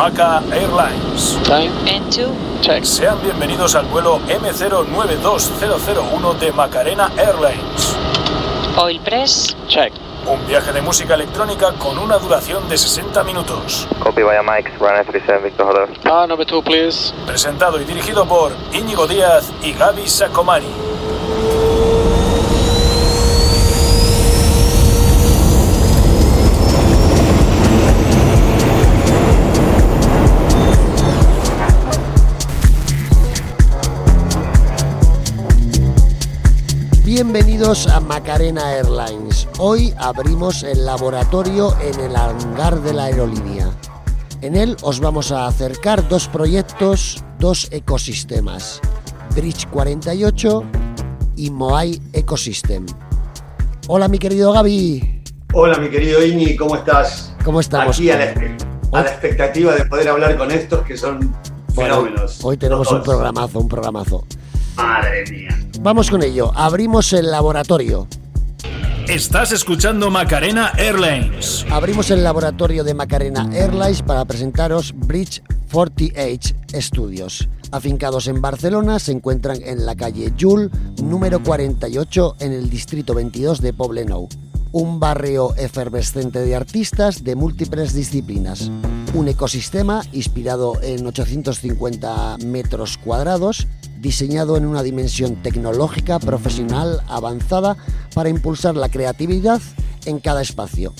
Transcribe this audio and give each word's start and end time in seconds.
Maca 0.00 0.40
Airlines. 0.50 1.36
Time. 1.44 1.68
N2. 1.84 2.32
Check. 2.62 2.84
Sean 2.84 3.20
bienvenidos 3.22 3.74
al 3.74 3.84
vuelo 3.84 4.18
M092001 4.20 6.38
de 6.38 6.52
Macarena 6.52 7.12
Airlines. 7.18 7.98
Oil 8.78 8.98
press. 9.00 9.54
Check. 9.68 9.92
Un 10.26 10.46
viaje 10.46 10.72
de 10.72 10.80
música 10.80 11.12
electrónica 11.12 11.72
con 11.72 11.98
una 11.98 12.16
duración 12.16 12.66
de 12.70 12.78
60 12.78 13.22
minutos. 13.24 13.86
Copy 14.02 14.22
via 14.22 14.42
Mike, 14.42 14.70
runway 14.78 15.04
37 15.04 15.44
Victor 15.44 15.66
Hotel. 15.66 15.94
Car 16.02 16.26
number 16.26 16.46
two, 16.46 16.62
please. 16.62 17.12
Presentado 17.26 17.78
y 17.78 17.84
dirigido 17.84 18.24
por 18.24 18.52
Íñigo 18.72 19.06
Díaz 19.06 19.52
y 19.62 19.74
Gaby 19.74 20.08
Sacomani. 20.08 20.89
Bienvenidos 37.22 37.86
a 37.86 38.00
Macarena 38.00 38.72
Airlines. 38.76 39.46
Hoy 39.58 39.92
abrimos 39.98 40.62
el 40.62 40.86
laboratorio 40.86 41.76
en 41.82 42.00
el 42.00 42.16
hangar 42.16 42.80
de 42.80 42.94
la 42.94 43.04
aerolínea. 43.04 43.68
En 44.40 44.56
él 44.56 44.74
os 44.80 45.00
vamos 45.00 45.30
a 45.30 45.46
acercar 45.46 46.08
dos 46.08 46.28
proyectos, 46.28 47.22
dos 47.38 47.68
ecosistemas, 47.72 48.80
Bridge 49.36 49.66
48 49.68 50.62
y 51.36 51.50
Moai 51.50 52.00
Ecosystem. 52.14 52.86
Hola 53.86 54.08
mi 54.08 54.18
querido 54.18 54.54
Gaby, 54.54 55.22
Hola, 55.52 55.76
mi 55.76 55.90
querido 55.90 56.24
Iñi, 56.24 56.56
¿cómo 56.56 56.74
estás? 56.74 57.34
¿cómo 57.44 57.60
estamos? 57.60 57.96
Aquí 57.98 58.10
a 58.10 58.16
la, 58.16 58.34
a 58.98 59.02
la 59.02 59.10
expectativa 59.10 59.74
de 59.74 59.84
poder 59.84 60.08
hablar 60.08 60.38
con 60.38 60.50
estos 60.50 60.86
que 60.86 60.96
son 60.96 61.18
Bueno, 61.74 61.96
fenómenos. 61.96 62.42
hoy 62.42 62.56
tenemos 62.56 62.90
un 62.90 63.02
programazo, 63.02 63.58
un 63.60 63.68
programazo. 63.68 64.24
Madre 64.80 65.24
mía. 65.30 65.58
Vamos 65.80 66.10
con 66.10 66.22
ello, 66.22 66.52
abrimos 66.54 67.12
el 67.12 67.30
laboratorio. 67.30 68.08
Estás 69.08 69.52
escuchando 69.52 70.10
Macarena 70.10 70.72
Airlines. 70.78 71.66
Abrimos 71.70 72.10
el 72.10 72.22
laboratorio 72.22 72.84
de 72.84 72.94
Macarena 72.94 73.48
Airlines 73.52 74.02
para 74.02 74.24
presentaros 74.24 74.92
Bridge 74.94 75.42
48 75.72 76.54
Studios. 76.74 77.48
Afincados 77.72 78.26
en 78.28 78.40
Barcelona, 78.40 78.98
se 78.98 79.12
encuentran 79.12 79.58
en 79.62 79.84
la 79.84 79.96
calle 79.96 80.32
Jul, 80.38 80.70
número 81.02 81.42
48, 81.42 82.36
en 82.40 82.52
el 82.52 82.70
distrito 82.70 83.14
22 83.14 83.60
de 83.60 83.72
Poblenou. 83.72 84.28
Un 84.72 85.00
barrio 85.00 85.52
efervescente 85.56 86.38
de 86.38 86.54
artistas 86.54 87.24
de 87.24 87.34
múltiples 87.34 87.92
disciplinas. 87.92 88.70
Un 89.14 89.26
ecosistema 89.26 90.04
inspirado 90.12 90.80
en 90.80 91.04
850 91.04 92.36
metros 92.46 92.96
cuadrados, 92.96 93.66
diseñado 94.00 94.56
en 94.56 94.66
una 94.66 94.84
dimensión 94.84 95.42
tecnológica, 95.42 96.20
profesional, 96.20 97.00
avanzada, 97.08 97.76
para 98.14 98.28
impulsar 98.28 98.76
la 98.76 98.88
creatividad 98.88 99.60
en 100.04 100.20
cada 100.20 100.40
espacio. 100.40 100.94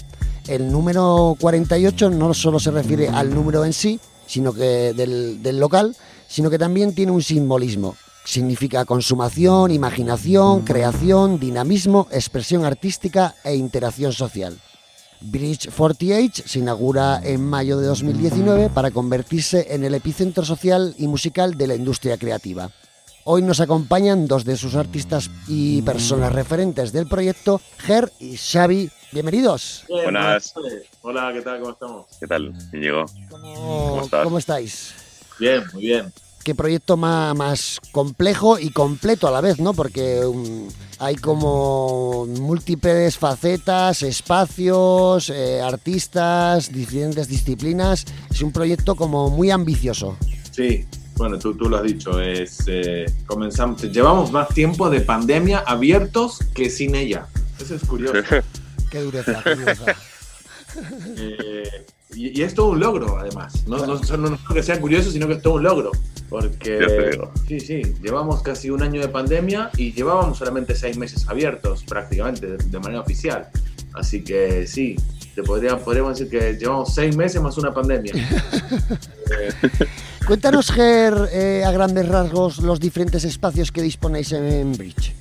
El 0.48 0.72
número 0.72 1.36
48 1.38 2.10
no 2.10 2.34
solo 2.34 2.58
se 2.58 2.72
refiere 2.72 3.08
al 3.08 3.32
número 3.32 3.64
en 3.64 3.72
sí, 3.72 4.00
sino 4.26 4.52
que 4.52 4.94
del, 4.94 5.44
del 5.44 5.60
local, 5.60 5.94
sino 6.26 6.50
que 6.50 6.58
también 6.58 6.92
tiene 6.92 7.12
un 7.12 7.22
simbolismo. 7.22 7.94
Significa 8.24 8.84
consumación, 8.84 9.70
imaginación, 9.70 10.62
creación, 10.62 11.40
dinamismo, 11.40 12.06
expresión 12.10 12.64
artística 12.64 13.34
e 13.44 13.54
interacción 13.56 14.12
social. 14.12 14.58
Bridge 15.20 15.68
48 15.70 16.44
se 16.46 16.58
inaugura 16.58 17.20
en 17.22 17.44
mayo 17.44 17.76
de 17.78 17.86
2019 17.86 18.70
para 18.70 18.90
convertirse 18.90 19.74
en 19.74 19.84
el 19.84 19.94
epicentro 19.94 20.44
social 20.44 20.94
y 20.96 21.08
musical 21.08 21.58
de 21.58 21.66
la 21.66 21.74
industria 21.74 22.16
creativa. 22.16 22.70
Hoy 23.24 23.42
nos 23.42 23.60
acompañan 23.60 24.26
dos 24.26 24.44
de 24.44 24.56
sus 24.56 24.74
artistas 24.76 25.30
y 25.46 25.82
personas 25.82 26.32
referentes 26.32 26.90
del 26.92 27.06
proyecto, 27.06 27.60
Ger 27.78 28.10
y 28.18 28.36
Xavi. 28.36 28.90
Bienvenidos. 29.12 29.84
Buenas. 29.88 30.54
Hola, 31.02 31.30
¿qué 31.34 31.42
tal? 31.42 31.60
¿Cómo 31.60 31.72
estamos? 31.72 32.06
¿Qué 32.18 32.26
tal, 32.26 32.52
Íñigo? 32.72 33.04
¿Cómo, 33.28 34.00
estás? 34.02 34.24
cómo 34.24 34.38
estáis? 34.38 34.94
Bien, 35.38 35.62
muy 35.74 35.82
bien. 35.82 36.12
Qué 36.44 36.54
proyecto 36.54 36.96
más, 36.96 37.36
más 37.36 37.80
complejo 37.92 38.58
y 38.58 38.70
completo 38.70 39.28
a 39.28 39.30
la 39.30 39.40
vez, 39.40 39.60
¿no? 39.60 39.74
Porque 39.74 40.24
um, 40.24 40.68
hay 40.98 41.16
como 41.16 42.26
múltiples 42.26 43.18
facetas, 43.18 44.02
espacios, 44.02 45.30
eh, 45.30 45.60
artistas, 45.60 46.72
diferentes 46.72 47.28
disciplinas. 47.28 48.06
Es 48.30 48.40
un 48.42 48.52
proyecto 48.52 48.94
como 48.94 49.28
muy 49.28 49.50
ambicioso. 49.50 50.16
Sí, 50.50 50.86
bueno, 51.16 51.38
tú, 51.38 51.54
tú 51.54 51.68
lo 51.68 51.76
has 51.76 51.82
dicho. 51.82 52.18
Es, 52.20 52.64
eh, 52.66 53.04
comenzamos, 53.26 53.82
llevamos 53.82 54.32
más 54.32 54.48
tiempo 54.48 54.88
de 54.88 55.02
pandemia 55.02 55.58
abiertos 55.58 56.38
que 56.54 56.70
sin 56.70 56.94
ella. 56.94 57.26
Eso 57.60 57.74
es 57.74 57.84
curioso. 57.84 58.14
Qué 58.90 59.00
dureza, 59.00 59.40
qué 59.44 59.54
dureza. 59.54 59.84
Eh, 61.16 61.84
y, 62.14 62.38
y 62.38 62.42
es 62.42 62.54
todo 62.54 62.70
un 62.70 62.80
logro, 62.80 63.18
además. 63.18 63.66
No, 63.66 63.78
no, 63.86 63.98
no, 63.98 64.16
no 64.30 64.38
que 64.54 64.62
sea 64.62 64.80
curioso, 64.80 65.10
sino 65.10 65.26
que 65.26 65.34
es 65.34 65.42
todo 65.42 65.54
un 65.54 65.62
logro. 65.62 65.90
Porque, 66.28 67.18
sí, 67.48 67.58
sí, 67.58 67.82
llevamos 68.02 68.40
casi 68.42 68.70
un 68.70 68.82
año 68.82 69.00
de 69.00 69.08
pandemia 69.08 69.70
y 69.76 69.92
llevábamos 69.92 70.38
solamente 70.38 70.76
seis 70.76 70.96
meses 70.96 71.28
abiertos, 71.28 71.82
prácticamente, 71.82 72.46
de, 72.46 72.56
de 72.58 72.78
manera 72.78 73.00
oficial. 73.00 73.48
Así 73.94 74.22
que 74.22 74.64
sí, 74.68 74.94
te 75.34 75.42
podría, 75.42 75.76
podríamos 75.76 76.16
decir 76.18 76.30
que 76.30 76.52
llevamos 76.56 76.94
seis 76.94 77.16
meses 77.16 77.42
más 77.42 77.58
una 77.58 77.74
pandemia. 77.74 78.12
Eh, 78.14 79.52
Cuéntanos, 80.26 80.70
Ger, 80.70 81.14
eh, 81.32 81.64
a 81.66 81.72
grandes 81.72 82.06
rasgos, 82.08 82.58
los 82.58 82.78
diferentes 82.78 83.24
espacios 83.24 83.72
que 83.72 83.82
disponéis 83.82 84.30
en 84.30 84.72
Bridge. 84.76 85.12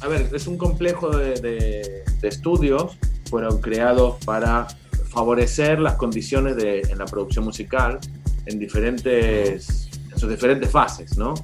A 0.00 0.06
ver, 0.08 0.28
es 0.32 0.46
un 0.46 0.56
complejo 0.56 1.10
de, 1.16 1.34
de- 1.40 2.04
de 2.20 2.28
estudios, 2.28 2.92
fueron 3.28 3.60
creados 3.60 4.22
para 4.24 4.68
favorecer 5.14 5.78
las 5.78 5.94
condiciones 5.94 6.56
de, 6.56 6.80
en 6.80 6.98
la 6.98 7.04
producción 7.04 7.44
musical 7.44 8.00
en 8.46 8.58
diferentes, 8.58 9.88
en 10.12 10.18
sus 10.18 10.28
diferentes 10.28 10.68
fases, 10.70 11.16
¿no? 11.16 11.34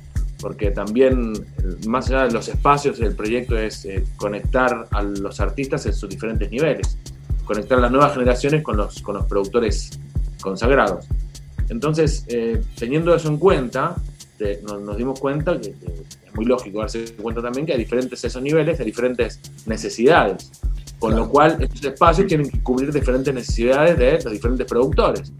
Porque 0.41 0.71
también, 0.73 1.33
más 1.87 2.09
allá 2.09 2.25
de 2.25 2.33
los 2.33 2.49
espacios, 2.49 2.99
el 3.01 3.15
proyecto 3.15 3.57
es 3.57 3.85
eh, 3.85 4.05
conectar 4.17 4.89
a 4.91 5.03
los 5.03 5.39
artistas 5.41 5.87
en 5.87 5.95
sus 5.95 6.09
diferentes 6.09 6.51
niveles, 6.51 6.99
conectar 7.45 7.79
a 7.79 7.83
las 7.83 7.91
nuevas 7.91 8.13
generaciones 8.13 8.63
con 8.63 8.77
los, 8.77 9.01
con 9.03 9.15
los 9.15 9.27
productores 9.27 9.91
consagrados. 10.43 11.07
Entonces, 11.69 12.25
eh, 12.29 12.61
teniendo 12.77 13.15
eso 13.15 13.29
en 13.29 13.39
cuenta, 13.39 13.95
nos, 14.63 14.97
dimos 14.97 15.21
cuenta 15.21 15.61
que, 15.61 15.73
que 15.73 15.87
es 16.27 16.35
muy 16.35 16.47
lógico 16.47 16.81
darse 16.81 17.05
cuenta 17.17 17.43
también 17.43 17.67
que 17.67 17.73
hay 17.73 17.79
diferentes 17.79 18.25
esos 18.25 18.43
niveles, 18.43 18.81
hay 18.81 18.87
diferentes 18.87 19.39
necesidades. 19.67 20.51
Con 21.01 21.17
lo 21.17 21.29
cual, 21.29 21.57
estos 21.61 21.83
espacios 21.85 22.27
tienen 22.29 22.49
que 22.51 22.63
cubrir 22.63 22.93
diferentes 22.93 23.33
necesidades 23.35 23.99
de 23.99 24.13
los 24.23 24.33
diferentes 24.33 24.67
productores. 24.67 25.33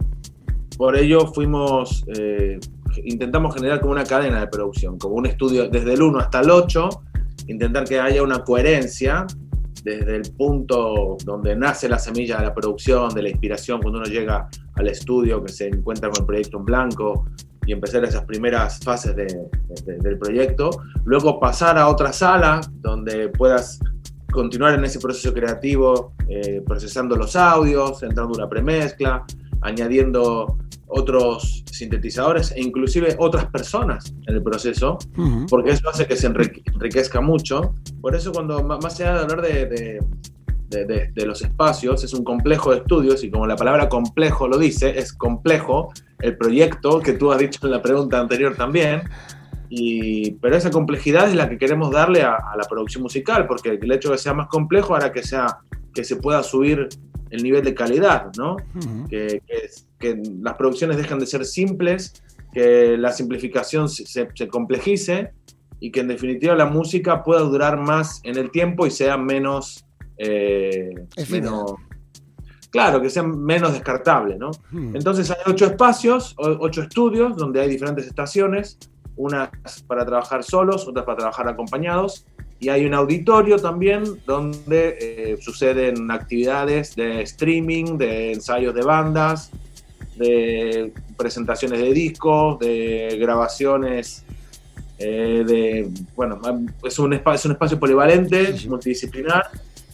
Por 0.77 0.97
ello, 0.97 1.27
fuimos, 1.27 2.03
eh, 2.17 2.59
intentamos 3.03 3.53
generar 3.55 3.79
como 3.79 3.93
una 3.93 4.03
cadena 4.03 4.39
de 4.41 4.47
producción, 4.47 4.97
como 4.97 5.15
un 5.15 5.27
estudio 5.27 5.69
desde 5.69 5.93
el 5.93 6.01
1 6.01 6.19
hasta 6.19 6.41
el 6.41 6.49
8, 6.49 6.89
intentar 7.47 7.83
que 7.85 7.99
haya 7.99 8.23
una 8.23 8.43
coherencia 8.43 9.27
desde 9.83 10.15
el 10.15 10.23
punto 10.35 11.17
donde 11.23 11.55
nace 11.55 11.87
la 11.87 11.99
semilla 11.99 12.37
de 12.37 12.45
la 12.45 12.53
producción, 12.53 13.09
de 13.13 13.21
la 13.23 13.29
inspiración, 13.29 13.81
cuando 13.81 13.99
uno 13.99 14.07
llega 14.09 14.47
al 14.75 14.87
estudio, 14.87 15.43
que 15.43 15.51
se 15.51 15.67
encuentra 15.67 16.09
con 16.09 16.21
el 16.21 16.25
proyecto 16.25 16.57
en 16.57 16.65
blanco 16.65 17.25
y 17.67 17.71
empezar 17.73 18.03
esas 18.03 18.25
primeras 18.25 18.79
fases 18.79 19.15
de- 19.15 19.25
de- 19.85 19.97
del 19.97 20.17
proyecto. 20.17 20.71
Luego 21.05 21.39
pasar 21.39 21.77
a 21.77 21.87
otra 21.87 22.11
sala 22.13 22.61
donde 22.81 23.29
puedas 23.29 23.79
continuar 24.31 24.73
en 24.73 24.83
ese 24.85 24.99
proceso 24.99 25.33
creativo, 25.33 26.13
eh, 26.27 26.61
procesando 26.65 27.15
los 27.15 27.35
audios, 27.35 28.01
entrando 28.03 28.33
una 28.33 28.47
premezcla, 28.49 29.25
añadiendo 29.61 30.57
otros 30.87 31.63
sintetizadores 31.71 32.51
e 32.51 32.61
inclusive 32.61 33.15
otras 33.19 33.45
personas 33.45 34.13
en 34.27 34.35
el 34.35 34.43
proceso 34.43 34.97
porque 35.47 35.71
eso 35.71 35.87
hace 35.89 36.05
que 36.05 36.15
se 36.17 36.27
enrique- 36.27 36.61
enriquezca 36.73 37.21
mucho. 37.21 37.73
Por 38.01 38.13
eso 38.15 38.31
cuando 38.33 38.61
más 38.63 38.99
allá 38.99 39.13
de 39.13 39.19
hablar 39.21 39.41
de, 39.41 39.65
de- 39.67 39.99
de- 40.69 40.85
de- 40.85 41.11
de 41.13 41.25
los 41.25 41.41
espacios, 41.41 42.03
es 42.03 42.13
un 42.13 42.23
complejo 42.23 42.71
de 42.71 42.77
estudios 42.77 43.23
y 43.23 43.29
como 43.31 43.45
la 43.47 43.55
palabra 43.55 43.87
complejo 43.89 44.47
lo 44.47 44.57
dice, 44.57 44.97
es 44.97 45.13
complejo 45.13 45.93
el 46.19 46.37
proyecto 46.37 46.99
que 46.99 47.13
tú 47.13 47.31
has 47.31 47.39
dicho 47.39 47.59
en 47.65 47.71
la 47.71 47.81
pregunta 47.81 48.19
anterior 48.19 48.55
también. 48.55 49.01
Y, 49.73 50.31
pero 50.41 50.57
esa 50.57 50.69
complejidad 50.69 51.29
es 51.29 51.35
la 51.35 51.47
que 51.47 51.57
queremos 51.57 51.91
darle 51.91 52.23
a, 52.23 52.35
a 52.35 52.57
la 52.57 52.63
producción 52.69 53.03
musical, 53.03 53.47
porque 53.47 53.69
el 53.81 53.91
hecho 53.93 54.09
de 54.09 54.15
que 54.15 54.21
sea 54.21 54.33
más 54.33 54.47
complejo 54.47 54.93
hará 54.95 55.13
que, 55.13 55.23
sea, 55.23 55.59
que 55.93 56.03
se 56.03 56.17
pueda 56.17 56.43
subir 56.43 56.89
el 57.29 57.41
nivel 57.41 57.63
de 57.63 57.73
calidad, 57.73 58.31
¿no? 58.37 58.57
Ujú. 58.75 59.07
que, 59.09 59.41
que, 59.47 59.69
que 59.97 60.21
las 60.41 60.55
producciones 60.55 60.97
dejan 60.97 61.19
de 61.19 61.25
ser 61.25 61.45
simples, 61.45 62.21
que 62.51 62.97
la 62.97 63.13
simplificación 63.13 63.87
se, 63.87 64.05
se- 64.05 64.27
se 64.35 64.47
complejice 64.49 65.31
y 65.79 65.89
que 65.89 66.01
en 66.01 66.09
definitiva 66.09 66.53
la 66.53 66.65
música 66.65 67.23
pueda 67.23 67.39
durar 67.39 67.79
más 67.79 68.19
en 68.25 68.37
el 68.37 68.51
tiempo 68.51 68.85
y 68.85 68.91
sea 68.91 69.15
menos, 69.15 69.85
eh, 70.17 70.89
menos 71.29 71.75
claro, 72.69 73.01
que 73.01 73.09
sean 73.09 73.41
menos 73.41 73.71
descartables, 73.73 74.37
¿no? 74.37 74.51
Hmm. 74.71 74.95
Entonces 74.97 75.31
hay 75.31 75.37
ocho 75.45 75.65
espacios, 75.65 76.35
ocho 76.37 76.81
estudios 76.83 77.37
donde 77.37 77.61
hay 77.61 77.69
diferentes 77.69 78.05
estaciones, 78.07 78.77
unas 79.15 79.49
para 79.87 80.05
trabajar 80.05 80.43
solos, 80.43 80.87
otras 80.87 81.05
para 81.05 81.17
trabajar 81.17 81.47
acompañados, 81.47 82.25
y 82.61 82.69
hay 82.69 82.85
un 82.85 82.93
auditorio 82.93 83.57
también 83.57 84.03
donde 84.25 84.97
eh, 85.01 85.37
suceden 85.41 86.11
actividades 86.11 86.95
de 86.95 87.23
streaming, 87.23 87.97
de 87.97 88.33
ensayos 88.33 88.75
de 88.75 88.83
bandas, 88.83 89.49
de 90.15 90.93
presentaciones 91.17 91.79
de 91.79 91.91
discos, 91.91 92.59
de 92.59 93.17
grabaciones, 93.19 94.23
eh, 94.99 95.43
de, 95.43 95.89
bueno, 96.15 96.39
es 96.83 96.99
un, 96.99 97.13
espacio, 97.13 97.35
es 97.35 97.45
un 97.45 97.51
espacio 97.53 97.79
polivalente, 97.79 98.55
Sí, 98.55 98.69
multidisciplinar, 98.69 99.45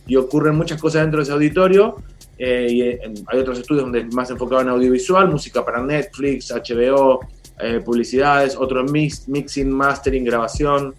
y 0.06 0.18
ocurren 0.18 0.56
muchas 0.56 0.82
cosas 0.82 1.04
dentro 1.04 1.20
de 1.20 1.24
ese 1.24 1.32
auditorio. 1.32 1.96
eh, 2.38 2.68
y 2.70 2.82
hay 2.82 3.40
otros 3.40 3.60
estudios 3.60 3.86
donde 3.86 4.02
es 4.02 4.14
más 4.14 4.30
enfocado 4.30 4.62
en 4.62 4.68
audiovisual, 4.68 5.30
música 5.30 5.64
para 5.64 5.82
Netflix, 5.82 6.52
HBO, 6.52 7.22
eh, 7.60 7.82
publicidades, 7.84 8.56
otro 8.56 8.82
en 8.82 8.92
mix, 8.92 9.28
mixing, 9.28 9.70
mastering, 9.72 10.24
grabación. 10.26 10.96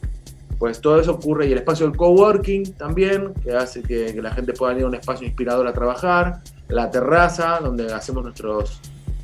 Pues 0.58 0.80
todo 0.80 1.00
eso 1.00 1.12
ocurre 1.12 1.46
y 1.46 1.52
el 1.52 1.58
espacio 1.58 1.86
del 1.86 1.96
coworking 1.96 2.72
también, 2.74 3.32
que 3.44 3.52
hace 3.54 3.80
que, 3.82 4.12
que 4.12 4.20
la 4.20 4.32
gente 4.32 4.52
pueda 4.54 4.76
ir 4.76 4.82
a 4.84 4.88
un 4.88 4.94
espacio 4.96 5.24
inspirador 5.26 5.66
a 5.68 5.72
trabajar. 5.72 6.40
La 6.68 6.90
terraza, 6.90 7.60
donde 7.62 7.92
hacemos 7.92 8.24
nuestros, 8.24 8.80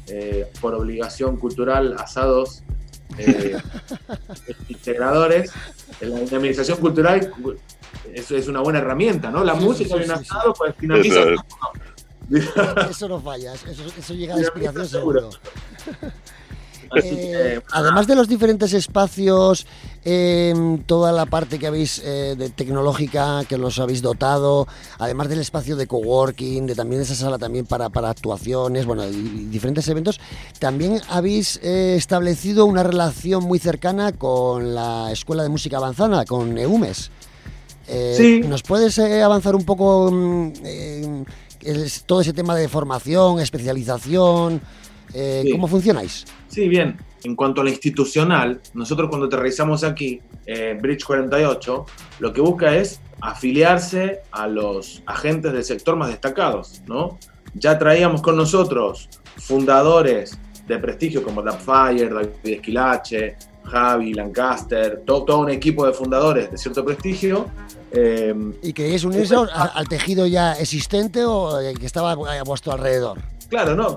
eh, 0.06 0.46
por 0.60 0.74
obligación 0.74 1.36
cultural, 1.36 1.96
asados 1.98 2.62
eh, 3.18 3.56
integradores. 4.68 5.50
La 6.00 6.16
administración 6.18 6.78
cultural 6.78 7.32
es, 8.12 8.30
es 8.30 8.46
una 8.48 8.60
buena 8.60 8.78
herramienta, 8.78 9.30
¿no? 9.30 9.42
La 9.42 9.58
Sí, 9.58 9.64
música 9.64 9.94
sí, 9.96 10.00
y 10.00 10.10
un 10.10 10.16
sí, 10.18 10.24
sí. 10.24 10.30
asado, 10.30 10.54
pues 10.54 10.74
finaliza. 10.76 11.20
Eso 11.20 11.30
es. 11.30 12.90
Eso 12.90 13.08
no 13.08 13.20
falla, 13.20 13.54
eso, 13.54 13.66
eso 13.98 14.14
llega 14.14 14.34
a 14.34 14.36
Mira, 14.36 14.48
inspiración 14.48 14.88
seguro. 14.88 15.30
seguro. 15.30 16.12
Así 16.96 17.08
Eh, 17.08 17.60
que, 17.60 17.62
además 17.72 18.06
de 18.06 18.14
los 18.14 18.28
diferentes 18.28 18.72
espacios, 18.72 19.66
eh, 20.04 20.54
toda 20.86 21.12
la 21.12 21.26
parte 21.26 21.58
que 21.58 21.66
habéis 21.66 22.00
eh, 22.04 22.34
de 22.36 22.50
tecnológica 22.50 23.44
que 23.48 23.58
los 23.58 23.78
habéis 23.78 24.02
dotado, 24.02 24.66
además 24.98 25.28
del 25.28 25.40
espacio 25.40 25.76
de 25.76 25.86
coworking, 25.86 26.66
de 26.66 26.74
también 26.74 27.02
esa 27.02 27.14
sala 27.14 27.38
también 27.38 27.66
para, 27.66 27.88
para 27.90 28.10
actuaciones, 28.10 28.86
bueno, 28.86 29.04
y, 29.08 29.14
y 29.14 29.44
diferentes 29.50 29.86
eventos, 29.88 30.20
también 30.58 31.00
habéis 31.08 31.58
eh, 31.62 31.94
establecido 31.96 32.66
una 32.66 32.82
relación 32.82 33.44
muy 33.44 33.58
cercana 33.58 34.12
con 34.12 34.74
la 34.74 35.10
Escuela 35.12 35.42
de 35.42 35.48
Música 35.48 35.76
Avanzada, 35.78 36.24
con 36.24 36.56
EUMES. 36.58 37.10
Eh, 37.88 38.14
Sí. 38.16 38.40
¿Nos 38.48 38.62
puedes 38.62 38.96
eh, 38.98 39.22
avanzar 39.22 39.54
un 39.54 39.64
poco 39.64 40.10
mm, 40.10 40.52
en 40.64 41.26
todo 42.06 42.20
ese 42.22 42.32
tema 42.32 42.54
de 42.54 42.68
formación, 42.68 43.40
especialización? 43.40 44.60
Eh, 45.14 45.42
Sí. 45.44 45.52
¿Cómo 45.52 45.66
funcionáis? 45.68 46.24
Sí, 46.48 46.68
bien. 46.68 46.96
En 47.22 47.36
cuanto 47.36 47.60
a 47.62 47.64
lo 47.64 47.70
institucional, 47.70 48.60
nosotros 48.74 49.08
cuando 49.08 49.26
aterrizamos 49.26 49.82
aquí, 49.84 50.20
eh, 50.44 50.76
Bridge 50.80 51.04
48, 51.04 51.86
lo 52.18 52.32
que 52.32 52.40
busca 52.42 52.74
es 52.76 53.00
afiliarse 53.20 54.20
a 54.32 54.46
los 54.46 55.02
agentes 55.06 55.52
del 55.52 55.64
sector 55.64 55.96
más 55.96 56.08
destacados, 56.08 56.82
¿no? 56.86 57.18
Ya 57.54 57.78
traíamos 57.78 58.20
con 58.20 58.36
nosotros 58.36 59.08
fundadores 59.36 60.36
de 60.66 60.78
prestigio 60.78 61.22
como 61.22 61.42
Fire, 61.52 62.12
David 62.12 62.28
Esquilache, 62.44 63.36
Javi, 63.64 64.12
Lancaster, 64.12 65.02
todo, 65.06 65.24
todo 65.24 65.38
un 65.40 65.50
equipo 65.50 65.86
de 65.86 65.92
fundadores 65.92 66.50
de 66.50 66.58
cierto 66.58 66.84
prestigio. 66.84 67.46
eh, 67.96 68.34
¿Y 68.62 68.72
queréis 68.72 69.04
unirse 69.04 69.36
a- 69.36 69.66
al 69.66 69.88
tejido 69.88 70.26
ya 70.26 70.54
existente 70.54 71.24
o 71.24 71.60
que 71.78 71.86
estaba 71.86 72.10
a 72.12 72.42
vuestro 72.42 72.72
alrededor? 72.72 73.18
Claro, 73.48 73.74
no. 73.74 73.96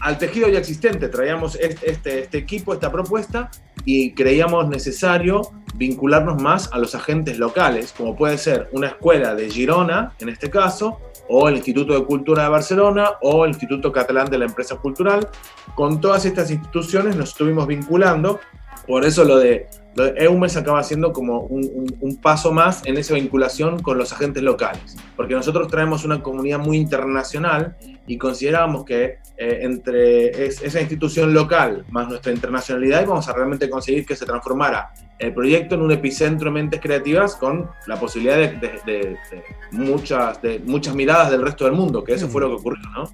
Al 0.00 0.18
tejido 0.18 0.48
ya 0.48 0.58
existente 0.58 1.08
traíamos 1.08 1.56
este, 1.56 2.20
este, 2.22 2.38
equipo, 2.38 2.72
esta 2.72 2.90
propuesta, 2.90 3.50
y 3.84 4.12
creíamos 4.12 4.68
necesario 4.68 5.52
vincularnos 5.74 6.42
más 6.42 6.70
a 6.72 6.78
los 6.78 6.94
agentes 6.94 7.38
locales, 7.38 7.94
como 7.96 8.16
puede 8.16 8.36
ser 8.36 8.68
una 8.72 8.88
escuela 8.88 9.34
de 9.34 9.48
Girona, 9.48 10.12
en 10.18 10.28
este 10.28 10.50
caso, 10.50 11.00
o 11.28 11.48
el 11.48 11.56
Instituto 11.56 11.94
de 11.94 12.04
Cultura 12.04 12.44
de 12.44 12.48
Barcelona, 12.50 13.10
o 13.22 13.44
el 13.44 13.50
Instituto 13.50 13.92
Catalán 13.92 14.28
de 14.28 14.38
la 14.38 14.46
Empresa 14.46 14.76
Cultural. 14.76 15.28
Con 15.74 16.00
todas 16.00 16.24
estas 16.24 16.50
instituciones 16.50 17.16
nos 17.16 17.30
estuvimos 17.30 17.66
vinculando, 17.66 18.40
por 18.86 19.04
eso 19.04 19.24
lo 19.24 19.38
de, 19.38 19.68
lo 19.94 20.04
de 20.04 20.24
EUMES 20.24 20.56
acaba 20.56 20.82
siendo 20.82 21.12
como 21.12 21.42
un 21.42 22.18
paso 22.20 22.52
más 22.52 22.84
en 22.86 22.98
esa 22.98 23.14
vinculación 23.14 23.80
con 23.80 23.96
los 23.96 24.12
agentes 24.12 24.42
locales, 24.42 24.96
porque 25.16 25.34
nosotros 25.34 25.68
traemos 25.68 26.04
una 26.04 26.22
comunidad 26.22 26.58
muy 26.58 26.76
internacional 26.76 27.76
y 28.10 28.18
considerábamos 28.18 28.84
que 28.84 29.18
eh, 29.36 29.58
entre 29.62 30.44
es- 30.46 30.60
esa 30.62 30.80
institución 30.80 31.32
local 31.32 31.84
más 31.90 32.08
nuestra 32.08 32.32
internacionalidad 32.32 33.02
íbamos 33.04 33.28
a 33.28 33.32
realmente 33.32 33.70
conseguir 33.70 34.04
que 34.04 34.16
se 34.16 34.26
transformara 34.26 34.92
el 35.18 35.32
proyecto 35.32 35.76
en 35.76 35.82
un 35.82 35.92
epicentro 35.92 36.46
de 36.46 36.54
mentes 36.54 36.80
creativas 36.80 37.36
con 37.36 37.70
la 37.86 38.00
posibilidad 38.00 38.36
de, 38.36 38.48
de- 38.48 38.80
de- 38.84 39.16
de 39.30 39.44
muchas, 39.70 40.42
de 40.42 40.58
muchas 40.58 40.92
miradas 40.96 41.30
del 41.30 41.42
resto 41.42 41.66
del 41.66 41.74
mundo, 41.74 42.02
que 42.02 42.14
eso 42.14 42.28
fue 42.28 42.40
lo 42.40 42.48
que 42.48 42.54
ocurrió, 42.54 42.82
¿no? 42.90 43.04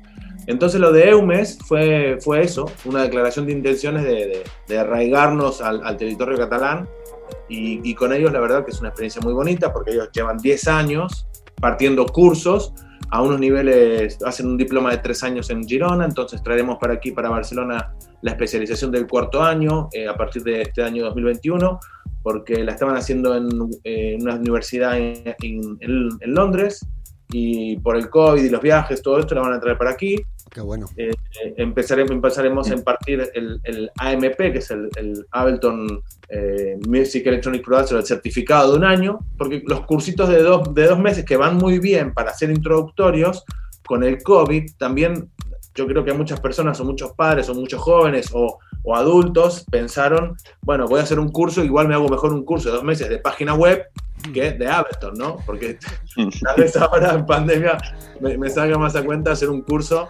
Entonces 0.47 0.81
lo 0.81 0.93
de 0.93 1.11
EUMES 1.11 1.59
fue, 1.67 2.17
fue 2.23 2.43
eso, 2.43 2.71
una 2.87 3.03
declaración 3.03 3.45
de 3.47 3.53
intenciones 3.53 4.03
de 4.05 4.79
arraigarnos 4.79 5.61
al, 5.61 5.85
al 5.85 5.97
territorio 5.99 6.39
catalán 6.39 6.89
y, 7.51 7.81
y 7.89 7.95
con 7.95 8.15
ellos 8.15 8.33
la 8.33 8.41
verdad 8.41 8.65
que 8.65 8.71
es 8.71 8.81
una 8.81 8.89
experiencia 8.89 9.21
muy 9.21 9.35
bonita 9.35 9.73
porque 9.75 9.91
ellos 9.91 10.09
llevan 10.13 10.39
10 10.39 10.69
años 10.69 11.27
partiendo 11.61 12.07
cursos 12.07 12.73
a 13.11 13.23
unos 13.23 13.39
niveles, 13.39 14.19
hacen 14.25 14.47
un 14.47 14.57
diploma 14.57 14.91
de 14.91 14.99
tres 14.99 15.23
años 15.23 15.49
en 15.51 15.65
Girona, 15.67 16.05
entonces 16.05 16.43
traeremos 16.43 16.79
para 16.79 16.95
aquí, 16.95 17.13
para 17.13 17.29
Barcelona, 17.29 17.93
la 18.23 18.31
especialización 18.33 18.91
del 18.91 19.07
cuarto 19.07 19.43
año 19.43 19.89
eh, 19.93 20.09
a 20.09 20.15
partir 20.17 20.43
de 20.43 20.63
este 20.63 20.83
año 20.83 21.05
2021, 21.05 21.79
porque 22.23 22.65
la 22.65 22.73
estaban 22.73 22.97
haciendo 22.97 23.37
en, 23.37 23.49
eh, 23.85 24.17
una 24.21 24.35
universidad 24.35 24.99
en, 24.99 25.23
en- 25.81 26.19
Londres 26.35 26.85
y 27.31 27.77
por 27.79 27.97
el 27.97 28.09
COVID 28.11 28.43
y 28.43 28.51
los 28.51 28.61
viajes, 28.61 29.03
todo 29.03 29.19
esto 29.21 29.35
la 29.35 29.43
van 29.43 29.53
a 29.53 29.61
traer 29.61 29.79
para 29.79 29.91
aquí. 29.93 30.17
Qué 30.51 30.61
bueno. 30.61 30.87
Eh, 30.97 31.11
eh, 31.11 31.55
empezaremos, 31.57 32.13
empezaremos 32.13 32.71
a 32.71 32.75
impartir 32.75 33.31
el, 33.35 33.61
el 33.65 33.91
AMP, 33.99 34.37
que 34.37 34.59
es 34.59 34.71
el, 34.71 34.89
el 34.97 35.27
Ableton 35.31 36.03
eh, 36.29 36.79
Music 36.87 37.27
Electronic 37.27 37.65
Producer, 37.65 37.99
el 37.99 38.07
certificado 38.07 38.73
de 38.73 38.79
un 38.79 38.85
año, 38.85 39.19
porque 39.37 39.63
los 39.67 39.83
cursitos 39.83 40.29
de 40.29 40.43
dos, 40.43 40.73
de 40.75 40.87
dos 40.87 40.99
meses 40.99 41.25
que 41.25 41.37
van 41.37 41.57
muy 41.57 41.79
bien 41.79 42.15
para 42.15 42.33
ser 42.33 42.51
introductorios, 42.51 43.45
con 43.87 44.03
el 44.03 44.23
COVID 44.23 44.73
también 44.79 45.31
yo 45.75 45.87
creo 45.87 46.05
que 46.05 46.13
muchas 46.15 46.41
personas 46.41 46.81
o 46.81 46.85
muchos 46.85 47.13
padres 47.13 47.49
o 47.51 47.55
muchos 47.55 47.83
jóvenes 47.83 48.31
o, 48.33 48.59
o 48.83 48.97
adultos 48.97 49.65
pensaron, 49.71 50.37
bueno, 50.63 50.87
voy 50.87 51.01
a 51.01 51.03
hacer 51.03 51.19
un 51.19 51.29
curso, 51.31 51.63
igual 51.63 51.87
me 51.87 51.95
hago 51.95 52.09
mejor 52.09 52.33
un 52.33 52.45
curso 52.45 52.71
de 52.71 52.77
dos 52.77 52.85
meses 52.85 53.11
de 53.11 53.19
página 53.19 53.55
web 53.55 53.85
que 54.33 54.53
de 54.53 54.69
Ableton, 54.69 55.15
¿no? 55.15 55.37
Porque 55.47 55.79
tal 56.43 56.57
vez 56.57 56.77
ahora 56.77 57.15
en 57.15 57.27
pandemia 57.27 57.79
me, 58.21 58.37
me 58.39 58.51
salga 58.51 58.77
más 58.79 58.97
a 58.97 59.05
cuenta 59.05 59.33
hacer 59.33 59.49
un 59.51 59.63
curso. 59.63 60.09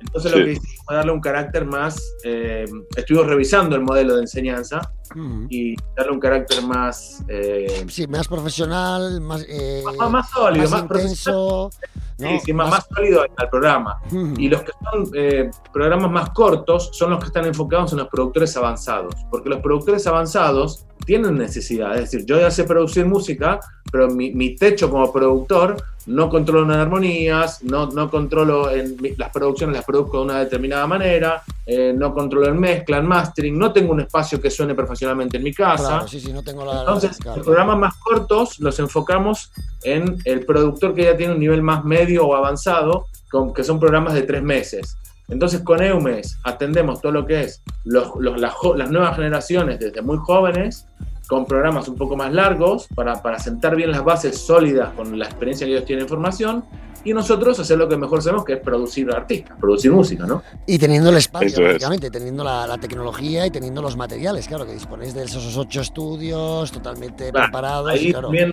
Entonces 0.00 0.32
Sí. 0.32 0.38
lo 0.38 0.44
que 0.44 0.52
hicimos 0.52 0.84
fue 0.86 0.94
darle 0.96 1.12
un 1.12 1.20
carácter 1.20 1.64
más, 1.66 2.00
eh, 2.24 2.64
estuvimos 2.96 3.26
revisando 3.28 3.76
el 3.76 3.82
modelo 3.82 4.14
de 4.16 4.22
enseñanza 4.22 4.80
Mm. 5.14 5.46
y 5.48 5.74
darle 5.96 6.12
un 6.12 6.20
carácter 6.20 6.62
más, 6.62 7.24
eh, 7.28 7.86
Sí, 7.88 8.06
más 8.06 8.28
profesional, 8.28 9.20
más, 9.22 9.42
eh, 9.48 9.82
más, 9.98 10.10
más 10.10 10.30
sólido, 10.30 10.64
más 10.64 10.70
más, 10.72 10.82
profesional. 10.82 11.40
intenso. 11.40 11.70
Sí, 12.18 12.24
¿no? 12.24 12.40
sí, 12.40 12.52
más, 12.52 12.70
más 12.70 12.86
sólido 12.94 13.24
al 13.36 13.48
programa. 13.48 13.98
Mm. 14.10 14.34
Y 14.38 14.48
los 14.50 14.62
que 14.62 14.72
son 14.90 15.10
eh, 15.14 15.50
programas 15.72 16.10
más 16.10 16.30
cortos 16.30 16.90
son 16.92 17.10
los 17.10 17.20
que 17.20 17.26
están 17.26 17.46
enfocados 17.46 17.92
en 17.92 17.98
los 17.98 18.08
productores 18.08 18.54
avanzados, 18.56 19.14
porque 19.30 19.48
los 19.48 19.60
productores 19.60 20.06
avanzados 20.06 20.84
tienen 21.04 21.36
necesidad, 21.36 21.94
es 21.94 22.10
decir, 22.10 22.26
yo 22.26 22.40
ya 22.40 22.50
sé 22.50 22.64
producir 22.64 23.06
música, 23.06 23.60
pero 23.90 24.08
mi, 24.08 24.32
mi 24.32 24.56
techo 24.56 24.90
como 24.90 25.12
productor 25.12 25.76
no 26.08 26.30
controlo 26.30 26.64
en 26.72 26.80
armonías, 26.80 27.62
no, 27.62 27.86
no 27.86 28.10
controlo 28.10 28.70
en 28.70 28.96
las 29.16 29.30
producciones, 29.30 29.76
las 29.76 29.84
produzco 29.84 30.18
de 30.18 30.24
una 30.24 30.38
determinada 30.40 30.86
manera, 30.86 31.42
eh, 31.66 31.92
no 31.94 32.14
controlo 32.14 32.48
en 32.48 32.58
mezcla, 32.58 32.98
en 32.98 33.06
mastering, 33.06 33.58
no 33.58 33.72
tengo 33.72 33.92
un 33.92 34.00
espacio 34.00 34.40
que 34.40 34.50
suene 34.50 34.74
profesionalmente 34.74 35.36
en 35.36 35.42
mi 35.42 35.52
casa. 35.52 35.88
Claro, 35.88 36.08
sí, 36.08 36.18
sí, 36.18 36.32
no 36.32 36.42
tengo 36.42 36.64
la. 36.64 36.80
Entonces, 36.80 37.18
los 37.24 37.40
programas 37.40 37.78
más 37.78 37.94
cortos 37.96 38.58
los 38.58 38.78
enfocamos 38.78 39.52
en 39.82 40.16
el 40.24 40.46
productor 40.46 40.94
que 40.94 41.04
ya 41.04 41.16
tiene 41.16 41.34
un 41.34 41.40
nivel 41.40 41.62
más 41.62 41.84
medio 41.84 42.26
o 42.26 42.34
avanzado, 42.34 43.06
con, 43.30 43.52
que 43.52 43.62
son 43.62 43.78
programas 43.78 44.14
de 44.14 44.22
tres 44.22 44.42
meses. 44.42 44.96
Entonces, 45.28 45.60
con 45.60 45.82
EUMES 45.82 46.38
atendemos 46.44 47.00
todo 47.00 47.12
lo 47.12 47.26
que 47.26 47.42
es 47.42 47.62
los- 47.84 48.12
los- 48.18 48.40
las, 48.40 48.54
las 48.76 48.90
nuevas 48.90 49.14
generaciones 49.16 49.78
desde 49.78 50.00
muy 50.02 50.16
jóvenes, 50.18 50.86
con 51.28 51.44
programas 51.44 51.86
un 51.88 51.96
poco 51.96 52.16
más 52.16 52.32
largos, 52.32 52.86
para, 52.94 53.20
para 53.20 53.38
sentar 53.38 53.76
bien 53.76 53.90
las 53.90 54.02
bases 54.02 54.38
sólidas 54.38 54.94
con 54.94 55.18
la 55.18 55.26
experiencia 55.26 55.66
que 55.66 55.74
ellos 55.74 55.84
tienen 55.84 56.04
en 56.04 56.08
formación, 56.08 56.64
y 57.04 57.12
nosotros 57.12 57.58
hacer 57.60 57.78
lo 57.78 57.88
que 57.88 57.96
mejor 57.96 58.22
sabemos, 58.22 58.44
que 58.44 58.54
es 58.54 58.60
producir 58.60 59.10
artistas, 59.12 59.56
producir 59.60 59.92
música, 59.92 60.26
¿no? 60.26 60.42
Y 60.66 60.78
teniendo 60.78 61.10
el 61.10 61.16
espacio, 61.18 61.68
Eso 61.70 61.92
es. 61.92 62.10
teniendo 62.10 62.42
la, 62.42 62.66
la 62.66 62.78
tecnología 62.78 63.46
y 63.46 63.50
teniendo 63.50 63.82
los 63.82 63.96
materiales, 63.96 64.48
claro, 64.48 64.66
que 64.66 64.72
disponéis 64.72 65.14
de 65.14 65.24
esos 65.24 65.56
ocho 65.56 65.80
estudios 65.82 66.72
totalmente 66.72 67.30
Claro, 67.30 67.46
preparados. 67.46 67.90
Ahí 67.90 68.08
y 68.08 68.10
claro. 68.10 68.28
también 68.28 68.52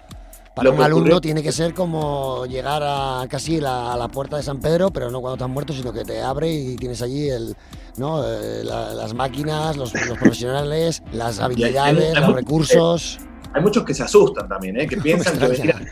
Para 0.56 0.70
un 0.72 0.82
alumno 0.82 1.04
ocurrió- 1.04 1.22
tiene 1.22 1.44
que 1.44 1.52
ser 1.52 1.74
como 1.74 2.46
llegar 2.46 2.82
a 2.84 3.28
casi 3.30 3.60
la, 3.60 3.94
a 3.94 3.98
la 3.98 4.08
puerta 4.08 4.38
de 4.38 4.44
San 4.44 4.60
Pedro, 4.60 4.90
pero 4.92 5.12
no 5.12 5.20
cuando 5.22 5.44
has 5.44 5.52
muerto, 5.52 5.74
sino 5.74 5.92
que 5.92 6.04
te 6.06 6.22
abre 6.22 6.50
y 6.52 6.76
tienes 6.78 7.02
allí 7.02 7.30
el, 7.30 7.56
¿no? 7.98 8.24
Eh, 8.26 8.64
la- 8.64 8.94
las 8.94 9.14
máquinas, 9.14 9.76
los, 9.78 9.94
los 9.94 10.18
profesionales, 10.18 11.04
las 11.12 11.40
habilidades, 11.40 12.16
hay 12.16 12.22
los 12.22 12.36
recursos. 12.36 13.20
Hay 13.54 13.62
muchos 13.62 13.86
que 13.86 13.94
se 13.94 14.04
asustan 14.04 14.50
también, 14.50 14.78
¿eh? 14.80 14.86
que 14.88 14.98
piensan 15.02 15.38
que 15.40 15.48
venir- 15.48 15.92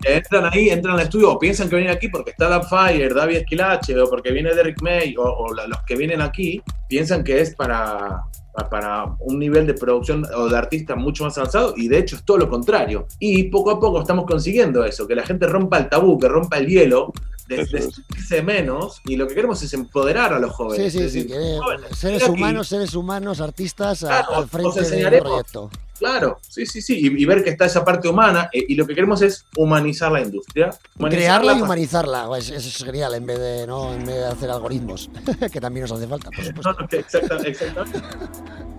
que 0.00 0.14
entran 0.16 0.48
ahí, 0.52 0.70
entran 0.70 0.94
al 0.96 1.02
estudio 1.02 1.32
o 1.32 1.38
piensan 1.38 1.68
que 1.68 1.76
vienen 1.76 1.94
aquí 1.94 2.08
porque 2.08 2.30
está 2.30 2.48
Dan 2.48 2.64
Fire, 2.64 3.14
David 3.14 3.36
Esquilache 3.36 3.98
o 4.00 4.08
porque 4.08 4.30
viene 4.32 4.54
Derek 4.54 4.80
May 4.82 5.14
o, 5.16 5.22
o 5.22 5.54
la- 5.54 5.66
los 5.66 5.78
que 5.86 5.94
vienen 5.96 6.20
aquí 6.22 6.62
piensan 6.88 7.22
que 7.24 7.40
es 7.40 7.54
para, 7.54 7.98
pa- 7.98 8.22
para 8.70 9.16
un 9.20 9.38
nivel 9.38 9.66
de 9.66 9.74
producción 9.74 10.24
o 10.36 10.48
de 10.48 10.56
artista 10.58 10.94
mucho 10.94 11.24
más 11.24 11.36
avanzado 11.38 11.74
y 11.76 11.88
de 11.88 11.98
hecho 11.98 12.16
es 12.16 12.24
todo 12.24 12.36
lo 12.38 12.48
contrario. 12.50 13.06
Y 13.18 13.44
poco 13.44 13.70
a 13.70 13.80
poco 13.80 14.00
estamos 14.00 14.26
consiguiendo 14.26 14.84
eso, 14.84 15.06
que 15.06 15.14
la 15.14 15.24
gente 15.24 15.46
rompa 15.46 15.78
el 15.78 15.88
tabú, 15.88 16.18
que 16.18 16.28
rompa 16.28 16.58
el 16.58 16.66
hielo, 16.66 17.12
de, 17.48 18.42
menos 18.42 19.00
y 19.04 19.16
lo 19.16 19.26
que 19.26 19.34
queremos 19.34 19.62
es 19.62 19.74
empoderar 19.74 20.32
a 20.32 20.38
los 20.38 20.50
Sí, 20.52 20.56
jóvenes. 20.56 20.92
sí, 20.92 20.98
Es 21.02 21.12
sí, 21.12 21.18
decir, 21.22 21.26
que, 21.28 21.58
jóvenes, 21.62 21.98
seres 21.98 22.22
aquí. 22.22 22.32
humanos, 22.32 22.68
seres 22.68 22.94
humanos, 22.94 23.40
artistas 23.40 24.00
Claro, 24.00 24.34
al 24.36 24.44
os 24.44 24.50
frente 24.50 24.74
del 24.80 24.84
enseñaremos. 24.84 25.28
proyecto. 25.28 25.70
Claro, 25.98 26.38
sí, 26.48 26.66
sí, 26.66 26.82
sí, 26.82 26.98
y, 26.98 27.22
y 27.22 27.24
ver 27.26 27.44
que 27.44 27.50
está 27.50 27.64
esa 27.66 27.84
parte 27.84 28.08
humana, 28.08 28.48
eh, 28.52 28.64
y 28.66 28.74
lo 28.74 28.84
que 28.86 28.94
queremos 28.94 29.22
es 29.22 29.44
humanizar 29.56 30.10
la 30.10 30.20
industria. 30.20 30.70
Crearla 30.98 31.52
y 31.52 31.62
humanizarla, 31.62 32.26
pues 32.26 32.50
eso 32.50 32.68
es 32.68 32.84
genial, 32.84 33.14
en 33.14 33.24
vez 33.26 33.38
de, 33.38 33.66
¿no? 33.68 33.92
en 33.92 34.04
vez 34.04 34.16
de 34.16 34.24
hacer 34.26 34.50
algoritmos, 34.50 35.10
que 35.52 35.60
también 35.60 35.82
nos 35.82 35.92
hace 35.92 36.08
falta, 36.08 36.30
por 36.30 36.44
supuesto. 36.44 36.72
No, 36.72 36.78
no, 36.80 36.88
que 36.88 36.98
exacta- 36.98 37.36
exactamente. 37.46 38.00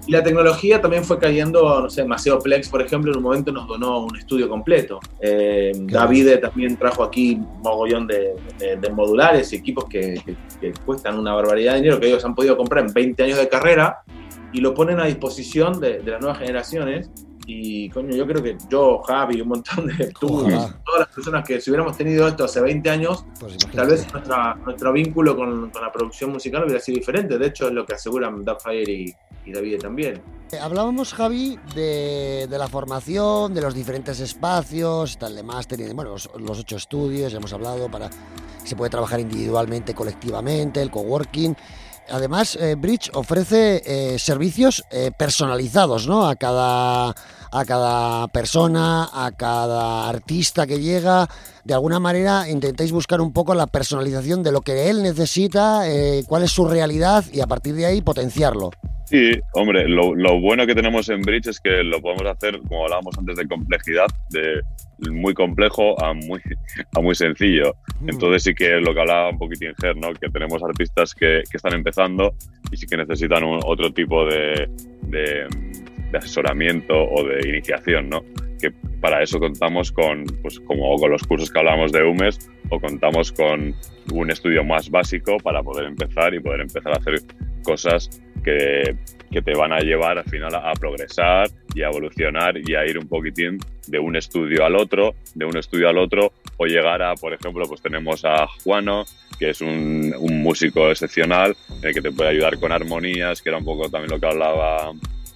Y 0.06 0.12
la 0.12 0.22
tecnología 0.22 0.82
también 0.82 1.06
fue 1.06 1.18
cayendo, 1.18 1.82
no 1.82 1.90
sé, 1.90 2.04
Maceo 2.04 2.40
Plex, 2.40 2.68
por 2.68 2.82
ejemplo, 2.82 3.12
en 3.12 3.18
un 3.18 3.24
momento 3.24 3.54
nos 3.54 3.70
donó 3.70 4.00
un 4.04 4.18
estudio 4.18 4.50
completo. 4.50 5.00
Eh, 5.22 5.72
Davide 5.76 6.40
también 6.40 6.76
trajo 6.76 7.04
aquí 7.04 7.36
un 7.36 7.62
mogollón 7.62 8.06
de, 8.06 8.36
de- 8.60 8.76
de 8.76 8.90
modulares 8.90 9.54
y 9.54 9.56
equipos 9.56 9.86
que, 9.86 10.22
que- 10.26 10.36
que 10.60 10.74
cuestan 10.86 11.18
una 11.18 11.34
barbaridad 11.34 11.74
de 11.76 11.78
dinero, 11.84 12.00
que 12.02 12.08
ellos 12.08 12.26
han 12.26 12.36
podido 12.36 12.58
comprar 12.58 12.86
en 12.86 12.92
20 12.94 13.24
años 13.24 13.38
de 13.38 13.48
carrera 13.48 14.00
y 14.54 14.62
lo 14.62 14.74
ponen 14.74 15.00
a 15.00 15.06
disposición 15.06 15.80
de, 15.80 16.00
de 16.00 16.12
las 16.12 16.22
nuevas 16.22 16.40
generaciones. 16.40 17.10
Y 17.46 17.90
coño, 17.90 18.16
yo 18.16 18.26
creo 18.26 18.42
que 18.42 18.56
yo, 18.70 19.00
Javi, 19.00 19.42
un 19.42 19.50
montón 19.50 19.88
de 19.88 20.14
tú, 20.20 20.46
Ojalá. 20.46 20.80
todas 20.86 21.00
las 21.02 21.10
personas 21.10 21.46
que 21.46 21.60
si 21.60 21.72
hubiéramos 21.72 21.98
tenido 21.98 22.26
esto 22.26 22.46
hace 22.46 22.62
20 22.62 22.90
años, 22.90 23.26
Pues 23.38 23.58
Tal 23.58 23.88
vez 23.88 24.08
nuestra, 24.14 24.56
nuestro 24.56 24.94
vínculo 24.94 25.36
con, 25.36 25.70
con 25.70 25.82
la 25.82 25.92
producción 25.92 26.32
musical 26.32 26.64
hubiera 26.64 26.80
sido 26.80 27.00
diferente. 27.00 27.38
De 27.38 27.48
hecho, 27.48 27.68
es 27.68 27.74
lo 27.74 27.86
que 27.86 27.96
aseguran 27.96 28.46
Dubfire 28.46 28.90
y, 28.90 29.14
y 29.46 29.52
David 29.52 29.80
también. 29.82 30.22
Eh, 30.54 30.58
Hablábamos, 30.58 31.14
Javi, 31.14 31.60
de, 31.76 32.48
de 32.50 32.58
la 32.58 32.70
formación, 32.70 33.54
de 33.54 33.62
los 33.62 33.74
diferentes 33.74 34.22
espacios, 34.22 35.18
el 35.22 35.36
de 35.36 35.44
máster 35.44 35.82
y 35.82 35.84
de, 35.84 35.94
bueno, 35.94 36.12
los, 36.12 36.30
los 36.40 36.60
ocho 36.60 36.78
estudios, 36.78 37.34
ya 37.34 37.40
hemos 37.40 37.52
hablado, 37.52 37.92
para 37.92 38.10
se 38.64 38.78
puede 38.78 38.90
trabajar 38.90 39.20
individualmente, 39.20 39.94
colectivamente, 39.94 40.82
el 40.82 40.90
coworking. 40.90 41.58
Además, 42.10 42.58
eh, 42.60 42.76
Bridge 42.76 43.10
ofrece 43.14 43.82
eh, 43.86 44.20
servicios 44.20 44.84
eh, 44.92 45.12
personalizados, 45.18 46.08
¿no? 46.08 46.28
A 46.28 46.36
cada, 46.36 47.10
a 47.54 47.66
cada 47.66 48.28
persona, 48.30 49.10
a 49.14 49.32
cada 49.32 50.10
artista 50.10 50.68
que 50.68 50.80
llega. 50.80 51.28
De 51.64 51.74
alguna 51.74 52.00
manera 52.00 52.50
intentáis 52.50 52.92
buscar 52.92 53.22
un 53.22 53.32
poco 53.32 53.56
la 53.56 53.68
personalización 53.68 54.44
de 54.44 54.52
lo 54.52 54.62
que 54.62 54.90
él 54.90 55.02
necesita, 55.04 55.90
eh, 55.90 56.24
cuál 56.28 56.44
es 56.44 56.52
su 56.52 56.68
realidad 56.68 57.24
y 57.32 57.40
a 57.40 57.48
partir 57.48 57.76
de 57.76 57.86
ahí 57.86 58.02
potenciarlo. 58.02 58.72
Sí, 59.06 59.32
hombre, 59.54 59.88
lo, 59.88 60.16
lo 60.16 60.42
bueno 60.42 60.66
que 60.66 60.74
tenemos 60.74 61.08
en 61.10 61.22
Bridge 61.22 61.48
es 61.48 61.60
que 61.60 61.84
lo 61.84 62.02
podemos 62.02 62.26
hacer, 62.26 62.60
como 62.68 62.84
hablábamos 62.84 63.18
antes, 63.18 63.38
de 63.38 63.48
complejidad, 63.48 64.08
de 64.30 64.62
muy 65.12 65.34
complejo 65.34 66.02
a 66.04 66.14
muy, 66.14 66.40
a 66.96 67.00
muy 67.02 67.16
sencillo. 67.16 67.76
Entonces 68.08 68.44
sí 68.44 68.54
que 68.54 68.70
lo 68.82 68.94
que 68.94 69.00
hablaba 69.02 69.30
un 69.30 69.38
poquitín 69.38 69.74
Ger, 69.82 69.96
¿no? 69.98 70.14
Que 70.14 70.30
tenemos 70.30 70.62
artistas 70.64 71.14
que, 71.14 71.44
que 71.50 71.58
están 71.58 71.74
empezando 71.74 72.34
y 72.72 72.78
sí 72.78 72.86
que 72.88 72.98
necesitan 72.98 73.44
un- 73.44 73.60
otro 73.66 73.92
tipo 73.94 74.26
de, 74.26 74.70
de, 75.04 75.48
de 76.12 76.18
asesoramiento 76.18 76.94
o 76.96 77.24
de 77.28 77.48
iniciación, 77.50 78.10
¿no? 78.10 78.24
Que 78.60 78.72
para 79.02 79.22
eso 79.22 79.40
contamos 79.40 79.92
con, 79.92 80.24
pues 80.42 80.60
como 80.62 80.96
con 80.98 81.12
los 81.12 81.24
cursos 81.24 81.52
que 81.52 81.60
hablamos 81.60 81.92
de 81.92 82.04
UMES 82.04 82.50
o 82.70 82.80
contamos 82.80 83.32
con 83.34 83.76
un 84.14 84.32
estudio 84.32 84.64
más 84.64 84.90
básico 84.90 85.38
para 85.44 85.62
poder 85.62 85.86
empezar 85.86 86.34
y 86.34 86.40
poder 86.40 86.62
empezar 86.62 86.94
a 86.94 86.98
hacer 86.98 87.16
cosas 87.64 88.22
que, 88.44 88.96
que 89.34 89.42
te 89.42 89.56
van 89.56 89.74
a 89.74 89.80
llevar 89.80 90.20
al 90.20 90.26
final 90.26 90.54
a, 90.54 90.72
progresar 90.74 91.50
y 91.74 91.82
a 91.82 91.88
evolucionar 91.88 92.56
y 92.58 92.76
a 92.76 92.86
ir 92.86 93.00
un 93.00 93.08
poquitín 93.08 93.58
de 93.88 93.98
un 93.98 94.16
estudio 94.16 94.64
al 94.64 94.76
otro, 94.76 95.16
de 95.34 95.46
un 95.46 95.58
estudio 95.58 95.90
al 95.90 95.98
otro, 95.98 96.32
o 96.58 96.66
llegar 96.66 97.02
a, 97.02 97.16
por 97.16 97.34
ejemplo, 97.34 97.66
pues 97.68 97.82
tenemos 97.82 98.24
a 98.26 98.48
Juano, 98.64 99.06
que 99.40 99.50
es 99.50 99.62
un, 99.62 100.14
músico 100.22 100.90
excepcional, 100.92 101.56
que 101.82 102.02
te 102.02 102.12
puede 102.12 102.30
ayudar 102.30 102.60
con 102.60 102.72
armonías, 102.72 103.42
que 103.42 103.50
era 103.50 103.58
un 103.58 103.66
poco 103.66 103.90
también 103.90 104.12
lo 104.12 104.20
que 104.20 104.28
hablaba 104.28 104.94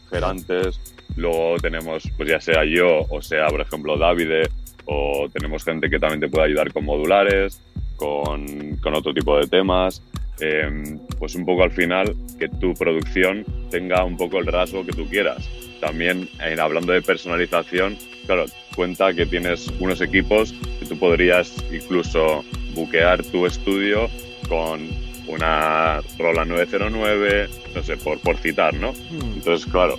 Fer 0.09 0.23
antes. 0.23 0.79
Luego 1.15 1.57
tenemos, 1.59 2.03
pues 2.15 2.29
ya 2.29 2.39
sea 2.39 2.63
yo, 2.63 3.01
o 3.09 3.21
sea, 3.21 3.47
por 3.47 3.61
ejemplo, 3.61 3.97
Davide, 3.97 4.47
o 4.85 5.27
tenemos 5.33 5.63
gente 5.63 5.89
que 5.89 5.99
también 5.99 6.19
te 6.19 6.29
puede 6.29 6.45
ayudar 6.45 6.71
con 6.71 6.85
modulares, 6.85 7.59
con, 7.95 8.77
con 8.77 8.93
otro 8.93 9.11
tipo 9.13 9.37
de 9.39 9.47
temas. 9.47 10.03
Eh, 10.39 10.97
pues 11.17 11.35
un 11.35 11.45
poco 11.45 11.63
al 11.63 11.71
final 11.71 12.15
que 12.37 12.47
tu 12.47 12.73
producción 12.75 13.43
tenga 13.71 14.03
un 14.03 14.17
poco 14.17 14.37
el 14.39 14.45
rasgo 14.45 14.85
que 14.85 14.93
tú 14.93 15.07
quieras. 15.07 15.49
También 15.79 16.29
en, 16.39 16.59
hablando 16.59 16.93
de 16.93 17.01
personalización, 17.01 17.97
claro, 18.25 18.45
cuenta 18.75 19.13
que 19.13 19.25
tienes 19.25 19.67
unos 19.79 20.01
equipos 20.01 20.53
que 20.79 20.85
tú 20.85 20.97
podrías 20.97 21.55
incluso 21.71 22.43
buquear 22.75 23.23
tu 23.23 23.45
estudio 23.45 24.09
con 24.47 24.87
una 25.27 26.01
Rola 26.17 26.45
909, 26.45 27.49
no 27.75 27.83
sé, 27.83 27.97
por, 27.97 28.19
por 28.19 28.37
citar, 28.37 28.73
¿no? 28.75 28.93
Hmm. 28.93 29.33
Entonces, 29.35 29.69
claro, 29.71 29.97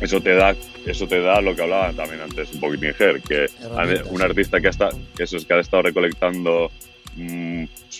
eso 0.00 0.20
te 0.20 0.34
da 0.34 0.54
eso 0.86 1.08
te 1.08 1.20
da 1.20 1.40
lo 1.40 1.54
que 1.56 1.62
hablaba 1.62 1.92
también 1.92 2.20
antes 2.20 2.52
un 2.52 2.60
poquitín 2.60 2.94
Ger, 2.94 3.20
que 3.20 3.46
un 4.10 4.22
artista 4.22 4.60
que 4.60 4.68
hasta 4.68 4.90
eso 5.18 5.36
es 5.36 5.44
que 5.44 5.54
ha 5.54 5.58
estado 5.58 5.82
recolectando 5.82 6.70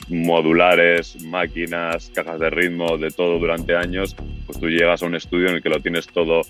modulares, 0.08 1.22
máquinas, 1.24 2.10
cajas 2.14 2.38
de 2.38 2.50
ritmo, 2.50 2.98
de 2.98 3.10
todo 3.10 3.38
durante 3.38 3.76
años, 3.76 4.14
pues 4.46 4.60
tú 4.60 4.68
llegas 4.68 5.02
a 5.02 5.06
un 5.06 5.14
estudio 5.14 5.48
en 5.48 5.56
el 5.56 5.62
que 5.62 5.68
lo 5.68 5.80
tienes 5.80 6.06
todo 6.06 6.42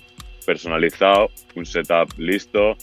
personalizado, 0.45 1.29
un 1.55 1.65
setup 1.65 2.17
listo, 2.17 2.77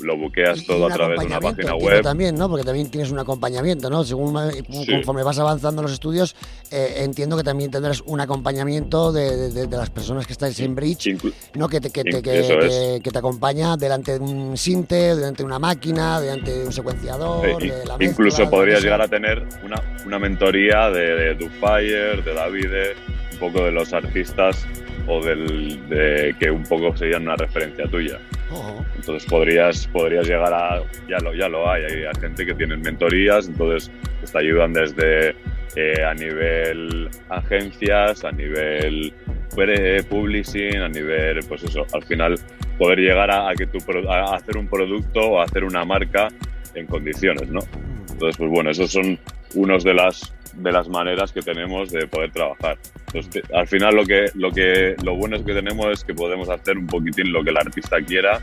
lo 0.00 0.16
buqueas 0.16 0.60
Y- 0.62 0.66
todo 0.66 0.86
a 0.86 0.90
través 0.90 1.20
de 1.20 1.26
una 1.26 1.40
página 1.40 1.74
web. 1.74 2.02
también, 2.02 2.34
¿no? 2.36 2.48
Porque 2.48 2.64
también 2.64 2.90
tienes 2.90 3.10
un 3.10 3.18
acompañamiento, 3.18 3.90
¿no? 3.90 4.04
Según 4.04 4.32
ma- 4.32 4.50
conforme 4.90 5.22
vas 5.22 5.38
avanzando 5.38 5.80
en 5.80 5.84
los 5.84 5.92
estudios, 5.92 6.34
eh, 6.70 6.94
entiendo 6.98 7.36
que 7.36 7.42
también 7.42 7.70
tendrás 7.70 8.00
un 8.06 8.20
acompañamiento 8.20 9.12
de, 9.12 9.50
de- 9.50 9.66
de 9.66 9.76
las 9.76 9.90
personas 9.90 10.26
que 10.26 10.32
estáis 10.32 10.58
en 10.60 10.74
Bridge, 10.74 11.06
Inclu- 11.06 11.32
¿no? 11.54 11.68
Que 11.68 11.80
te, 11.80 11.90
que, 11.90 12.04
te, 12.04 12.22
que, 12.22 12.40
es. 12.40 13.00
que- 13.02 13.10
te 13.10 13.18
acompaña 13.18 13.76
delante 13.76 14.12
de 14.12 14.18
un 14.20 14.56
sinte, 14.56 15.16
delante 15.16 15.38
de 15.42 15.46
una 15.46 15.58
máquina, 15.58 16.20
delante 16.20 16.58
de 16.58 16.66
un 16.66 16.72
secuenciador, 16.72 17.60
Sí, 17.60 17.68
de 17.68 17.86
la 17.86 17.96
mezcla, 17.96 18.04
incluso 18.04 18.50
podrías 18.50 18.82
llegar 18.82 19.00
a 19.00 19.08
tener 19.08 19.46
una, 19.64 19.82
una 20.06 20.18
mentoría 20.18 20.90
de, 20.90 21.00
de 21.14 21.34
Dufire, 21.34 22.22
de 22.22 22.34
Davide, 22.34 22.94
un 23.32 23.38
poco 23.38 23.64
de 23.64 23.72
los 23.72 23.92
artistas 23.92 24.56
o 25.08 25.24
del, 25.24 25.88
de 25.88 26.36
que 26.38 26.50
un 26.50 26.62
poco 26.62 26.96
serían 26.96 27.22
una 27.22 27.36
referencia 27.36 27.86
tuya. 27.86 28.18
Entonces 28.96 29.28
podrías, 29.28 29.86
podrías 29.88 30.26
llegar 30.26 30.52
a, 30.52 30.82
ya 31.08 31.18
lo, 31.18 31.34
ya 31.34 31.48
lo 31.48 31.70
hay, 31.70 31.84
hay 31.84 32.20
gente 32.20 32.46
que 32.46 32.54
tiene 32.54 32.76
mentorías, 32.76 33.48
entonces 33.48 33.90
pues, 34.20 34.32
te 34.32 34.38
ayudan 34.38 34.72
desde 34.72 35.34
eh, 35.76 36.04
a 36.04 36.14
nivel 36.14 37.08
agencias, 37.28 38.24
a 38.24 38.32
nivel 38.32 39.12
publishing, 40.08 40.76
a 40.76 40.88
nivel, 40.88 41.40
pues 41.48 41.64
eso, 41.64 41.86
al 41.92 42.04
final 42.04 42.38
poder 42.78 43.00
llegar 43.00 43.30
a, 43.30 43.50
a 43.50 43.54
que 43.54 43.66
tu, 43.66 43.78
a 44.08 44.34
hacer 44.36 44.56
un 44.56 44.68
producto 44.68 45.20
o 45.20 45.40
a 45.40 45.44
hacer 45.44 45.64
una 45.64 45.84
marca 45.84 46.28
en 46.74 46.86
condiciones, 46.86 47.48
¿no? 47.48 47.60
Entonces, 48.12 48.36
pues 48.36 48.50
bueno, 48.50 48.70
esos 48.70 48.90
son 48.90 49.18
unos 49.54 49.84
de 49.84 49.94
las 49.94 50.32
de 50.58 50.72
las 50.72 50.88
maneras 50.88 51.32
que 51.32 51.40
tenemos 51.42 51.90
de 51.90 52.06
poder 52.06 52.30
trabajar. 52.32 52.76
Entonces, 53.06 53.30
te- 53.42 53.56
al 53.56 53.66
final 53.66 53.94
lo 53.96 54.04
que 54.04 54.26
lo 54.34 54.50
que 54.50 54.94
lo 55.02 55.14
bueno 55.16 55.36
es 55.36 55.42
que 55.42 55.54
tenemos 55.54 55.86
es 55.92 56.04
que 56.04 56.14
podemos 56.14 56.48
hacer 56.50 56.76
un 56.76 56.86
poquitín 56.86 57.32
lo 57.32 57.42
que 57.42 57.50
el 57.50 57.56
artista 57.56 57.96
quiera 58.02 58.40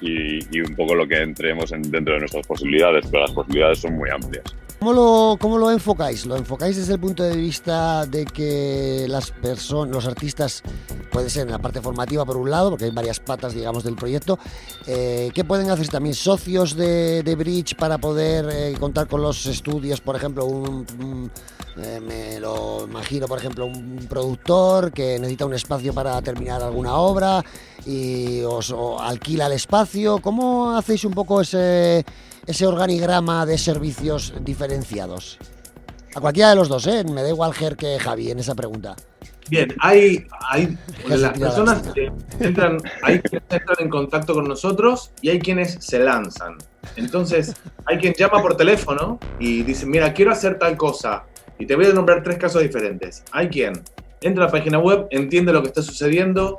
y, 0.00 0.60
un 0.60 0.74
poco 0.76 0.94
lo 0.94 1.08
que 1.08 1.20
entremos 1.20 1.72
en- 1.72 1.82
dentro 1.90 2.14
de 2.14 2.20
nuestras 2.20 2.46
posibilidades, 2.46 3.06
pero 3.10 3.22
las 3.22 3.32
posibilidades 3.32 3.78
son 3.80 3.94
muy 3.96 4.08
amplias. 4.10 4.44
¿Cómo 4.78 4.92
lo, 4.92 5.36
¿Cómo 5.40 5.58
lo 5.58 5.72
enfocáis? 5.72 6.24
¿Lo 6.24 6.36
enfocáis 6.36 6.76
desde 6.76 6.92
el 6.92 7.00
punto 7.00 7.24
de 7.24 7.36
vista 7.36 8.06
de 8.06 8.24
que 8.24 9.06
las 9.08 9.32
personas, 9.32 9.92
los 9.92 10.06
artistas, 10.06 10.62
puede 11.10 11.28
ser 11.30 11.46
en 11.46 11.52
la 11.52 11.58
parte 11.58 11.80
formativa 11.80 12.24
por 12.24 12.36
un 12.36 12.48
lado, 12.48 12.70
porque 12.70 12.84
hay 12.84 12.92
varias 12.92 13.18
patas, 13.18 13.54
digamos, 13.54 13.82
del 13.82 13.96
proyecto, 13.96 14.38
eh, 14.86 15.30
¿qué 15.34 15.42
pueden 15.42 15.70
hacer 15.70 15.88
también 15.88 16.14
socios 16.14 16.76
de, 16.76 17.34
Bridge 17.36 17.74
para 17.74 17.98
poder 17.98 18.48
eh, 18.52 18.76
contar 18.78 19.08
con 19.08 19.20
los 19.20 19.46
estudios, 19.46 20.00
por 20.00 20.14
ejemplo, 20.14 20.44
un, 20.44 21.30
Eh, 21.80 22.00
me 22.00 22.40
lo 22.40 22.86
imagino, 22.88 23.28
por 23.28 23.38
ejemplo, 23.38 23.66
un 23.66 24.06
productor 24.08 24.90
que 24.90 25.16
necesita 25.18 25.46
un 25.46 25.54
espacio 25.54 25.94
para 25.94 26.20
terminar 26.22 26.60
alguna 26.60 26.96
obra 26.96 27.44
y 27.86 28.40
os 28.42 28.74
alquila 28.98 29.46
el 29.46 29.52
espacio. 29.52 30.18
¿Cómo 30.18 30.76
hacéis 30.76 31.04
un 31.04 31.12
poco 31.12 31.40
ese, 31.40 32.04
ese 32.48 32.66
organigrama 32.66 33.46
de 33.46 33.58
servicios 33.58 34.32
diferenciados? 34.40 35.38
A 36.14 36.20
cualquiera 36.20 36.50
de 36.50 36.56
los 36.56 36.68
dos, 36.68 36.86
¿eh? 36.86 37.04
Me 37.04 37.22
da 37.22 37.28
igual 37.28 37.52
Ger 37.52 37.76
que 37.76 37.98
Javi 37.98 38.30
en 38.30 38.38
esa 38.38 38.54
pregunta. 38.54 38.96
Bien, 39.50 39.74
hay, 39.80 40.26
hay 40.50 40.76
las 41.06 41.20
la 41.20 41.32
personas 41.32 41.82
que 41.94 42.10
entran, 42.40 42.78
hay 43.02 43.20
quienes 43.20 43.50
entran 43.50 43.76
en 43.78 43.88
contacto 43.88 44.34
con 44.34 44.48
nosotros 44.48 45.10
y 45.22 45.28
hay 45.28 45.38
quienes 45.38 45.76
se 45.80 45.98
lanzan. 45.98 46.56
Entonces, 46.96 47.54
hay 47.86 47.98
quien 47.98 48.14
llama 48.14 48.42
por 48.42 48.56
teléfono 48.56 49.18
y 49.38 49.62
dice, 49.62 49.86
mira, 49.86 50.12
quiero 50.12 50.32
hacer 50.32 50.58
tal 50.58 50.76
cosa. 50.76 51.24
Y 51.58 51.66
te 51.66 51.76
voy 51.76 51.86
a 51.86 51.92
nombrar 51.92 52.22
tres 52.22 52.38
casos 52.38 52.62
diferentes. 52.62 53.22
Hay 53.32 53.48
quien 53.48 53.82
entra 54.20 54.44
a 54.44 54.46
la 54.46 54.52
página 54.52 54.78
web, 54.78 55.06
entiende 55.10 55.52
lo 55.52 55.62
que 55.62 55.68
está 55.68 55.82
sucediendo, 55.82 56.58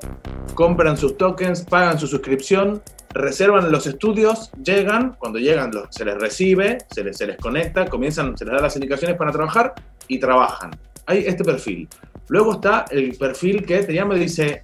compran 0.53 0.97
sus 0.97 1.17
tokens, 1.17 1.61
pagan 1.61 1.99
su 1.99 2.07
suscripción, 2.07 2.81
reservan 3.13 3.71
los 3.71 3.87
estudios, 3.87 4.51
llegan, 4.63 5.15
cuando 5.19 5.39
llegan 5.39 5.71
los- 5.71 5.87
se 5.89 6.05
les 6.05 6.15
recibe, 6.15 6.77
se 6.91 7.03
les, 7.03 7.17
se 7.17 7.25
les 7.27 7.37
conecta, 7.37 7.85
comienzan, 7.85 8.37
se 8.37 8.45
les 8.45 8.53
da 8.53 8.61
las 8.61 8.75
indicaciones 8.75 9.17
para 9.17 9.31
trabajar 9.31 9.73
y 10.07 10.19
trabajan. 10.19 10.71
Hay 11.05 11.19
este 11.25 11.43
perfil. 11.43 11.87
Luego 12.27 12.53
está 12.53 12.85
el 12.91 13.15
perfil 13.17 13.65
que 13.65 13.79
te 13.83 13.93
llama 13.93 14.15
y 14.15 14.19
dice, 14.19 14.63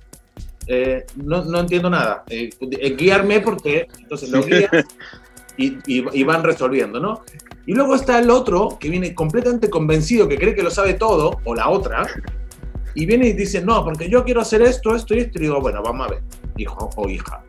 eh, 0.68 1.06
no, 1.16 1.44
no 1.46 1.60
entiendo 1.60 1.90
nada, 1.90 2.24
eh, 2.30 2.50
eh, 2.60 2.96
guiarme 2.96 3.40
porque 3.40 3.88
entonces 4.00 4.30
lo 4.30 4.44
guías 4.44 4.70
y, 5.58 5.78
y- 5.88 6.06
y 6.14 6.24
van 6.24 6.44
resolviendo, 6.44 7.00
¿no? 7.00 7.24
Y 7.68 7.74
luego 7.74 7.96
está 7.96 8.20
el 8.20 8.30
otro 8.30 8.78
que 8.80 8.90
viene 8.90 9.16
completamente 9.16 9.70
convencido, 9.72 10.28
que 10.28 10.38
cree 10.38 10.54
que 10.54 10.62
lo 10.62 10.70
sabe 10.70 10.94
todo, 10.94 11.40
o 11.46 11.56
la 11.56 11.70
otra, 11.70 12.06
y 12.94 13.08
viene 13.08 13.28
y 13.28 13.34
dice, 13.34 13.62
no, 13.64 13.84
porque 13.84 14.08
yo 14.08 14.24
quiero 14.24 14.42
hacer 14.42 14.62
esto, 14.62 14.96
esto 14.96 15.16
y 15.16 15.20
esto, 15.20 15.40
y 15.40 15.42
digo, 15.44 15.60
bueno, 15.60 15.82
vamos 15.84 16.08
a 16.08 16.12
ver, 16.12 16.22
hijo 16.58 16.90
o 16.96 17.10
hija. 17.10 17.44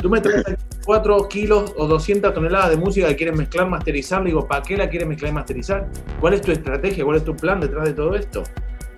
Tú 0.00 0.10
me 0.10 0.20
traes 0.20 0.46
aquí 0.46 0.62
4 0.84 1.28
kilos 1.28 1.74
o 1.76 1.86
200 1.86 2.32
toneladas 2.32 2.70
de 2.70 2.76
música 2.76 3.08
que 3.08 3.16
quieres 3.16 3.36
mezclar, 3.36 3.68
masterizar, 3.68 4.22
le 4.22 4.30
digo, 4.30 4.46
¿para 4.46 4.62
qué 4.62 4.76
la 4.76 4.88
quieres 4.88 5.08
mezclar 5.08 5.32
y 5.32 5.34
masterizar? 5.34 5.88
¿Cuál 6.20 6.34
es 6.34 6.42
tu 6.42 6.52
estrategia? 6.52 7.04
¿Cuál 7.04 7.16
es 7.18 7.24
tu 7.24 7.34
plan 7.34 7.60
detrás 7.60 7.84
de 7.84 7.92
todo 7.92 8.14
esto? 8.14 8.42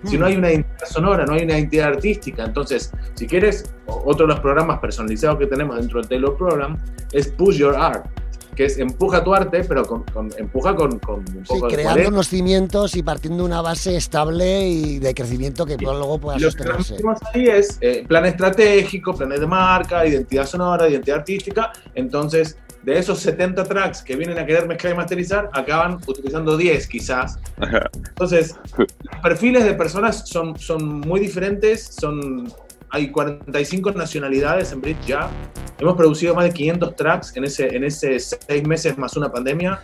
Si 0.05 0.17
no 0.17 0.27
hay 0.27 0.37
una 0.37 0.49
identidad 0.51 0.85
sonora, 0.85 1.25
no 1.25 1.33
hay 1.33 1.43
una 1.43 1.57
identidad 1.57 1.89
artística. 1.89 2.45
Entonces, 2.45 2.91
si 3.15 3.27
quieres, 3.27 3.73
otro 3.85 4.27
de 4.27 4.33
los 4.33 4.39
programas 4.39 4.79
personalizados 4.79 5.39
que 5.39 5.47
tenemos 5.47 5.75
dentro 5.75 5.99
del 5.99 6.07
Taylor 6.07 6.37
Program 6.37 6.77
es 7.11 7.27
Push 7.27 7.57
Your 7.57 7.75
Art, 7.75 8.05
que 8.59 8.65
es 8.65 8.77
empuja 8.77 9.23
tu 9.23 9.33
arte, 9.33 9.63
pero 9.63 9.85
con, 9.85 10.03
con- 10.03 10.29
empuja 10.37 10.75
con, 10.75 10.99
con 10.99 11.19
un 11.21 11.45
Sí, 11.45 11.53
poco 11.53 11.67
de 11.69 11.75
creando 11.75 12.09
unos 12.09 12.27
cimientos 12.27 12.93
y 12.93 13.01
partiendo 13.01 13.37
de 13.37 13.43
una 13.45 13.61
base 13.61 13.95
estable 13.95 14.67
y 14.67 14.99
de 14.99 15.13
crecimiento 15.13 15.65
que 15.65 15.77
luego 15.77 16.19
pueda 16.19 16.37
Y 16.37 16.41
lo 16.41 16.51
que 16.51 16.63
sostenerse. 16.63 16.97
ahí 17.33 17.45
es 17.47 17.77
eh, 17.79 18.03
plan 18.05 18.25
estratégico, 18.25 19.15
planes 19.15 19.39
de 19.39 19.47
marca, 19.47 20.05
identidad 20.05 20.45
sonora, 20.45 20.89
identidad 20.89 21.19
artística. 21.19 21.71
Entonces, 21.95 22.57
de 22.83 22.99
esos 22.99 23.19
70 23.19 23.63
tracks 23.63 24.01
que 24.01 24.17
vienen 24.17 24.37
a 24.37 24.45
querer 24.45 24.67
mezclar 24.67 24.91
y 24.93 24.97
masterizar, 24.97 25.49
acaban 25.53 25.97
utilizando 26.05 26.57
10 26.57 26.85
quizás. 26.89 27.39
Entonces, 28.09 28.57
los 28.77 29.21
perfiles 29.23 29.63
de 29.63 29.73
personas 29.75 30.27
son, 30.27 30.59
son 30.59 30.99
muy 30.99 31.21
diferentes, 31.21 31.95
son, 31.97 32.51
hay 32.91 33.11
45 33.11 33.91
nacionalidades 33.91 34.71
en 34.71 34.81
Brit 34.81 34.97
ya. 35.05 35.29
Hemos 35.79 35.95
producido 35.95 36.35
más 36.35 36.45
de 36.45 36.51
500 36.53 36.95
tracks 36.95 37.35
en 37.37 37.43
ese, 37.45 37.75
en 37.75 37.83
ese 37.83 38.19
seis 38.19 38.67
meses 38.67 38.97
más 38.97 39.15
una 39.15 39.31
pandemia. 39.31 39.79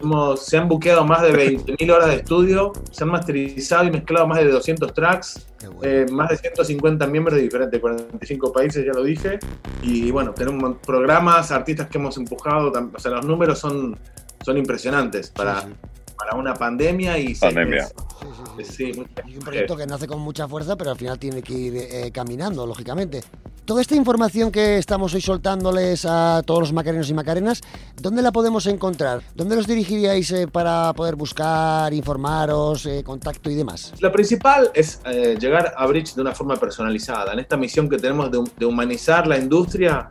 Hemos- 0.00 0.44
se 0.44 0.58
han 0.58 0.68
buqueado 0.68 1.06
más 1.06 1.22
de 1.22 1.32
20.000 1.32 1.90
horas 1.90 2.08
de 2.08 2.16
estudio, 2.16 2.72
se 2.90 3.04
han 3.04 3.10
masterizado 3.10 3.84
y 3.84 3.90
mezclado 3.90 4.26
más 4.26 4.38
de 4.38 4.50
200 4.50 4.92
tracks, 4.92 5.46
bueno. 5.64 5.78
eh, 5.82 6.06
más 6.12 6.28
de 6.28 6.36
150 6.36 7.06
miembros 7.06 7.34
de 7.36 7.42
diferentes 7.42 7.80
45 7.80 8.52
países, 8.52 8.84
ya 8.84 8.92
lo 8.92 9.02
dije. 9.02 9.38
Y 9.82 10.10
bueno, 10.10 10.32
tenemos 10.34 10.76
programas, 10.86 11.50
artistas 11.50 11.88
que 11.88 11.96
hemos 11.96 12.16
empujado, 12.18 12.70
o 12.94 12.98
sea, 12.98 13.10
los 13.12 13.24
números 13.24 13.58
son, 13.58 13.98
son 14.44 14.58
impresionantes 14.58 15.30
para, 15.30 15.62
Sí, 15.62 15.68
sí. 15.68 16.12
para 16.18 16.36
una 16.36 16.52
pandemia 16.52 17.16
y 17.18 17.28
seis 17.34 17.40
Pandemia. 17.40 17.76
meses. 17.84 17.94
Sí, 18.26 18.64
sí, 18.64 18.64
sí. 18.64 18.92
Sí, 18.92 18.92
Y 19.26 19.36
un 19.36 19.42
proyecto 19.42 19.76
que 19.76 19.86
nace 19.86 20.06
con 20.06 20.20
mucha 20.20 20.48
fuerza, 20.48 20.76
pero 20.76 20.90
al 20.90 20.96
final 20.96 21.18
tiene 21.18 21.42
que 21.42 21.52
ir 21.52 21.76
eh, 21.76 22.10
caminando, 22.12 22.66
lógicamente. 22.66 23.22
Toda 23.64 23.82
esta 23.82 23.96
información 23.96 24.52
que 24.52 24.78
estamos 24.78 25.12
hoy 25.14 25.20
soltándoles 25.20 26.06
a 26.08 26.42
todos 26.46 26.60
los 26.60 26.72
macarenos 26.72 27.10
y 27.10 27.14
macarenas, 27.14 27.62
¿dónde 28.00 28.22
la 28.22 28.30
podemos 28.30 28.66
encontrar? 28.66 29.22
¿Dónde 29.34 29.56
los 29.56 29.66
dirigiríais 29.66 30.30
eh, 30.30 30.46
para 30.46 30.92
poder 30.92 31.16
buscar, 31.16 31.92
informaros, 31.92 32.86
eh, 32.86 33.02
contacto 33.04 33.50
y 33.50 33.56
demás? 33.56 33.92
La 33.98 34.12
principal 34.12 34.70
es 34.72 35.00
eh, 35.04 35.36
llegar 35.40 35.74
a 35.76 35.86
Bridge 35.86 36.14
de 36.14 36.22
una 36.22 36.32
forma 36.32 36.56
personalizada. 36.56 37.32
En 37.32 37.40
esta 37.40 37.56
misión 37.56 37.88
que 37.88 37.96
tenemos 37.96 38.30
de, 38.30 38.44
de 38.56 38.66
humanizar 38.66 39.26
la 39.26 39.36
industria, 39.36 40.08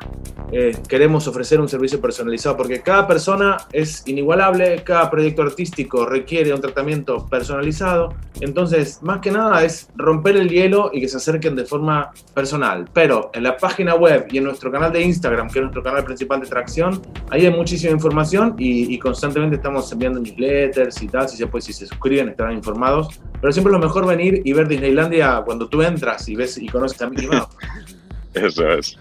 eh, 0.51 0.77
queremos 0.87 1.27
ofrecer 1.27 1.59
un 1.59 1.67
servicio 1.67 1.99
personalizado 1.99 2.55
porque 2.55 2.81
cada 2.81 3.07
persona 3.07 3.57
es 3.71 4.03
inigualable, 4.05 4.83
cada 4.83 5.09
proyecto 5.09 5.41
artístico 5.41 6.05
requiere 6.05 6.53
un 6.53 6.61
tratamiento 6.61 7.25
personalizado. 7.25 8.04
Entonces, 8.41 9.01
más 9.01 9.19
que 9.19 9.31
nada 9.31 9.63
es 9.63 9.89
romper 9.95 10.37
el 10.37 10.49
hielo 10.49 10.91
y 10.93 11.01
que 11.01 11.07
se 11.07 11.17
acerquen 11.17 11.55
de 11.55 11.65
forma 11.65 12.11
personal. 12.33 12.89
Pero 12.93 13.31
en 13.33 13.43
la 13.43 13.57
página 13.57 13.95
web 13.95 14.27
y 14.29 14.37
en 14.37 14.43
nuestro 14.43 14.71
canal 14.71 14.91
de 14.91 15.01
Instagram, 15.01 15.49
que 15.49 15.59
es 15.59 15.63
nuestro 15.63 15.83
canal 15.83 16.03
principal 16.03 16.41
de 16.41 16.47
tracción, 16.47 17.01
ahí 17.29 17.45
hay 17.45 17.53
muchísima 17.53 17.93
información 17.93 18.55
y, 18.57 18.93
y 18.93 18.99
constantemente 18.99 19.55
estamos 19.55 19.91
enviando 19.91 20.19
newsletters 20.19 21.01
y 21.01 21.07
tal. 21.07 21.29
Si 21.29 21.37
se, 21.37 21.47
puede, 21.47 21.61
si 21.61 21.73
se 21.73 21.87
suscriben, 21.87 22.29
estarán 22.29 22.53
informados. 22.53 23.19
Pero 23.39 23.51
siempre 23.53 23.73
es 23.73 23.79
lo 23.79 23.85
mejor 23.85 24.05
venir 24.05 24.41
y 24.43 24.53
ver 24.53 24.67
Disneylandia 24.67 25.41
cuando 25.45 25.67
tú 25.67 25.81
entras 25.81 26.27
y 26.27 26.35
ves 26.35 26.57
y 26.57 26.67
conoces 26.67 27.01
a 27.01 27.09
Mickey 27.09 27.27
Mouse. 27.27 27.49
Eso 28.33 28.67
es. 28.69 28.97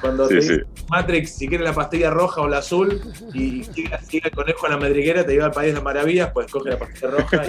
Cuando 0.00 0.28
Sí, 0.28 0.38
te 0.40 0.64
Matrix, 0.88 1.36
si 1.36 1.48
quieres 1.48 1.66
la 1.66 1.72
pastilla 1.74 2.10
roja 2.10 2.40
o 2.42 2.48
la 2.48 2.58
azul 2.58 3.00
y 3.34 3.64
sigue, 3.64 3.90
sigue 4.08 4.28
el 4.28 4.30
conejo 4.30 4.66
a 4.66 4.70
la 4.70 4.76
madriguera, 4.76 5.24
te 5.24 5.32
lleva 5.32 5.46
al 5.46 5.52
país 5.52 5.68
de 5.68 5.74
las 5.74 5.82
maravillas, 5.82 6.30
pues 6.32 6.50
coge 6.50 6.70
la 6.70 6.78
pastilla 6.78 7.08
roja 7.10 7.42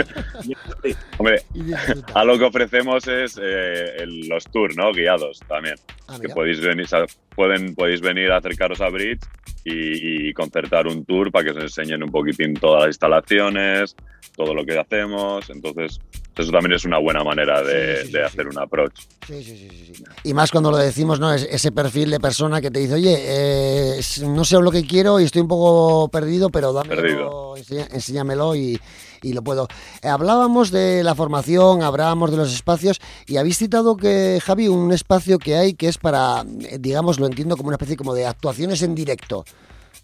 y, 0.43 0.51
y- 0.89 0.95
Hombre, 1.17 1.41
Y 1.53 1.71
a 2.13 2.23
lo 2.23 2.37
que 2.37 2.45
ofrecemos 2.45 3.07
es 3.07 3.37
eh, 3.41 3.97
el- 3.97 4.27
los 4.27 4.45
tours, 4.45 4.75
¿no? 4.77 4.91
Guiados 4.91 5.39
también. 5.47 5.75
Ah, 6.07 6.17
que 6.21 6.29
podéis 6.29 6.61
venir, 6.61 6.85
o 6.85 6.87
sea, 6.87 7.05
pueden, 7.35 7.75
podéis 7.75 8.01
venir 8.01 8.31
a 8.31 8.37
acercaros 8.37 8.79
a 8.81 8.89
Bridge 8.89 9.19
y, 9.65 10.29
y 10.29 10.33
concertar 10.33 10.87
un 10.87 11.03
tour 11.05 11.31
para 11.31 11.45
que 11.45 11.51
os 11.51 11.57
enseñen 11.63 12.01
un 12.03 12.11
poquitín 12.11 12.53
todas 12.53 12.81
las 12.83 12.89
instalaciones, 12.89 13.95
todo 14.35 14.53
lo 14.53 14.65
que 14.65 14.79
hacemos. 14.79 15.49
Entonces, 15.49 15.99
eso 16.43 16.51
también 16.51 16.73
es 16.73 16.85
una 16.85 16.97
buena 16.99 17.23
manera 17.23 17.61
de, 17.61 17.97
Sí, 17.97 18.01
sí, 18.01 18.07
sí, 18.07 18.13
de 18.13 18.19
sí. 18.19 18.25
hacer 18.25 18.47
un 18.47 18.59
approach. 18.59 18.93
Sí, 19.27 19.43
sí, 19.43 19.69
sí. 19.93 20.03
Y 20.23 20.33
más 20.33 20.51
cuando 20.51 20.71
lo 20.71 20.77
decimos, 20.77 21.19
¿no? 21.19 21.33
Es 21.33 21.47
ese 21.49 21.71
perfil 21.71 22.09
de 22.11 22.19
persona 22.19 22.61
que 22.61 22.71
te 22.71 22.79
dice, 22.79 22.95
oye, 22.95 23.15
eh, 23.19 24.01
no 24.25 24.43
sé 24.45 24.59
lo 24.59 24.71
que 24.71 24.85
quiero 24.85 25.19
y 25.19 25.23
estoy 25.25 25.41
un 25.41 25.47
poco 25.47 26.09
perdido, 26.09 26.49
pero 26.49 26.73
dámelo, 26.73 27.01
Perdido. 27.01 27.55
enséñamelo 27.91 28.55
y, 28.55 28.79
y 29.21 29.33
lo 29.33 29.41
puedo. 29.43 29.67
Eh, 30.01 30.07
hablábamos 30.07 30.71
de 30.71 31.03
la 31.03 31.15
formación, 31.15 31.81
hablábamos 31.83 32.31
de 32.31 32.37
los 32.37 32.53
espacios 32.53 32.99
y 33.25 33.37
habéis 33.37 33.57
citado 33.57 33.95
que, 33.97 34.39
Javi, 34.43 34.67
un 34.67 34.91
espacio 34.91 35.39
que 35.39 35.55
hay 35.55 35.73
que 35.73 35.87
es 35.87 35.97
para, 35.97 36.43
eh, 36.69 36.77
digamos, 36.79 37.19
lo 37.19 37.25
entiendo 37.25 37.57
como 37.57 37.67
una 37.69 37.75
especie 37.75 37.95
como 37.97 38.13
de 38.13 38.25
actuaciones 38.25 38.81
en 38.81 38.95
directo. 38.95 39.43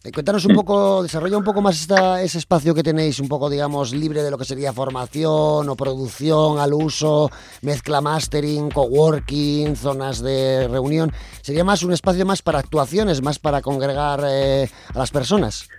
Eh, 0.05 0.11
Cuéntanos 0.11 0.43
un 0.45 0.53
poco, 0.53 1.01
desarrolla 1.01 1.37
un 1.37 1.45
poco 1.45 1.61
más 1.61 1.79
esta- 1.79 2.21
ese 2.21 2.37
espacio 2.37 2.75
que 2.75 2.83
tenéis, 2.83 3.19
un 3.21 3.29
poco, 3.29 3.49
digamos, 3.49 3.93
libre 3.93 4.21
de 4.21 4.29
lo 4.31 4.37
que 4.37 4.43
sería 4.43 4.73
formación 4.73 5.69
o 5.69 5.75
producción 5.77 6.59
al 6.59 6.73
uso, 6.73 7.29
mezcla 7.61 8.01
mastering, 8.01 8.69
coworking, 8.69 9.77
zonas 9.77 10.21
de 10.21 10.67
reunión. 10.67 11.09
Sería 11.41 11.63
más 11.63 11.83
un 11.83 11.93
espacio 11.93 12.25
más 12.25 12.41
para 12.41 12.59
actuaciones, 12.59 13.21
más 13.21 13.39
para 13.39 13.61
congregar 13.61 14.19
eh, 14.27 14.69
a 14.93 14.97
las 14.99 15.11
personas. 15.11 15.69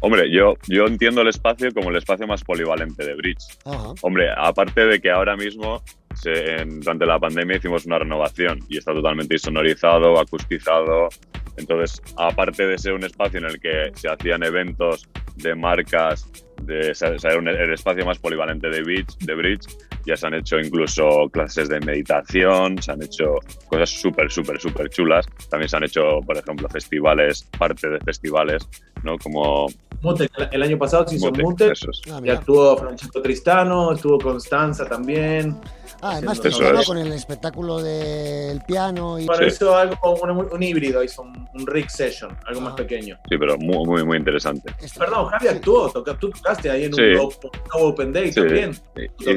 Hombre, 0.00 0.28
yo, 0.32 0.54
yo 0.66 0.86
entiendo 0.86 1.20
el 1.20 1.28
espacio 1.28 1.68
como 1.72 1.90
el 1.90 1.96
espacio 1.96 2.26
más 2.26 2.42
polivalente 2.42 3.06
de 3.06 3.14
Bridge. 3.14 3.44
Ajá. 3.64 3.92
Hombre, 4.00 4.26
aparte 4.36 4.84
de 4.86 5.00
que 5.00 5.08
ahora 5.12 5.36
mismo, 5.36 5.80
se- 6.20 6.56
en- 6.62 6.80
durante 6.80 7.06
la 7.06 7.20
pandemia, 7.20 7.58
hicimos 7.58 7.86
una 7.86 8.00
renovación 8.00 8.58
y 8.68 8.78
está 8.78 8.92
totalmente 8.92 9.38
sonorizado, 9.38 10.18
acustizado. 10.18 11.08
Entonces, 11.56 12.00
aparte 12.16 12.66
de 12.66 12.78
ser 12.78 12.92
un 12.94 13.04
espacio 13.04 13.38
en 13.38 13.46
el 13.46 13.60
que 13.60 13.90
se 13.94 14.08
hacían 14.08 14.42
eventos 14.42 15.08
de 15.36 15.54
marcas, 15.54 16.30
de 16.62 16.94
era 17.24 17.38
un- 17.38 17.48
el 17.48 17.72
espacio 17.72 18.04
más 18.06 18.18
polivalente 18.18 18.68
de 18.70 18.82
Bridge, 18.82 19.16
de 19.18 19.34
Bridge, 19.34 19.66
ya 20.06 20.16
se 20.16 20.26
han 20.26 20.34
hecho 20.34 20.58
incluso 20.58 21.28
clases 21.32 21.68
de 21.68 21.80
meditación, 21.80 22.80
se 22.82 22.92
han 22.92 23.02
hecho 23.02 23.34
cosas 23.68 23.90
súper, 23.90 24.30
súper, 24.30 24.60
súper 24.60 24.88
chulas. 24.90 25.26
También 25.50 25.68
se 25.68 25.76
han 25.76 25.84
hecho, 25.84 26.20
por 26.26 26.36
ejemplo, 26.36 26.68
festivales, 26.68 27.48
parte 27.58 27.88
de 27.88 27.98
festivales, 28.00 28.68
¿no? 29.02 29.16
Como 29.18 29.66
Mute, 30.00 30.28
el 30.50 30.62
año 30.62 30.78
pasado 30.78 31.06
se 31.06 31.16
hizo 31.16 31.26
Mute, 31.26 31.42
Mute, 31.42 31.72
eso 31.72 31.90
es. 31.90 32.00
Ah, 32.12 32.16
y 32.18 32.22
mira. 32.22 32.34
actuó 32.34 32.76
Francesco 32.76 33.22
Tristano, 33.22 33.92
estuvo 33.92 34.18
Constanza 34.18 34.84
también. 34.88 35.56
Ah, 36.04 36.14
además 36.14 36.40
Eso 36.44 36.58
te 36.58 36.80
es. 36.80 36.86
con 36.86 36.98
el 36.98 37.12
espectáculo 37.12 37.80
del 37.80 38.60
piano 38.66 39.20
y... 39.20 39.26
Bueno, 39.26 39.42
Sí. 39.42 39.48
hizo 39.54 39.76
algo, 39.76 39.96
un, 40.20 40.30
un 40.52 40.62
híbrido, 40.62 41.04
hizo 41.04 41.22
un, 41.22 41.46
un 41.54 41.66
rig 41.68 41.88
session, 41.88 42.36
algo 42.46 42.60
más 42.62 42.72
Ah. 42.72 42.76
pequeño. 42.76 43.16
Sí, 43.28 43.38
pero 43.38 43.56
muy, 43.58 43.86
muy, 43.86 44.04
muy 44.04 44.16
interesante. 44.18 44.74
Este- 44.82 44.98
Perdón, 44.98 45.26
Javi 45.26 45.46
actuó, 45.48 45.88
toca, 45.90 46.18
tú 46.18 46.30
tocaste 46.30 46.68
ahí 46.70 46.84
en 46.86 46.94
Sí. 46.94 47.02
un 47.02 47.18
Open, 47.20 47.50
Open 47.74 48.12
Day 48.12 48.32
Sí, 48.32 48.40
también. 48.40 48.74
sí, 48.74 48.80
sí, 49.20 49.24
bien. 49.34 49.36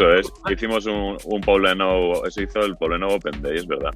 Eso 0.00 0.14
es. 0.14 0.32
Hicimos 0.50 0.86
un, 0.86 1.16
un 1.24 1.40
Pobleno, 1.40 2.24
eso 2.26 2.42
hizo 2.42 2.60
el 2.60 2.76
Pobleno 2.76 3.08
Open 3.08 3.40
Day, 3.42 3.56
es 3.56 3.66
verdad. 3.66 3.92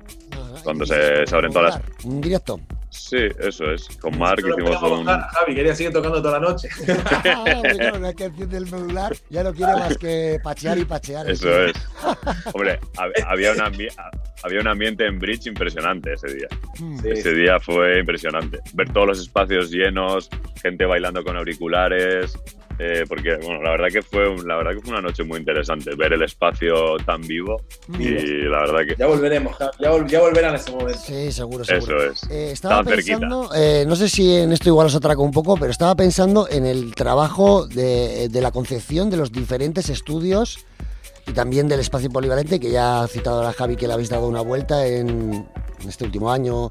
Cuando 0.62 0.86
se- 0.86 1.26
se 1.26 1.34
abren 1.34 1.52
todas 1.52 1.74
las- 1.76 2.04
Un 2.04 2.20
directo. 2.20 2.60
Sí, 2.90 3.18
eso 3.40 3.64
es. 3.72 3.88
Con 4.00 4.16
Mark 4.16 4.38
hicimos 4.38 4.80
un... 4.82 5.00
tocar, 5.00 5.20
Javi, 5.32 5.54
quería 5.56 5.74
seguir 5.74 5.92
tocando 5.92 6.22
toda 6.22 6.38
la 6.38 6.46
noche. 6.48 6.68
Hombre, 7.56 7.72
claro, 7.76 7.98
la 7.98 8.12
canción 8.14 8.48
del 8.48 8.64
medular 8.70 9.12
ya 9.30 9.42
no 9.42 9.52
quiere 9.52 9.72
más 9.72 9.98
que 9.98 10.38
pachear 10.42 10.78
y 10.78 10.84
pachear. 10.84 11.28
Eso 11.28 11.50
es. 11.64 11.72
Hombre, 12.52 12.78
hab- 12.96 13.24
había 13.26 13.50
un, 13.50 13.58
ambi- 13.58 13.92
había 14.44 14.60
un 14.60 14.68
ambiente 14.68 15.06
en 15.06 15.18
Bridge 15.18 15.46
impresionante 15.48 16.12
ese 16.12 16.28
día. 16.34 16.46
Mm. 16.78 16.98
Sí, 17.00 17.08
Ese 17.10 17.34
día 17.34 17.58
fue 17.58 17.98
impresionante. 17.98 18.60
Ver 18.74 18.88
todos 18.92 19.08
los 19.08 19.20
espacios 19.20 19.70
llenos, 19.72 20.30
gente 20.62 20.86
bailando 20.86 21.24
con 21.24 21.36
auriculares. 21.36 22.38
Eh, 22.78 23.04
porque, 23.08 23.36
bueno, 23.36 23.62
la 23.62 23.70
verdad 23.72 23.88
que 23.92 24.02
fue 24.02 24.34
la 24.44 24.56
verdad 24.56 24.72
que 24.72 24.80
fue 24.80 24.90
una 24.92 25.00
noche 25.02 25.22
muy 25.24 25.38
interesante. 25.38 25.94
Ver 25.96 26.12
el 26.12 26.22
espacio 26.22 26.96
tan 27.06 27.20
vivo. 27.22 27.60
Y 27.98 28.08
la 28.48 28.60
verdad 28.60 28.80
que 28.86 28.96
Ya 28.96 29.06
volveremos, 29.06 29.56
ya, 29.80 29.90
vol- 29.92 30.06
ya 30.08 30.20
volverán 30.20 30.54
a 30.54 30.56
ese 30.56 30.70
momento. 30.72 30.98
Sí, 30.98 31.30
seguro, 31.32 31.64
seguro. 31.64 32.02
eso 32.10 32.12
es. 32.12 32.30
Eh, 32.30 32.50
estaba 32.52 32.82
pensando, 32.82 33.50
eh, 33.54 33.84
no 33.86 33.96
sé 33.96 34.08
si 34.08 34.34
en 34.36 34.52
esto 34.52 34.68
igual 34.68 34.86
os 34.88 34.94
atraco 34.94 35.22
un 35.22 35.30
poco, 35.32 35.56
pero 35.56 35.70
estaba 35.70 35.94
pensando 35.94 36.48
en 36.48 36.66
el 36.66 36.94
trabajo 36.94 37.66
de, 37.66 38.28
de 38.28 38.40
la 38.40 38.50
concepción 38.50 39.10
de 39.10 39.16
los 39.18 39.30
diferentes 39.32 39.88
estudios 39.88 40.64
y 41.26 41.32
también 41.32 41.68
del 41.68 41.80
espacio 41.80 42.10
polivalente, 42.10 42.60
que 42.60 42.70
ya 42.70 43.02
ha 43.02 43.08
citado 43.08 43.40
a 43.40 43.44
la 43.44 43.52
Javi 43.52 43.76
que 43.76 43.86
le 43.86 43.94
habéis 43.94 44.10
dado 44.10 44.26
una 44.28 44.40
vuelta 44.42 44.86
en, 44.86 45.08
en 45.80 45.88
este 45.88 46.04
último 46.04 46.30
año. 46.30 46.70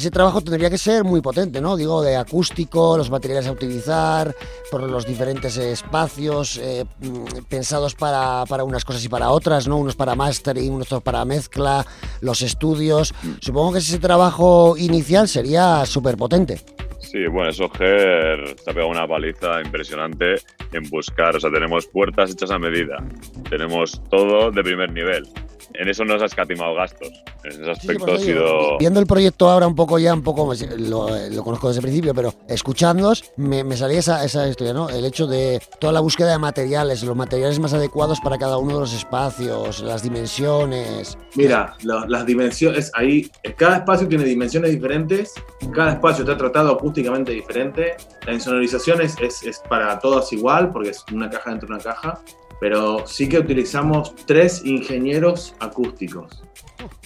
Ese 0.00 0.10
trabajo 0.10 0.40
tendría 0.40 0.70
que 0.70 0.78
ser 0.78 1.04
muy 1.04 1.20
potente, 1.20 1.60
¿no? 1.60 1.76
Digo, 1.76 2.00
de 2.00 2.16
acústico, 2.16 2.96
los 2.96 3.10
materiales 3.10 3.46
a 3.46 3.52
utilizar, 3.52 4.34
por 4.70 4.82
los 4.84 5.04
diferentes 5.04 5.58
espacios 5.58 6.56
eh, 6.56 6.86
mm, 7.00 7.44
pensados 7.50 7.94
para, 7.94 8.46
para 8.48 8.64
unas 8.64 8.82
cosas 8.82 9.04
y 9.04 9.10
para 9.10 9.28
otras, 9.28 9.68
¿no? 9.68 9.76
Unos 9.76 9.96
para 9.96 10.14
mastering, 10.14 10.72
unos 10.72 10.88
para 11.04 11.26
mezcla, 11.26 11.84
los 12.22 12.40
estudios. 12.40 13.12
Supongo 13.42 13.74
que 13.74 13.80
ese 13.80 13.98
trabajo 13.98 14.74
inicial 14.78 15.28
sería 15.28 15.84
súper 15.84 16.16
potente. 16.16 16.62
Sí, 17.00 17.26
bueno, 17.26 17.50
eso 17.50 17.68
Ger 17.68 18.56
se 18.56 18.70
ha 18.70 18.72
pegado 18.72 18.88
una 18.88 19.06
paliza 19.06 19.60
impresionante 19.62 20.36
en 20.72 20.88
buscar. 20.88 21.36
O 21.36 21.40
sea, 21.40 21.50
tenemos 21.50 21.86
puertas 21.88 22.30
hechas 22.30 22.50
a 22.50 22.58
medida. 22.58 23.06
Tenemos 23.50 24.00
todo 24.08 24.50
de 24.50 24.62
primer 24.62 24.90
nivel. 24.92 25.28
En 25.74 25.88
eso 25.88 26.04
no 26.04 26.16
se 26.18 26.24
ha 26.24 26.26
escatimado 26.26 26.74
gastos. 26.74 27.08
En 27.44 27.50
ese 27.52 27.58
Sí, 27.58 27.64
sí, 27.64 27.70
aspecto 27.70 28.04
por 28.06 28.14
ha 28.14 28.18
sido. 28.18 28.78
Viendo 28.78 29.00
el 29.00 29.06
proyecto 29.06 29.48
ahora 29.50 29.66
un 29.66 29.74
poco 29.74 29.98
ya, 29.98 30.12
un 30.14 30.22
poco, 30.22 30.46
pues, 30.46 30.66
lo, 30.78 31.08
lo 31.30 31.42
conozco 31.44 31.68
desde 31.68 31.80
el 31.80 31.84
principio, 31.84 32.14
pero 32.14 32.34
escuchándoos 32.48 33.24
me, 33.36 33.64
me 33.64 33.76
salía 33.76 33.98
esa, 34.00 34.24
esa 34.24 34.46
historia, 34.48 34.72
¿no? 34.72 34.88
El 34.88 35.04
hecho 35.04 35.26
de 35.26 35.60
toda 35.78 35.92
la 35.92 36.00
búsqueda 36.00 36.32
de 36.32 36.38
materiales, 36.38 37.02
los 37.02 37.16
materiales 37.16 37.58
más 37.58 37.72
adecuados 37.74 38.20
para 38.20 38.38
cada 38.38 38.58
uno 38.58 38.74
de 38.74 38.80
los 38.80 38.92
espacios, 38.92 39.80
las 39.82 40.02
dimensiones. 40.02 41.16
Mira, 41.34 41.74
lo- 41.82 42.06
las 42.06 42.26
dimensiones, 42.26 42.90
ahí, 42.94 43.30
cada 43.56 43.76
espacio 43.78 44.08
tiene 44.08 44.24
dimensiones 44.24 44.70
diferentes, 44.70 45.32
cada 45.74 45.92
espacio 45.92 46.24
está 46.24 46.36
tratado 46.36 46.72
acústicamente 46.72 47.32
diferente, 47.32 47.96
la 48.26 48.32
insonorización 48.34 49.00
es, 49.00 49.16
es, 49.20 49.42
es 49.44 49.60
para 49.68 49.98
todos 49.98 50.32
igual, 50.32 50.72
porque 50.72 50.90
es 50.90 51.04
una 51.12 51.28
caja 51.30 51.50
dentro 51.50 51.68
de 51.68 51.74
una 51.74 51.82
caja, 51.82 52.20
pero 52.60 53.06
sí 53.06 53.28
que 53.28 53.38
utilizamos 53.38 54.14
tres 54.26 54.64
ingenieros 54.64 55.54
acústicos, 55.58 56.42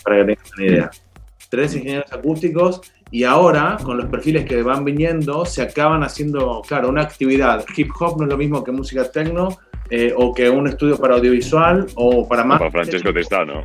para 0.02 0.16
que 0.18 0.34
tengas 0.34 0.52
una 0.56 0.66
idea. 0.66 0.90
Tres 1.48 1.74
ingenieros 1.76 2.12
acústicos 2.12 2.80
y 3.10 3.22
ahora, 3.22 3.78
con 3.82 3.96
los 3.96 4.06
perfiles 4.06 4.44
que 4.44 4.60
van 4.62 4.84
viniendo, 4.84 5.44
se 5.46 5.62
acaban 5.62 6.02
haciendo, 6.02 6.62
claro, 6.66 6.88
una 6.88 7.02
actividad. 7.02 7.64
Hip 7.76 7.90
hop 8.00 8.18
no 8.18 8.24
es 8.24 8.30
lo 8.30 8.36
mismo 8.36 8.64
que 8.64 8.72
música 8.72 9.08
techno, 9.08 9.56
eh, 9.88 10.12
o 10.16 10.34
que 10.34 10.50
un 10.50 10.66
estudio 10.66 10.98
para 10.98 11.14
audiovisual, 11.14 11.86
o 11.94 12.26
para 12.26 12.42
más... 12.42 12.58
Para 12.58 12.70
Francesco 12.72 13.12
Tristano. 13.12 13.62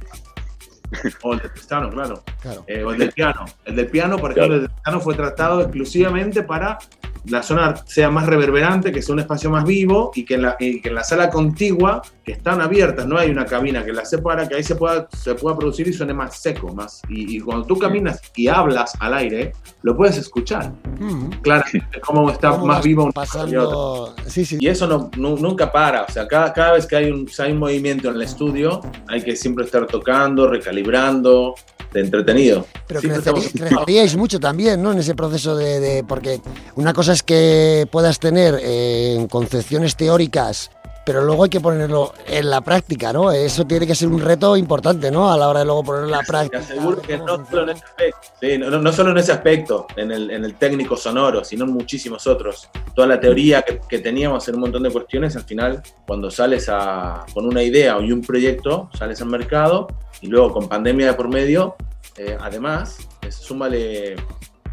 O 1.24 1.34
el 1.34 1.40
de 1.40 1.50
Tristano, 1.50 1.90
claro. 1.90 2.24
Claro. 2.42 2.64
Eh, 2.68 2.84
o 2.84 2.92
el 2.92 3.00
del 3.00 3.12
piano. 3.12 3.46
El 3.66 3.76
del 3.76 3.88
piano, 3.88 4.18
por 4.18 4.34
Claro. 4.34 4.54
ejemplo, 4.54 4.56
el 4.56 4.62
del 4.62 4.84
piano 4.84 5.00
fue 5.00 5.16
tratado 5.16 5.62
exclusivamente 5.62 6.44
para 6.44 6.78
la 7.26 7.44
zona 7.44 7.76
sea 7.86 8.10
más 8.10 8.26
reverberante, 8.28 8.92
que 8.92 9.02
sea 9.02 9.14
un 9.14 9.20
espacio 9.20 9.50
más 9.50 9.64
vivo 9.66 10.12
y 10.16 10.24
que 10.26 10.36
en 10.36 10.44
la, 10.44 10.56
y 10.60 10.82
que 10.82 10.90
en 10.90 10.96
la 10.96 11.04
sala 11.04 11.30
contigua, 11.30 12.02
que 12.24 12.32
están 12.34 12.62
abiertas, 12.62 13.06
no 13.08 13.18
hay 13.18 13.30
una 13.30 13.46
cabina 13.46 13.84
que 13.84 13.92
la 13.94 14.06
separa, 14.06 14.48
que 14.48 14.56
ahí 14.56 14.64
se 14.64 14.76
pueda, 14.76 15.08
se 15.12 15.36
pueda 15.36 15.58
producir 15.58 15.88
y 15.88 15.94
suene 15.94 16.14
más 16.14 16.40
seco. 16.40 16.74
más 16.74 17.02
Y, 17.10 17.38
y 17.38 17.40
cuando 17.40 17.66
tú 17.66 17.78
caminas 17.78 18.22
y 18.36 18.48
hablas 18.48 18.94
al 19.00 19.14
aire, 19.16 19.52
lo 19.82 19.96
puedes 19.98 20.18
escuchar. 20.18 20.72
Mm. 21.00 21.30
Claramente, 21.42 22.00
cómo 22.02 22.30
está 22.32 22.52
¿Cómo 22.52 22.66
más 22.68 22.84
vivo 22.84 23.04
un 23.06 23.12
pasando. 23.12 24.16
Sí, 24.28 24.46
sí. 24.46 24.58
Y 24.60 24.68
eso 24.68 24.88
no, 24.88 25.10
nu- 25.18 25.38
nunca 25.38 25.72
para, 25.72 26.04
o 26.04 26.12
sea, 26.12 26.28
cada, 26.28 26.54
cada 26.54 26.74
vez 26.74 26.86
que 26.86 26.96
hay, 26.96 27.12
un, 27.12 27.28
si 27.28 27.42
hay 27.42 27.52
un 27.52 27.60
movimiento 27.60 28.10
en 28.10 28.16
el 28.16 28.22
estudio, 28.22 28.82
hay 29.08 29.22
que 29.22 29.36
siempre 29.36 29.66
estar 29.66 29.86
tocando, 29.88 30.48
recalibrando, 30.48 31.56
de 31.94 32.02
entretenido. 32.02 32.66
Pero 32.88 33.00
estamos- 33.00 33.48
creceríais 33.52 34.16
mucho 34.16 34.40
también, 34.40 34.82
¿no? 34.82 34.92
En 34.92 35.00
ese 35.00 35.16
proceso 35.16 35.56
de, 35.56 35.80
de- 35.80 36.04
Porque 36.04 36.40
una 36.76 36.94
cosa 36.94 37.09
es 37.14 37.24
que 37.24 37.88
puedas 37.92 38.20
tener 38.20 38.60
eh, 38.62 39.28
concepciones 39.30 39.96
teóricas, 39.96 40.72
pero 41.06 41.24
luego 41.24 41.44
hay 41.46 41.50
que 41.50 41.60
ponerlo 41.60 42.14
en 42.28 42.50
la 42.52 42.62
práctica, 42.62 43.12
¿no? 43.12 43.32
Eso 43.32 43.66
tiene 43.66 43.88
que 43.88 43.96
ser 43.96 44.10
un 44.10 44.22
reto 44.22 44.56
importante, 44.56 45.10
¿no? 45.10 45.32
A 45.32 45.38
la 45.38 45.48
hora 45.50 45.60
de 45.62 45.66
luego 45.66 45.84
ponerlo 45.84 46.06
en 46.08 46.12
la 46.12 46.20
Te 46.20 46.26
práctica. 46.28 46.60
aseguro 46.60 47.02
que 47.02 47.18
¿Cómo 47.18 47.38
no 47.38 47.46
solo 47.50 47.64
en 47.64 47.70
ese 47.70 47.84
aspecto, 47.86 48.20
sí, 48.40 48.58
no, 48.60 48.70
no- 48.70 48.92
solo 48.94 49.12
en 49.12 49.18
ese 49.18 49.32
aspecto, 49.32 49.88
en 49.96 50.12
el, 50.12 50.30
en 50.30 50.46
el 50.46 50.54
técnico 50.56 50.96
sonoro, 50.96 51.44
sino 51.44 51.66
en 51.66 51.72
muchísimos 51.72 52.28
otros. 52.28 52.70
Toda 52.94 53.08
la 53.08 53.20
teoría 53.20 53.64
que, 53.64 53.80
que 53.90 54.00
teníamos 54.00 54.48
en 54.50 54.56
un 54.56 54.62
montón 54.62 54.84
de 54.84 54.92
cuestiones, 54.92 55.36
al 55.36 55.44
final, 55.46 55.82
cuando 56.06 56.30
sales 56.30 56.68
a, 56.70 57.26
con 57.34 57.46
una 57.48 57.64
idea 57.64 57.98
y 58.02 58.12
un 58.12 58.22
proyecto, 58.22 58.90
sales 58.98 59.20
al 59.22 59.30
mercado 59.30 59.88
y 60.22 60.28
luego 60.28 60.52
con 60.54 60.68
pandemia 60.70 61.08
de 61.08 61.14
por 61.16 61.28
medio, 61.30 61.76
eh, 62.18 62.38
además, 62.40 62.98
súmale, 63.30 64.16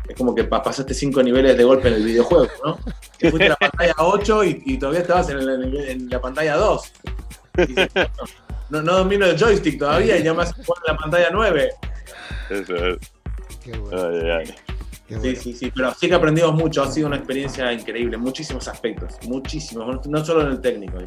es 0.09 0.17
como 0.17 0.35
que 0.35 0.45
pa- 0.45 0.63
pasaste 0.63 0.95
cinco 0.95 1.23
niveles 1.23 1.57
de 1.57 1.65
golpe 1.65 1.89
en 1.89 1.95
el 1.95 2.05
videojuego, 2.05 2.49
¿no? 2.65 2.79
Que 3.19 3.31
fuiste 3.31 3.47
a 3.47 3.51
la 3.51 3.57
pantalla 3.57 3.95
8 3.99 4.45
y, 4.45 4.63
y 4.67 4.79
todavía 4.79 5.01
estabas 5.01 5.29
en, 5.31 5.39
el- 5.39 5.77
en 5.89 6.09
la 6.11 6.21
pantalla 6.21 6.57
2. 6.57 6.93
Y 7.59 7.67
dices, 7.67 7.89
no, 8.71 8.83
no 8.83 8.97
domino 8.99 9.27
el 9.27 9.39
joystick 9.39 9.79
todavía 9.79 10.17
y 10.19 10.23
ya 10.23 10.35
más 10.35 10.51
en 10.59 10.65
la 10.87 10.97
pantalla 10.97 11.29
9. 11.33 11.71
Eso 12.51 12.75
es. 12.77 12.99
Qué 13.65 13.77
bueno, 13.79 14.09
Ay, 14.09 14.21
ay, 14.23 14.31
ay. 14.49 14.76
Qué 15.07 15.15
Sí, 15.15 15.21
bueno. 15.21 15.41
sí, 15.41 15.53
sí, 15.55 15.73
pero 15.75 15.95
sí 15.95 16.09
que 16.09 16.15
aprendimos 16.15 16.55
mucho, 16.55 16.83
ha 16.83 16.91
sido 16.91 17.07
una 17.07 17.17
experiencia 17.17 17.73
increíble, 17.73 18.17
muchísimos 18.17 18.67
aspectos, 18.69 19.15
muchísimos, 19.27 20.07
no- 20.07 20.25
solo 20.25 20.43
en 20.43 20.49
el 20.49 20.61
técnico. 20.61 20.99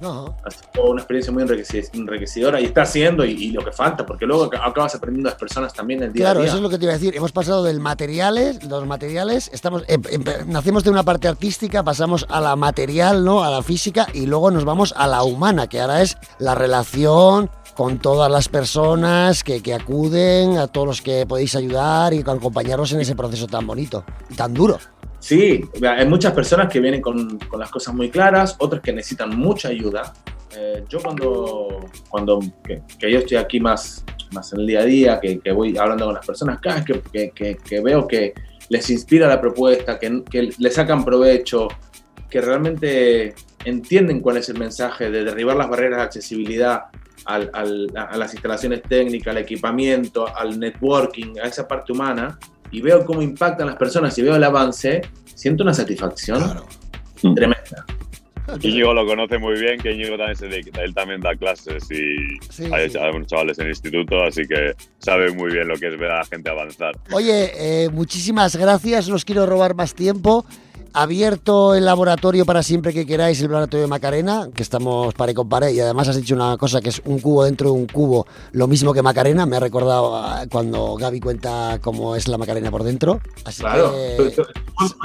No, 0.00 0.34
ha 0.44 0.50
sido 0.50 0.84
una 0.90 1.00
experiencia 1.02 1.32
muy 1.32 1.42
enriquecedora 1.92 2.60
y 2.60 2.64
está 2.64 2.82
haciendo 2.82 3.24
y, 3.24 3.32
y 3.32 3.50
lo 3.50 3.62
que 3.64 3.72
falta, 3.72 4.06
porque 4.06 4.24
luego 4.26 4.50
ac- 4.50 4.60
acabas 4.62 4.94
aprendiendo 4.94 5.28
a 5.28 5.32
las 5.32 5.38
personas 5.40 5.72
también 5.72 6.02
el 6.02 6.12
día 6.12 6.24
Claro, 6.24 6.40
a 6.40 6.42
día. 6.42 6.48
eso 6.48 6.56
es 6.56 6.62
lo 6.62 6.70
que 6.70 6.78
te 6.78 6.84
iba 6.84 6.92
a 6.94 6.96
decir. 6.96 7.14
Hemos 7.16 7.32
pasado 7.32 7.62
del 7.64 7.80
materiales, 7.80 8.62
los 8.64 8.86
materiales, 8.86 9.50
estamos, 9.52 9.84
em- 9.88 10.02
em- 10.10 10.24
nacemos 10.46 10.84
de 10.84 10.90
una 10.90 11.02
parte 11.02 11.28
artística, 11.28 11.82
pasamos 11.82 12.24
a 12.30 12.40
la 12.40 12.56
material, 12.56 13.24
¿no? 13.24 13.44
A 13.44 13.50
la 13.50 13.62
física 13.62 14.06
y 14.14 14.26
luego 14.26 14.50
nos 14.50 14.64
vamos 14.64 14.94
a 14.96 15.06
la 15.06 15.22
humana, 15.22 15.66
que 15.68 15.80
ahora 15.80 16.02
es 16.02 16.16
la 16.38 16.54
relación 16.54 17.50
con 17.80 17.98
todas 17.98 18.30
las 18.30 18.46
personas 18.50 19.42
que, 19.42 19.62
que 19.62 19.72
acuden, 19.72 20.58
a 20.58 20.66
todos 20.66 20.86
los 20.86 21.00
que 21.00 21.24
podéis 21.24 21.56
ayudar 21.56 22.12
y 22.12 22.18
acompañaros 22.20 22.92
en 22.92 23.00
ese 23.00 23.14
proceso 23.16 23.46
tan 23.46 23.66
bonito 23.66 24.04
y 24.28 24.34
tan 24.34 24.52
duro. 24.52 24.78
Sí, 25.18 25.62
hay 25.88 26.06
muchas 26.06 26.34
personas 26.34 26.70
que 26.70 26.78
vienen 26.78 27.00
con, 27.00 27.38
con 27.38 27.58
las 27.58 27.70
cosas 27.70 27.94
muy 27.94 28.10
claras, 28.10 28.54
otras 28.58 28.82
que 28.82 28.92
necesitan 28.92 29.34
mucha 29.34 29.68
ayuda. 29.68 30.12
Eh, 30.54 30.84
yo 30.90 31.00
cuando, 31.00 31.86
cuando 32.10 32.40
que, 32.62 32.82
que 32.98 33.10
yo 33.10 33.20
estoy 33.20 33.38
aquí 33.38 33.58
más, 33.60 34.04
más 34.32 34.52
en 34.52 34.60
el 34.60 34.66
día 34.66 34.80
a 34.80 34.84
día, 34.84 35.18
que, 35.18 35.38
que 35.40 35.50
voy 35.50 35.78
hablando 35.78 36.04
con 36.04 36.12
las 36.16 36.26
personas, 36.26 36.58
cada 36.60 36.82
vez 36.82 37.00
que, 37.10 37.56
que- 37.64 37.80
veo 37.80 38.06
que 38.06 38.34
les 38.68 38.90
inspira 38.90 39.26
la 39.26 39.40
propuesta, 39.40 39.98
que, 39.98 40.22
que 40.30 40.50
le 40.58 40.70
sacan 40.70 41.02
provecho, 41.02 41.66
que 42.28 42.42
realmente 42.42 43.34
entienden 43.64 44.20
cuál 44.20 44.36
es 44.36 44.50
el 44.50 44.58
mensaje 44.58 45.10
de 45.10 45.24
derribar 45.24 45.56
las 45.56 45.70
barreras 45.70 45.96
de 46.00 46.04
accesibilidad 46.04 46.82
al- 47.26 47.50
al- 47.52 47.88
a 47.96 48.16
las 48.16 48.32
instalaciones 48.34 48.82
técnicas, 48.82 49.28
al 49.34 49.38
equipamiento, 49.42 50.26
al 50.36 50.58
networking, 50.58 51.38
a 51.42 51.46
esa 51.48 51.66
parte 51.68 51.92
humana, 51.92 52.38
y 52.70 52.80
veo 52.80 53.04
cómo 53.04 53.20
impactan 53.22 53.66
las 53.66 53.76
personas 53.76 54.16
y 54.18 54.22
veo 54.22 54.36
el 54.36 54.44
avance, 54.44 55.02
siento 55.34 55.62
una 55.64 55.74
satisfacción 55.74 56.38
Claro. 56.42 56.66
tremenda. 57.34 57.84
Íñigo 58.62 58.92
lo 58.92 59.06
conoce 59.06 59.38
muy 59.38 59.60
bien, 59.60 59.78
que 59.78 59.92
Íñigo 59.92 60.16
también, 60.16 60.34
se 60.36 60.48
dedica- 60.48 60.82
él 60.82 60.92
también 60.92 61.20
da 61.20 61.36
clases 61.36 61.84
y 61.90 62.16
Sí, 62.50 62.64
hay 62.72 62.90
sí. 62.90 62.98
unos 62.98 63.26
chavales 63.28 63.58
en 63.58 63.66
el 63.66 63.70
instituto, 63.70 64.24
así 64.24 64.42
que 64.48 64.72
sabe 64.98 65.30
muy 65.32 65.52
bien 65.52 65.68
lo 65.68 65.76
que 65.76 65.86
es 65.88 65.96
ver 65.98 66.10
a 66.10 66.18
la 66.18 66.24
gente 66.24 66.50
avanzar. 66.50 66.96
Oye, 67.12 67.52
eh, 67.84 67.88
muchísimas 67.90 68.56
gracias, 68.56 69.08
no 69.08 69.14
os 69.14 69.24
quiero 69.24 69.46
robar 69.46 69.74
más 69.76 69.94
tiempo. 69.94 70.44
Abierto 70.92 71.74
el 71.74 71.84
laboratorio 71.84 72.44
para 72.44 72.62
siempre 72.62 72.92
que 72.92 73.06
queráis, 73.06 73.40
el 73.40 73.48
laboratorio 73.48 73.82
de 73.82 73.88
Macarena, 73.88 74.48
que 74.54 74.62
estamos 74.62 75.14
pare 75.14 75.34
con 75.34 75.48
pare, 75.48 75.72
y 75.72 75.80
además 75.80 76.08
has 76.08 76.16
dicho 76.16 76.34
una 76.34 76.56
cosa 76.56 76.80
que 76.80 76.88
es 76.90 77.00
un 77.04 77.18
cubo 77.20 77.44
dentro 77.44 77.68
de 77.68 77.74
un 77.74 77.86
cubo, 77.86 78.26
lo 78.52 78.66
mismo 78.66 78.92
que 78.92 79.02
Macarena, 79.02 79.46
me 79.46 79.56
ha 79.56 79.60
recordado 79.60 80.16
a 80.16 80.46
cuando 80.50 80.96
Gaby 80.96 81.20
cuenta 81.20 81.78
cómo 81.82 82.16
es 82.16 82.28
la 82.28 82.38
Macarena 82.38 82.70
por 82.70 82.82
dentro. 82.84 83.20
Así 83.44 83.62
Claro. 83.62 83.92
que, 83.92 84.34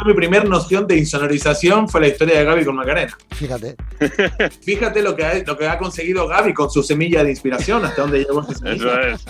mi 0.05 0.13
primer 0.13 0.47
noción 0.47 0.87
de 0.87 0.97
insonorización 0.97 1.89
fue 1.89 2.01
la 2.01 2.07
historia 2.07 2.39
de 2.39 2.45
Gaby 2.45 2.65
con 2.65 2.75
Macarena. 2.75 3.15
fíjate, 3.31 3.75
Fíjate 4.61 5.01
lo 5.01 5.15
que 5.15 5.25
ha, 5.25 5.33
lo 5.43 5.57
que 5.57 5.67
ha 5.67 5.77
conseguido 5.77 6.27
Gaby 6.27 6.53
con 6.53 6.69
su 6.69 6.81
semilla 6.83 7.23
de 7.23 7.31
inspiración, 7.31 7.83
hasta 7.85 8.01
dónde 8.03 8.19
llegó 8.19 8.41
esa 8.41 8.51
Eso 8.51 8.61
semilla. 8.63 9.07
es. 9.09 9.25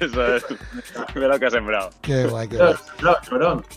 Eso 0.00 0.26
es. 0.36 0.44
Mira 1.14 1.28
lo 1.28 1.38
que 1.38 1.46
has 1.46 1.52
sembrado. 1.52 1.90
qué 2.02 2.24
guay, 2.26 2.48
qué 2.48 2.56
guay. 2.56 2.74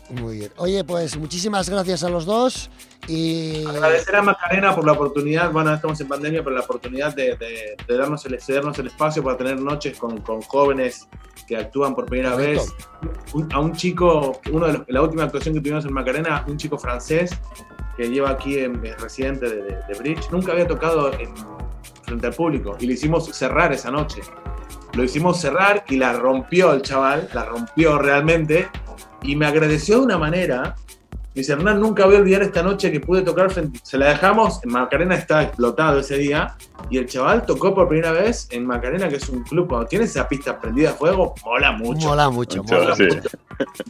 Muy 0.10 0.38
bien. 0.40 0.52
Oye, 0.58 0.84
pues 0.84 1.18
muchísimas 1.18 1.70
gracias 1.70 2.04
a 2.04 2.10
los 2.14 2.26
dos 2.26 2.70
y... 3.08 3.66
Agradecer 3.66 4.16
a 4.16 4.22
Macarena 4.22 4.74
por 4.74 4.86
la 4.86 4.94
oportunidad, 4.94 5.52
bueno, 5.52 5.74
estamos 5.74 6.00
en 6.00 6.08
pandemia, 6.08 6.42
pero 6.44 6.56
la 6.56 6.62
oportunidad 6.62 7.14
de, 7.14 7.36
de- 7.36 7.76
de 7.86 7.98
darnos 7.98 8.26
el, 8.26 8.40
cedernos 8.42 8.80
el 8.80 8.88
espacio 8.88 9.22
para 9.22 9.36
tener 9.36 9.60
noches 9.60 9.98
con, 9.98 10.22
con 10.22 10.42
jóvenes 10.42 11.08
que 11.48 11.58
actúan 11.58 11.94
por 11.96 12.06
primera 12.06 12.32
Correcto. 12.32 12.64
vez. 13.02 13.34
Un- 13.34 13.52
a 13.54 13.60
un 13.60 13.74
chico, 13.74 14.40
uno 14.52 14.68
de 14.68 14.74
los- 14.74 14.84
la 14.88 15.02
última 15.02 15.24
actuación 15.24 15.54
que 15.56 15.60
tuvimos 15.62 15.84
en 15.84 15.92
Macarena, 15.94 16.46
un 16.48 16.56
chico 16.56 16.78
francés 16.78 17.32
que 17.98 18.10
lleva 18.10 18.30
aquí 18.30 18.58
en, 18.60 18.84
es 18.86 19.00
residente 19.02 19.50
de, 19.50 19.58
de- 19.64 19.78
de 19.88 19.94
Bridge, 20.00 20.30
nunca 20.32 20.54
había 20.54 20.66
tocado 20.68 21.12
en, 21.20 21.34
frente 22.04 22.28
al 22.28 22.34
público 22.34 22.78
y 22.80 22.88
le 22.88 22.94
hicimos 22.94 23.26
cerrar 23.36 23.74
esa 23.74 23.92
noche. 23.92 24.22
Lo 24.94 25.04
hicimos 25.04 25.42
cerrar 25.42 25.84
y 25.90 25.98
la 25.98 26.14
rompió 26.14 26.72
el 26.72 26.82
chaval, 26.84 27.28
la 27.34 27.46
rompió 27.46 27.98
realmente 27.98 28.70
y 29.24 29.36
me 29.36 29.46
agradeció 29.48 29.98
de 30.00 30.06
una 30.06 30.18
manera. 30.18 30.76
Me 31.36 31.40
dice, 31.42 31.54
Hernán, 31.54 31.80
nunca 31.80 32.06
voy 32.06 32.16
a 32.16 32.20
olvidar 32.20 32.44
esta 32.44 32.62
noche 32.62 32.92
que 32.92 33.00
pude 33.00 33.24
tocar 33.24 33.50
frente. 33.52 33.80
Se 33.82 33.98
la 33.98 34.10
dejamos, 34.10 34.60
Macarena 34.66 35.16
estaba 35.16 35.42
explotado 35.44 36.00
ese 36.00 36.18
día 36.20 36.56
y 36.92 37.00
el 37.00 37.08
chaval 37.08 37.44
tocó 37.46 37.74
por 37.74 37.88
primera 37.88 38.12
vez 38.12 38.48
en 38.52 38.68
Macarena, 38.68 39.10
que 39.10 39.16
es 39.16 39.28
un 39.30 39.42
club, 39.44 39.68
cuando 39.68 39.88
tienes 39.88 40.12
esa 40.12 40.28
pista 40.28 40.60
prendida 40.60 40.92
a 40.92 40.94
fuego, 40.94 41.34
mola 41.44 41.72
mucho. 41.72 42.08
Mola 42.10 42.30
mucho, 42.30 42.62
Mucho, 42.62 42.76
mola 42.76 42.96
sí. 42.96 43.04
mucho. 43.06 43.30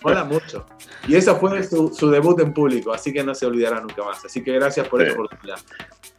Mola 0.03 0.23
mucho. 0.23 0.65
Y 1.07 1.15
eso 1.15 1.35
fue 1.35 1.61
su, 1.63 1.93
su 1.93 2.09
debut 2.09 2.39
en 2.39 2.53
público, 2.53 2.93
así 2.93 3.11
que 3.11 3.23
no 3.25 3.35
se 3.35 3.45
olvidará 3.45 3.81
nunca 3.81 4.03
más. 4.05 4.23
Así 4.23 4.41
que 4.41 4.53
gracias 4.53 4.87
por 4.87 5.01
Sí. 5.01 5.07
esa 5.07 5.15
oportunidad. 5.15 5.59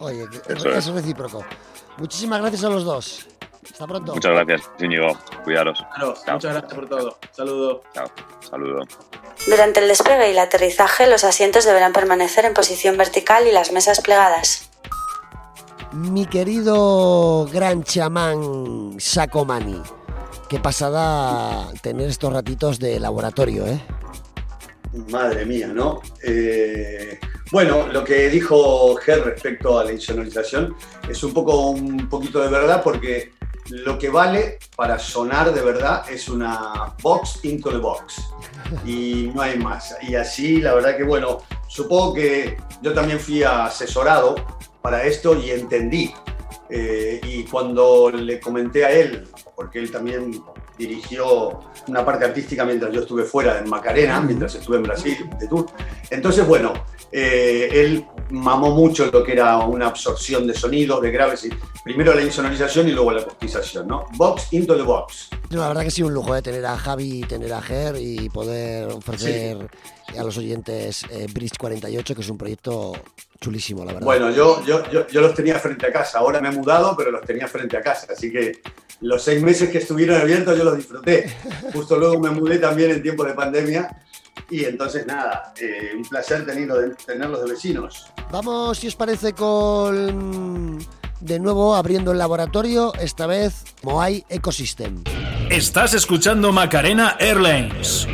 Oye, 0.01 0.29
Eso 0.49 0.69
es 0.69 0.87
es. 0.87 0.93
recíproco. 0.93 1.43
Muchísimas 1.97 2.41
gracias 2.43 2.65
a 2.65 2.69
los 2.69 2.85
dos. 2.85 3.27
Hasta 3.65 3.87
pronto. 3.87 4.15
Muchas 4.15 4.33
gracias, 4.33 4.71
Íñigo. 4.79 5.19
Cuidaros. 5.45 5.85
Claro, 5.95 6.15
muchas 6.33 6.53
gracias 6.53 6.75
por 6.75 6.89
todo. 6.89 7.19
Saludos. 7.33 7.81
Chao. 7.93 8.07
Saludos. 8.41 8.89
Durante 9.47 9.81
el 9.81 9.89
despegue 9.89 10.29
y 10.29 10.33
el 10.33 10.39
aterrizaje, 10.39 11.07
los 11.07 11.25
asientos 11.25 11.65
deberán 11.65 11.93
permanecer 11.93 12.45
en 12.45 12.55
posición 12.55 12.97
vertical 12.97 13.47
y 13.47 13.53
las 13.53 13.73
mesas 13.73 14.01
plegadas. 14.01 14.71
Mi 15.93 16.27
querido 16.27 17.47
gran 17.53 17.85
chamán 17.85 18.97
Sacomani, 18.99 19.81
qué 20.49 20.59
pasada 20.59 21.69
tener 21.83 22.09
estos 22.09 22.33
ratitos 22.33 22.81
de 22.81 22.99
laboratorio, 22.99 23.67
¿eh? 23.67 23.81
Madre 25.09 25.45
mía, 25.45 25.69
¿no? 25.69 26.01
Eh, 26.25 27.19
bueno, 27.53 27.87
lo 27.89 28.03
que 28.03 28.29
dijo 28.29 28.97
Ger 28.97 29.25
respecto 29.25 29.79
a 29.79 29.85
la 29.85 29.93
insonorización 29.93 30.75
es 31.09 31.23
un 31.23 31.33
poco 31.33 31.71
un 31.71 32.09
poquito 32.09 32.41
de 32.41 32.49
verdad 32.49 32.83
porque 32.83 33.33
lo 33.71 33.99
que 33.99 34.11
vale 34.11 34.59
para 34.77 34.99
sonar 34.99 35.53
de 35.53 35.63
verdad 35.63 36.05
es 36.11 36.29
una 36.29 36.95
box 37.03 37.45
into 37.45 37.71
the 37.71 37.79
box 37.79 38.23
y 38.85 39.31
no 39.35 39.43
hay 39.43 39.59
más. 39.59 39.97
Y 40.03 40.15
así, 40.15 40.61
la 40.61 40.75
verdad 40.75 40.97
que 40.97 41.05
bueno, 41.05 41.43
supongo 41.69 42.15
que 42.15 42.57
yo 42.83 42.93
también 42.93 43.19
fui 43.19 43.43
asesorado 43.43 44.37
para 44.83 45.05
esto 45.05 45.35
y 45.39 45.51
entendí. 45.51 46.15
Eh, 46.71 47.21
y 47.23 47.45
cuando 47.45 48.11
le 48.11 48.41
comenté 48.41 48.85
a 48.85 48.91
él, 48.91 49.29
porque 49.55 49.79
él 49.79 49.91
también 49.91 50.43
dirigió 50.79 51.61
una 51.87 52.05
parte 52.05 52.25
artística 52.25 52.65
mientras 52.65 52.93
yo 52.93 53.03
estuve 53.03 53.25
fuera 53.25 53.59
en 53.59 53.69
Macarena, 53.69 54.21
mientras 54.21 54.55
estuve 54.55 54.79
en 54.79 54.83
Brasil 54.83 55.31
de 55.39 55.47
tour. 55.47 55.67
Entonces, 56.11 56.47
bueno, 56.47 56.73
eh, 57.17 57.69
él 57.73 58.05
mamó 58.31 58.73
mucho 58.73 59.07
lo 59.07 59.23
que 59.23 59.35
era 59.35 59.59
una 59.59 59.87
absorción 59.87 60.49
de 60.49 60.55
sonidos, 60.55 61.01
de 61.01 61.13
graves, 61.13 61.45
y 61.45 61.51
primero 61.85 62.13
la 62.13 62.23
insonorización 62.23 62.89
y 62.89 62.91
luego 62.91 63.13
la 63.13 63.21
acostización, 63.21 63.87
¿no? 63.87 64.07
Box 64.17 64.53
into 64.53 64.75
the 64.77 64.83
box. 64.83 65.29
La 65.51 65.69
verdad 65.69 65.85
que 65.85 65.93
sí, 65.93 66.03
un 66.03 66.13
lujo 66.13 66.35
de 66.35 66.43
tener 66.43 66.67
a 66.67 66.77
Javi, 66.77 67.21
tener 67.21 67.53
a 67.53 67.63
Ger 67.63 67.95
y 68.01 68.29
poder 68.31 68.89
ofrecer 68.89 69.71
a 70.19 70.25
los 70.25 70.37
oyentes 70.39 71.05
eh, 71.09 71.29
Bridge 71.33 71.57
48, 71.57 72.17
que 72.17 72.21
es 72.21 72.29
un 72.29 72.37
proyecto 72.37 72.95
chulísimo, 73.41 73.85
la 73.85 73.93
verdad. 73.93 74.07
Bueno, 74.07 74.31
yo, 74.33 74.65
yo, 74.65 74.83
yo, 74.91 75.07
yo 75.07 75.21
los 75.21 75.35
tenía 75.35 75.61
frente 75.61 75.87
a 75.87 75.93
casa, 75.93 76.19
ahora 76.19 76.41
me 76.41 76.49
he 76.49 76.53
mudado, 76.53 76.97
pero 76.97 77.13
los 77.13 77.23
tenía 77.23 77.47
frente 77.47 77.77
a 77.77 77.81
casa, 77.81 78.09
así 78.13 78.33
que 78.33 78.61
los 79.03 79.23
seis 79.23 79.41
meses 79.41 79.71
que 79.71 79.79
estuvieron 79.79 80.21
abiertos 80.21 80.59
yo 80.59 80.65
los 80.65 80.77
disfruté. 80.77 81.33
Justo 81.73 81.97
luego 81.97 82.19
me 82.19 82.31
mudé 82.31 82.59
también 82.59 82.91
en 82.91 83.03
tiempo 83.03 83.23
de 83.23 83.35
pandemia 83.35 83.89
y 84.51 84.65
entonces 84.65 85.07
nada, 85.07 85.53
eh, 85.61 85.93
un 85.97 86.03
placer 86.05 86.45
tenerlo 86.47 86.79
de- 86.79 86.95
tenerlos 86.95 87.45
de 87.45 87.51
vecinos. 87.53 88.07
Vamos, 88.31 88.79
si 88.79 88.89
os 88.89 88.97
parece, 88.97 89.33
con 89.33 90.79
de 91.21 91.39
nuevo 91.41 91.75
abriendo 91.75 92.13
el 92.13 92.19
laboratorio, 92.19 92.93
esta 92.95 93.27
vez 93.27 93.65
Moai 93.83 94.25
Ecosystem. 94.29 95.03
Estás 95.51 95.95
escuchando 95.95 96.53
Macarena 96.53 97.17
Airlines. 97.19 98.07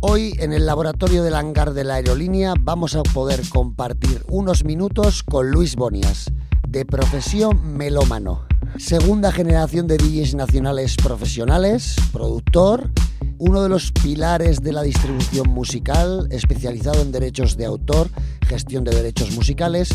Hoy 0.00 0.32
en 0.38 0.52
el 0.52 0.64
laboratorio 0.64 1.22
del 1.24 1.34
hangar 1.34 1.72
de 1.74 1.82
la 1.84 1.94
aerolínea 1.94 2.54
vamos 2.58 2.94
a 2.94 3.02
poder 3.02 3.40
compartir 3.48 4.22
unos 4.28 4.64
minutos 4.64 5.22
con 5.24 5.50
Luis 5.50 5.74
Bonias, 5.74 6.30
de 6.68 6.84
profesión 6.84 7.76
melómano. 7.76 8.46
Segunda 8.76 9.32
generación 9.32 9.86
de 9.86 9.96
DJs 9.96 10.34
nacionales 10.34 10.96
profesionales, 10.96 11.96
productor, 12.12 12.90
uno 13.38 13.62
de 13.62 13.68
los 13.70 13.90
pilares 13.92 14.62
de 14.62 14.72
la 14.72 14.82
distribución 14.82 15.48
musical, 15.48 16.28
especializado 16.30 17.00
en 17.00 17.10
derechos 17.10 17.56
de 17.56 17.64
autor, 17.64 18.08
gestión 18.46 18.84
de 18.84 18.94
derechos 18.94 19.30
musicales, 19.32 19.88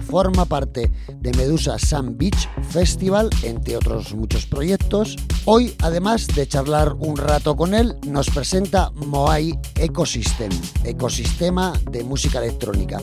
forma 0.00 0.44
parte 0.44 0.90
de 1.14 1.32
Medusa 1.32 1.78
Sun 1.78 2.16
Beach 2.16 2.48
Festival, 2.70 3.30
entre 3.42 3.76
otros 3.76 4.14
muchos 4.14 4.46
proyectos. 4.46 5.16
Hoy, 5.44 5.74
además 5.82 6.26
de 6.28 6.46
charlar 6.46 6.94
un 6.98 7.16
rato 7.16 7.56
con 7.56 7.74
él, 7.74 7.96
nos 8.06 8.30
presenta 8.30 8.90
Moai 8.90 9.58
Ecosystem, 9.76 10.50
ecosistema 10.84 11.72
de 11.90 12.04
música 12.04 12.38
electrónica. 12.38 13.00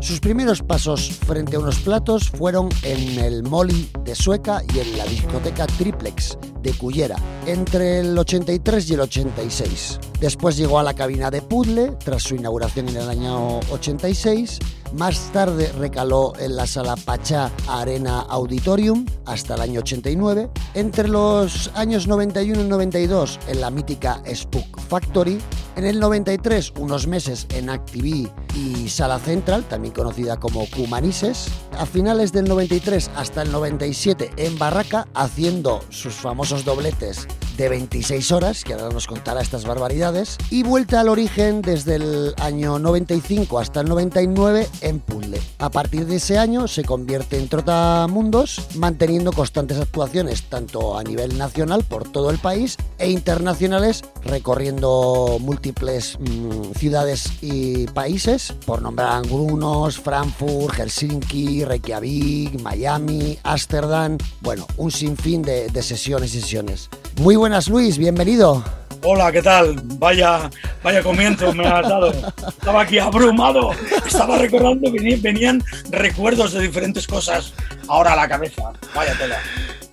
Sus 0.00 0.18
primeros 0.18 0.62
pasos 0.62 1.10
frente 1.26 1.56
a 1.56 1.60
unos 1.60 1.78
platos 1.78 2.28
fueron 2.28 2.68
en 2.82 3.18
el 3.18 3.42
Molly 3.44 3.88
de 4.04 4.14
Sueca 4.14 4.62
y 4.74 4.80
en 4.80 4.98
la 4.98 5.04
discoteca 5.04 5.66
Triplex 5.66 6.36
de 6.62 6.72
Cullera, 6.72 7.16
entre 7.46 8.00
el 8.00 8.16
83 8.16 8.90
y 8.90 8.94
el 8.94 9.00
86. 9.00 10.00
Después 10.20 10.56
llegó 10.56 10.78
a 10.78 10.82
la 10.82 10.94
cabina 10.94 11.30
de 11.30 11.42
Puzzle 11.42 11.96
tras 12.04 12.22
su 12.22 12.36
inauguración 12.36 12.88
en 12.88 12.96
el 12.96 13.08
año 13.08 13.58
86. 13.70 14.58
Más 14.94 15.32
tarde 15.32 15.72
recaló 15.78 16.34
en 16.38 16.54
la 16.54 16.66
sala 16.66 16.96
Pachá 16.96 17.50
Arena 17.66 18.20
Auditorium 18.20 19.06
hasta 19.24 19.54
el 19.54 19.62
año 19.62 19.80
89. 19.80 20.50
Entre 20.74 21.08
los 21.08 21.70
años 21.74 22.06
91 22.06 22.60
y 22.60 22.68
92 22.68 23.40
en 23.48 23.60
la 23.60 23.70
mítica 23.70 24.22
Spook 24.32 24.80
Factory. 24.88 25.38
En 25.74 25.86
el 25.86 26.00
93 26.00 26.74
unos 26.78 27.06
meses 27.06 27.46
en 27.54 27.70
Activí 27.70 28.28
y 28.54 28.88
Sala 28.90 29.18
Central, 29.18 29.64
también 29.64 29.94
conocida 29.94 30.38
como 30.38 30.66
Cumanises. 30.66 31.48
A 31.78 31.86
finales 31.86 32.30
del 32.32 32.44
93 32.44 33.10
hasta 33.16 33.42
el 33.42 33.50
97 33.50 34.30
en 34.36 34.58
Barraca 34.58 35.08
haciendo 35.14 35.80
sus 35.88 36.14
famosos 36.14 36.64
dobletes 36.66 37.26
de 37.56 37.68
26 37.68 38.32
horas, 38.32 38.64
que 38.64 38.74
ahora 38.74 38.88
nos 38.90 39.06
contará 39.06 39.40
estas 39.40 39.64
barbaridades, 39.64 40.38
y 40.50 40.62
vuelta 40.62 41.00
al 41.00 41.08
origen 41.08 41.62
desde 41.62 41.96
el 41.96 42.34
año 42.40 42.78
95 42.78 43.58
hasta 43.58 43.80
el 43.80 43.88
99 43.88 44.68
en 44.80 45.00
Puzzle. 45.00 45.40
A 45.58 45.70
partir 45.70 46.06
de 46.06 46.16
ese 46.16 46.38
año 46.38 46.68
se 46.68 46.84
convierte 46.84 47.38
en 47.38 47.48
Trotamundos, 47.48 48.60
manteniendo 48.74 49.32
constantes 49.32 49.78
actuaciones 49.78 50.44
tanto 50.44 50.98
a 50.98 51.02
nivel 51.02 51.38
nacional 51.38 51.84
por 51.84 52.10
todo 52.10 52.30
el 52.30 52.38
país 52.38 52.76
e 52.98 53.10
internacionales 53.10 54.02
recorriendo 54.24 55.38
múltiples 55.40 56.18
mm, 56.18 56.72
ciudades 56.78 57.32
y 57.40 57.86
países, 57.88 58.54
por 58.66 58.82
nombrar 58.82 59.12
algunos, 59.12 59.98
Frankfurt, 59.98 60.74
Helsinki, 60.74 61.64
Reykjavik, 61.64 62.60
Miami, 62.60 63.38
Ámsterdam, 63.42 64.18
bueno, 64.40 64.66
un 64.76 64.90
sinfín 64.90 65.42
de, 65.42 65.68
de 65.68 65.82
sesiones 65.82 66.34
y 66.34 66.40
sesiones. 66.40 66.88
Muy 67.20 67.36
buenas 67.42 67.66
Luis, 67.66 67.98
bienvenido. 67.98 68.62
Hola, 69.02 69.32
¿qué 69.32 69.42
tal? 69.42 69.74
Vaya, 69.98 70.48
vaya 70.80 71.02
comienzo 71.02 71.52
me 71.52 71.66
has 71.66 71.88
dado. 71.88 72.12
Estaba 72.12 72.82
aquí 72.82 73.00
abrumado. 73.00 73.72
Estaba 74.06 74.38
recordando, 74.38 74.92
venían, 74.92 75.20
venían 75.20 75.64
recuerdos 75.90 76.52
de 76.52 76.60
diferentes 76.60 77.04
cosas 77.04 77.52
ahora 77.88 78.12
a 78.12 78.16
la 78.16 78.28
cabeza. 78.28 78.70
Vaya 78.94 79.18
tela. 79.18 79.38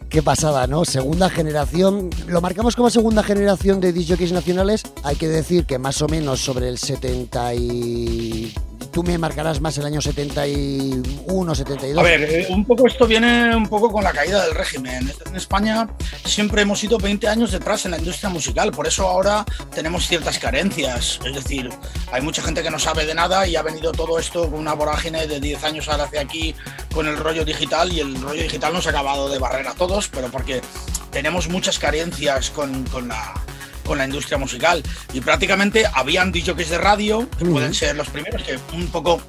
Qué 0.10 0.22
pasada, 0.22 0.68
¿no? 0.68 0.86
Segunda 0.86 1.28
generación. 1.32 2.12
Lo 2.28 2.40
marcamos 2.40 2.76
como 2.76 2.92
segunda 2.92 3.24
generación 3.24 3.82
de 3.82 3.94
DJs 3.94 4.32
nacionales. 4.32 4.84
Hay 5.04 5.16
que 5.16 5.28
decir 5.28 5.66
que 5.66 5.80
más 5.80 6.04
o 6.04 6.08
menos 6.08 6.42
sobre 6.42 6.70
el 6.70 6.78
70 6.78 7.56
y 7.56 8.54
tú 9.00 9.04
me 9.04 9.18
marcarás 9.18 9.62
más 9.62 9.78
el 9.78 9.86
año 9.86 10.02
71, 10.02 11.56
72. 11.56 11.98
A 11.98 12.04
ver, 12.04 12.22
eh, 12.22 12.48
un 12.50 12.66
poco 12.66 12.86
esto 12.86 13.08
viene 13.08 13.56
un 13.56 13.66
poco 13.70 13.90
con 13.90 14.04
la 14.04 14.12
caída 14.12 14.44
del 14.44 14.54
régimen. 14.54 15.10
En 15.26 15.36
España 15.38 15.88
siempre 16.26 16.64
hemos 16.64 16.84
ido 16.84 16.98
20 16.98 17.30
años 17.30 17.54
detrás 17.54 17.86
en 17.86 17.92
la 17.92 17.98
industria 17.98 18.30
musical, 18.30 18.72
por 18.72 18.88
eso 18.88 19.08
ahora 19.08 19.46
tenemos 19.74 20.06
ciertas 20.06 20.38
carencias. 20.38 21.18
Es 21.26 21.34
decir, 21.34 21.70
hay 22.12 22.22
mucha 22.22 22.42
gente 22.42 22.62
que 22.62 22.70
no 22.70 22.78
sabe 22.78 23.06
de 23.06 23.14
nada 23.14 23.48
y 23.48 23.56
ha 23.56 23.62
venido 23.62 23.94
todo 23.94 24.20
esto 24.20 24.52
con 24.52 24.60
una 24.60 24.74
vorágine 24.74 25.28
de 25.28 25.40
10 25.40 25.64
años 25.64 25.88
ahora 25.88 26.04
hacia 26.04 26.20
aquí 26.20 26.54
con 26.94 27.08
el 27.08 27.16
rollo 27.16 27.46
digital 27.46 27.94
y 27.94 28.02
el 28.02 28.22
rollo 28.22 28.44
digital 28.44 28.74
nos 28.74 28.86
ha 28.88 28.90
acabado 28.90 29.30
de 29.30 29.40
barrer 29.40 29.70
a 29.70 29.76
todos, 29.76 30.10
pero 30.10 30.28
porque 30.28 30.60
tenemos 31.10 31.48
muchas 31.48 31.80
carencias 31.80 32.50
con, 32.50 32.84
con 32.84 33.08
la 33.08 33.34
con 33.90 33.98
la 33.98 34.06
industria 34.06 34.38
musical. 34.38 34.84
Y 35.14 35.20
prácticamente 35.20 35.84
habían 35.92 36.32
DJs 36.32 36.70
de 36.70 36.78
radio, 36.78 37.28
que 37.40 37.46
pueden 37.46 37.74
ser 37.74 37.96
los 37.96 38.08
primeros, 38.08 38.44
que 38.44 38.60
un 38.74 38.88
poco 38.90 39.20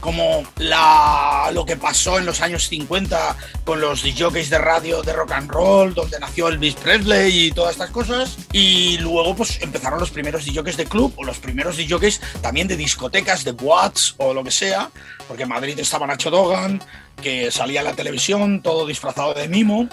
como 0.00 0.42
la, 0.56 1.50
lo 1.52 1.66
que 1.66 1.76
pasó 1.76 2.18
en 2.18 2.24
los 2.24 2.40
años 2.40 2.66
50 2.68 3.36
con 3.64 3.78
los 3.78 4.02
DJs 4.02 4.48
de 4.48 4.56
radio 4.56 5.02
de 5.02 5.12
rock 5.12 5.32
and 5.32 5.50
roll, 5.50 5.92
donde 5.92 6.18
nació 6.18 6.48
Elvis 6.48 6.76
Presley 6.76 7.46
y 7.46 7.50
todas 7.50 7.72
estas 7.72 7.90
cosas. 7.90 8.38
Y 8.52 8.96
luego 8.98 9.36
pues 9.36 9.60
empezaron 9.60 10.00
los 10.00 10.10
primeros 10.10 10.46
DJs 10.46 10.78
de 10.78 10.86
club 10.86 11.12
o 11.16 11.24
los 11.24 11.38
primeros 11.38 11.76
DJs 11.76 12.20
también 12.40 12.68
de 12.68 12.78
discotecas, 12.78 13.44
de 13.44 13.52
boats 13.52 14.14
o 14.16 14.32
lo 14.32 14.42
que 14.42 14.50
sea, 14.50 14.90
porque 15.28 15.42
en 15.42 15.50
Madrid 15.50 15.78
estaba 15.78 16.06
Nacho 16.06 16.30
Dogan, 16.30 16.82
que 17.20 17.50
salía 17.50 17.80
en 17.80 17.86
la 17.86 17.94
televisión 17.94 18.62
todo 18.62 18.86
disfrazado 18.86 19.34
de 19.34 19.46
mimo 19.46 19.90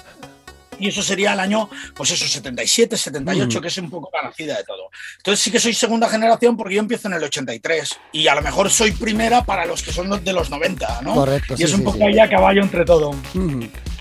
y 0.79 0.89
eso 0.89 1.01
sería 1.01 1.33
el 1.33 1.39
año, 1.39 1.69
pues 1.95 2.11
eso, 2.11 2.27
77, 2.27 2.97
78, 2.97 3.61
que 3.61 3.67
es 3.67 3.77
un 3.77 3.89
poco 3.89 4.09
la 4.13 4.29
nacida 4.29 4.57
de 4.57 4.63
todo. 4.63 4.89
Entonces 5.17 5.43
sí 5.43 5.51
que 5.51 5.59
soy 5.59 5.73
segunda 5.73 6.09
generación 6.09 6.55
porque 6.57 6.75
yo 6.75 6.79
empiezo 6.81 7.07
en 7.07 7.15
el 7.15 7.23
83 7.23 7.99
y 8.11 8.27
a 8.27 8.35
lo 8.35 8.41
mejor 8.41 8.69
soy 8.69 8.91
primera 8.91 9.43
para 9.43 9.65
los 9.65 9.81
que 9.83 9.91
son 9.91 10.23
de 10.23 10.33
los 10.33 10.49
90, 10.49 11.01
¿no? 11.01 11.13
Correcto. 11.15 11.55
Y 11.57 11.63
es 11.63 11.73
un 11.73 11.83
poco 11.83 12.05
ahí 12.05 12.19
a 12.19 12.29
caballo 12.29 12.61
entre 12.61 12.85
todo. 12.85 13.11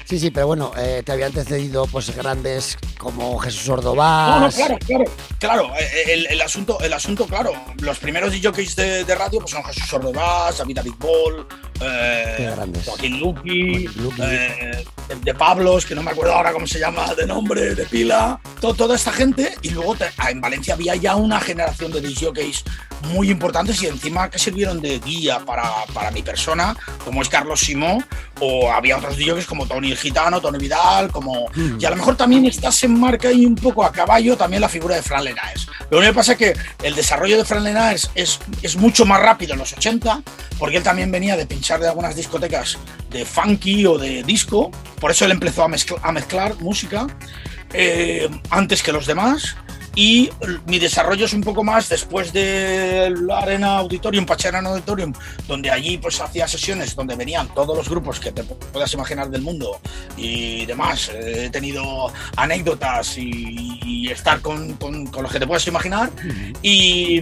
Sí, 0.04 0.18
sí, 0.18 0.30
pero 0.30 0.46
bueno, 0.48 0.72
eh, 0.76 1.02
te 1.06 1.12
había 1.12 1.26
antecedido 1.26 1.86
pues 1.86 2.14
grandes 2.14 2.76
como 2.98 3.38
Jesús 3.38 3.66
Ordovás. 3.70 4.28
No, 4.30 4.40
no, 4.40 4.52
claro, 4.52 4.78
claro, 4.86 5.04
claro. 5.38 5.72
eh, 5.78 6.12
El, 6.12 6.26
el 6.26 6.42
asunto, 6.42 6.78
el 6.80 6.92
asunto, 6.92 7.24
claro. 7.26 7.52
Los 7.80 7.98
primeros 7.98 8.32
DJs 8.32 8.76
de, 8.76 9.04
de 9.04 9.14
radio 9.14 9.38
pues 9.38 9.52
son 9.52 9.64
Jesús 9.64 9.90
Ordovás, 9.92 10.58
David 10.58 10.76
David 10.76 10.92
Ball, 10.98 11.46
eh. 11.84 12.36
Joaquín 12.84 13.18
Luqui, 13.20 13.88
eh, 14.20 14.84
de, 15.22 15.34
Pablos, 15.34 15.84
que 15.86 15.94
no 15.94 16.02
me 16.02 16.10
acuerdo 16.10 16.32
ahora 16.34 16.52
cómo 16.52 16.66
se 16.66 16.78
llama 16.78 17.14
de 17.14 17.26
nombre, 17.26 17.74
de 17.74 17.84
pila, 17.86 18.38
to- 18.60 18.74
toda 18.74 18.96
esta 18.96 19.12
gente. 19.12 19.54
Y 19.62 19.70
luego 19.70 19.94
te- 19.94 20.10
ah, 20.18 20.30
en 20.30 20.40
Valencia 20.40 20.74
había 20.74 20.94
ya 20.96 21.16
una 21.16 21.40
generación 21.40 21.92
de 21.92 22.00
DJs 22.00 22.64
muy 23.12 23.30
importantes 23.30 23.82
y 23.82 23.86
encima 23.86 24.30
que 24.30 24.38
sirvieron 24.38 24.80
de 24.80 24.98
guía 25.00 25.40
para, 25.40 25.64
para 25.92 26.10
mi 26.12 26.22
persona, 26.22 26.76
como 27.04 27.20
es 27.22 27.28
Carlos 27.28 27.60
Simó, 27.60 28.02
o 28.40 28.72
había 28.72 28.96
otros 28.96 29.16
DJs 29.16 29.46
como 29.46 29.66
Tony 29.66 29.90
el 29.90 29.96
Gitano, 29.98 30.40
Tony 30.40 30.58
Vidal, 30.58 31.10
como... 31.10 31.46
Y 31.78 31.84
a 31.84 31.90
lo 31.90 31.96
mejor 31.96 32.16
también 32.16 32.46
está 32.46 32.70
se 32.72 32.86
enmarca 32.86 33.28
ahí 33.28 33.44
un 33.44 33.54
poco 33.56 33.84
a 33.84 33.92
caballo 33.92 34.36
también 34.36 34.60
la 34.62 34.68
figura 34.68 34.94
de 34.96 35.02
Fran 35.02 35.24
Lenaes. 35.24 35.66
Lo 35.90 35.98
único 35.98 36.12
que 36.12 36.16
pasa 36.16 36.32
es 36.32 36.38
que 36.38 36.54
el 36.82 36.94
desarrollo 36.94 37.36
de 37.36 37.44
Fran 37.44 37.64
Lenaes 37.64 38.10
es, 38.14 38.38
es 38.62 38.76
mucho 38.76 39.04
más 39.04 39.20
rápido 39.20 39.52
en 39.52 39.58
los 39.58 39.72
80, 39.72 40.22
porque 40.58 40.76
él 40.78 40.82
también 40.82 41.10
venía 41.10 41.36
de 41.36 41.44
pinchar 41.46 41.71
de 41.80 41.88
algunas 41.88 42.14
discotecas 42.16 42.78
de 43.10 43.24
funky 43.24 43.86
o 43.86 43.98
de 43.98 44.22
disco, 44.22 44.70
por 45.00 45.10
eso 45.10 45.24
él 45.24 45.30
empezó 45.32 45.62
a, 45.64 45.68
mezcl- 45.68 45.98
a 46.02 46.12
mezclar 46.12 46.54
música 46.60 47.06
eh, 47.72 48.28
antes 48.50 48.82
que 48.82 48.92
los 48.92 49.06
demás. 49.06 49.56
Y 49.94 50.30
mi 50.64 50.78
desarrollo 50.78 51.26
es 51.26 51.34
un 51.34 51.42
poco 51.42 51.62
más 51.62 51.90
después 51.90 52.32
de 52.32 53.12
la 53.26 53.40
Arena 53.40 53.76
Auditorium, 53.76 54.24
Pacharana 54.24 54.70
Auditorium, 54.70 55.12
donde 55.46 55.70
allí 55.70 55.98
pues 55.98 56.18
hacía 56.18 56.48
sesiones 56.48 56.96
donde 56.96 57.14
venían 57.14 57.52
todos 57.52 57.76
los 57.76 57.90
grupos 57.90 58.18
que 58.18 58.32
te 58.32 58.42
puedas 58.42 58.94
imaginar 58.94 59.28
del 59.28 59.42
mundo 59.42 59.78
y 60.16 60.64
demás. 60.64 61.10
He 61.14 61.50
tenido 61.50 62.10
anécdotas 62.36 63.18
y, 63.18 63.78
y 63.84 64.08
estar 64.10 64.40
con, 64.40 64.72
con- 64.76 65.08
con 65.08 65.24
los 65.24 65.30
que 65.32 65.38
te 65.40 65.46
puedas 65.46 65.66
imaginar. 65.66 66.08
Y 66.62 67.20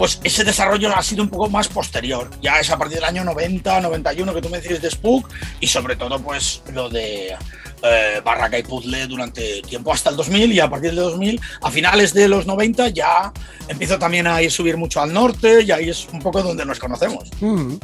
pues 0.00 0.18
ese 0.24 0.44
desarrollo 0.44 0.96
ha 0.96 1.02
sido 1.02 1.22
un 1.22 1.28
poco 1.28 1.50
más 1.50 1.68
posterior. 1.68 2.30
Ya 2.40 2.58
es 2.58 2.70
a 2.70 2.78
partir 2.78 2.94
del 2.96 3.04
año 3.04 3.22
90, 3.22 3.82
91 3.82 4.32
que 4.32 4.40
tú 4.40 4.48
me 4.48 4.58
dices 4.58 4.80
de 4.80 4.90
Spook 4.90 5.28
y 5.60 5.66
sobre 5.66 5.94
todo 5.94 6.18
pues 6.20 6.62
lo 6.72 6.88
de 6.88 7.36
eh, 7.82 8.22
Barraca 8.24 8.58
y 8.58 8.62
Puzzle 8.62 9.06
durante 9.08 9.60
tiempo 9.60 9.92
hasta 9.92 10.08
el 10.08 10.16
2000 10.16 10.52
y 10.52 10.58
a 10.58 10.70
partir 10.70 10.94
del 10.94 11.04
2000, 11.04 11.38
a 11.60 11.70
finales 11.70 12.14
de 12.14 12.28
los 12.28 12.46
90 12.46 12.88
ya 12.88 13.30
empiezo 13.68 13.98
también 13.98 14.26
a 14.26 14.40
ir 14.40 14.50
subir 14.50 14.78
mucho 14.78 15.02
al 15.02 15.12
norte 15.12 15.64
y 15.64 15.70
ahí 15.70 15.90
es 15.90 16.08
un 16.10 16.20
poco 16.20 16.42
donde 16.42 16.64
nos 16.64 16.78
conocemos. 16.78 17.28
Mm. 17.42 17.74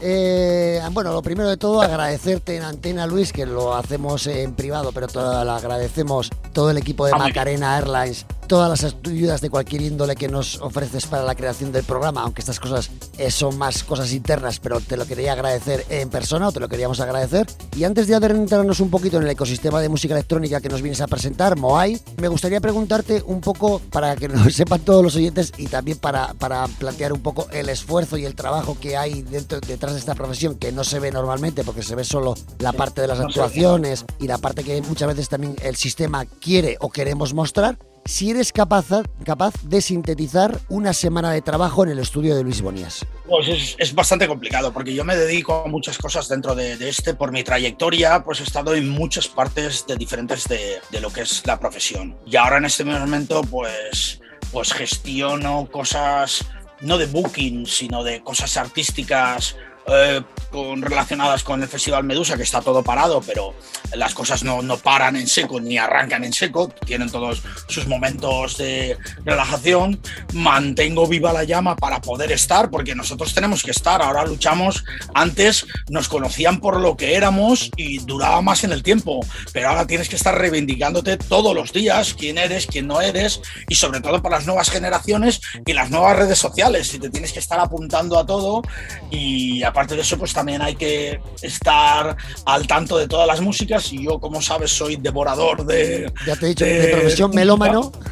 Eh, 0.00 0.80
bueno, 0.92 1.12
lo 1.12 1.22
primero 1.22 1.48
de 1.48 1.56
todo, 1.56 1.80
agradecerte 1.80 2.56
en 2.56 2.64
antena, 2.64 3.06
Luis, 3.06 3.32
que 3.32 3.46
lo 3.46 3.74
hacemos 3.74 4.26
en 4.26 4.54
privado, 4.54 4.92
pero 4.92 5.08
todo, 5.08 5.42
lo 5.42 5.52
agradecemos 5.52 6.30
todo 6.52 6.70
el 6.70 6.76
equipo 6.76 7.06
de 7.06 7.12
Ah, 7.14 7.18
Macarena 7.18 7.78
Airlines, 7.78 8.26
todas 8.46 8.68
las 8.68 8.94
ayudas 9.04 9.40
de 9.40 9.50
cualquier 9.50 9.82
índole 9.82 10.16
que 10.16 10.28
nos 10.28 10.60
ofreces 10.60 11.06
para 11.06 11.24
la 11.24 11.34
creación 11.34 11.72
del 11.72 11.84
programa, 11.84 12.22
aunque 12.22 12.40
estas 12.40 12.60
cosas 12.60 12.90
eh, 13.18 13.30
son 13.30 13.58
más 13.58 13.84
cosas 13.84 14.12
internas, 14.12 14.60
pero 14.60 14.80
te 14.80 14.96
lo 14.96 15.06
quería 15.06 15.32
agradecer 15.32 15.84
en 15.88 16.08
persona 16.08 16.48
o 16.48 16.52
te 16.52 16.60
lo 16.60 16.68
queríamos 16.68 17.00
agradecer. 17.00 17.46
Y 17.76 17.84
antes 17.84 18.06
de 18.06 18.14
adentrarnos 18.14 18.80
un 18.80 18.90
poquito 18.90 19.16
en 19.16 19.24
el 19.24 19.30
ecosistema 19.30 19.80
de 19.80 19.88
música 19.88 20.14
electrónica 20.14 20.60
que 20.60 20.68
nos 20.68 20.82
vienes 20.82 21.00
a 21.00 21.06
presentar, 21.06 21.56
Moai, 21.56 22.00
me 22.18 22.28
gustaría 22.28 22.60
preguntarte 22.60 23.22
un 23.26 23.40
poco, 23.40 23.80
para 23.90 24.16
que 24.16 24.28
lo 24.28 24.50
sepan 24.50 24.80
todos 24.80 25.02
los 25.02 25.16
oyentes 25.16 25.52
y 25.56 25.66
también 25.66 25.98
para, 25.98 26.34
para 26.34 26.66
plantear 26.66 27.12
un 27.12 27.20
poco 27.20 27.48
el 27.52 27.68
esfuerzo 27.68 28.16
y 28.16 28.24
el 28.24 28.34
trabajo 28.34 28.76
que 28.80 28.96
hay 28.96 29.22
dentro, 29.22 29.60
detrás 29.60 29.94
de 29.94 29.98
esta 29.98 30.14
profesión, 30.14 30.56
que 30.56 30.72
no 30.72 30.84
se 30.84 31.00
ve 31.00 31.10
normalmente 31.10 31.64
porque 31.64 31.82
se 31.82 31.94
ve 31.94 32.04
solo 32.04 32.34
la 32.58 32.72
parte 32.72 33.00
de 33.00 33.08
las 33.08 33.20
actuaciones 33.20 34.04
y 34.20 34.26
la 34.26 34.38
parte 34.38 34.64
que 34.64 34.80
muchas 34.82 35.08
veces 35.08 35.28
también 35.28 35.56
el 35.62 35.76
sistema 35.76 36.24
quiere 36.24 36.76
o 36.80 36.90
queremos 36.90 37.34
mostrar. 37.34 37.78
Si 38.06 38.30
eres 38.30 38.52
capaz, 38.52 38.86
capaz 39.24 39.54
de 39.64 39.80
sintetizar 39.80 40.60
una 40.68 40.92
semana 40.92 41.32
de 41.32 41.42
trabajo 41.42 41.82
en 41.82 41.90
el 41.90 41.98
estudio 41.98 42.36
de 42.36 42.44
Luis 42.44 42.62
Bonías. 42.62 43.04
Pues 43.28 43.76
es, 43.78 43.94
bastante 43.94 44.28
complicado 44.28 44.72
porque 44.72 44.94
yo 44.94 45.04
me 45.04 45.16
dedico 45.16 45.64
a 45.64 45.68
muchas 45.68 45.98
cosas 45.98 46.28
dentro 46.28 46.54
de, 46.54 46.76
de 46.76 46.88
este. 46.88 47.14
Por 47.14 47.32
mi 47.32 47.42
trayectoria, 47.42 48.22
pues 48.22 48.40
he 48.40 48.44
estado 48.44 48.76
en 48.76 48.88
muchas 48.88 49.26
partes 49.26 49.86
de 49.88 49.96
diferentes 49.96 50.46
de, 50.46 50.78
de 50.90 51.00
lo 51.00 51.12
que 51.12 51.22
es 51.22 51.44
la 51.46 51.58
profesión. 51.58 52.16
Y 52.24 52.36
ahora 52.36 52.58
en 52.58 52.66
este 52.66 52.84
momento, 52.84 53.42
pues, 53.42 54.20
pues 54.52 54.72
gestiono 54.72 55.68
cosas 55.72 56.46
no 56.80 56.98
de 56.98 57.06
booking, 57.06 57.66
sino 57.66 58.04
de 58.04 58.22
cosas 58.22 58.56
artísticas 58.56 59.56
eh, 59.88 60.22
con, 60.50 60.82
relacionadas 60.82 61.44
con 61.44 61.62
el 61.62 61.68
Festival 61.68 62.04
Medusa, 62.04 62.36
que 62.36 62.42
está 62.42 62.60
todo 62.60 62.82
parado, 62.82 63.20
pero 63.20 63.54
las 63.94 64.14
cosas 64.14 64.42
no, 64.42 64.62
no 64.62 64.78
paran 64.78 65.16
en 65.16 65.26
seco 65.26 65.60
ni 65.60 65.78
arrancan 65.78 66.24
en 66.24 66.32
seco, 66.32 66.68
tienen 66.84 67.10
todos 67.10 67.42
sus 67.68 67.86
momentos 67.86 68.56
de 68.58 68.96
relajación. 69.24 70.00
Mantengo 70.32 71.06
viva 71.06 71.32
la 71.32 71.44
llama 71.44 71.76
para 71.76 72.00
poder 72.00 72.32
estar, 72.32 72.70
porque 72.70 72.94
nosotros 72.94 73.34
tenemos 73.34 73.62
que 73.62 73.70
estar. 73.70 74.02
Ahora 74.02 74.24
luchamos, 74.24 74.84
antes 75.14 75.66
nos 75.88 76.08
conocían 76.08 76.60
por 76.60 76.80
lo 76.80 76.96
que 76.96 77.14
éramos 77.14 77.70
y 77.76 77.98
duraba 77.98 78.40
más 78.42 78.64
en 78.64 78.72
el 78.72 78.82
tiempo, 78.82 79.20
pero 79.52 79.68
ahora 79.68 79.86
tienes 79.86 80.08
que 80.08 80.16
estar 80.16 80.36
reivindicándote 80.36 81.16
todos 81.16 81.54
los 81.54 81.72
días 81.72 82.14
quién 82.14 82.38
eres, 82.38 82.66
quién 82.66 82.86
no 82.86 83.00
eres, 83.00 83.40
y 83.68 83.74
sobre 83.74 84.00
todo 84.00 84.22
para 84.22 84.36
las 84.36 84.46
nuevas 84.46 84.70
generaciones 84.70 85.40
y 85.64 85.72
las 85.72 85.90
nuevas 85.90 86.16
redes 86.16 86.38
sociales, 86.38 86.92
y 86.94 86.98
te 86.98 87.10
tienes 87.10 87.32
que 87.32 87.38
estar 87.38 87.60
apuntando 87.60 88.18
a 88.18 88.26
todo 88.26 88.62
y 89.10 89.62
aparte 89.76 89.94
de 89.94 90.00
eso 90.00 90.16
pues 90.16 90.32
también 90.32 90.62
hay 90.62 90.74
que 90.74 91.20
estar 91.42 92.16
al 92.46 92.66
tanto 92.66 92.96
de 92.96 93.06
todas 93.06 93.26
las 93.26 93.42
músicas 93.42 93.92
y 93.92 94.04
yo 94.06 94.18
como 94.18 94.40
sabes 94.40 94.70
soy 94.70 94.96
devorador 94.96 95.66
de 95.66 96.10
Ya 96.26 96.34
te 96.34 96.46
he 96.46 96.48
dicho, 96.48 96.64
de- 96.64 96.80
de 96.80 96.88
profesión 96.96 97.30
melómano. 97.34 97.92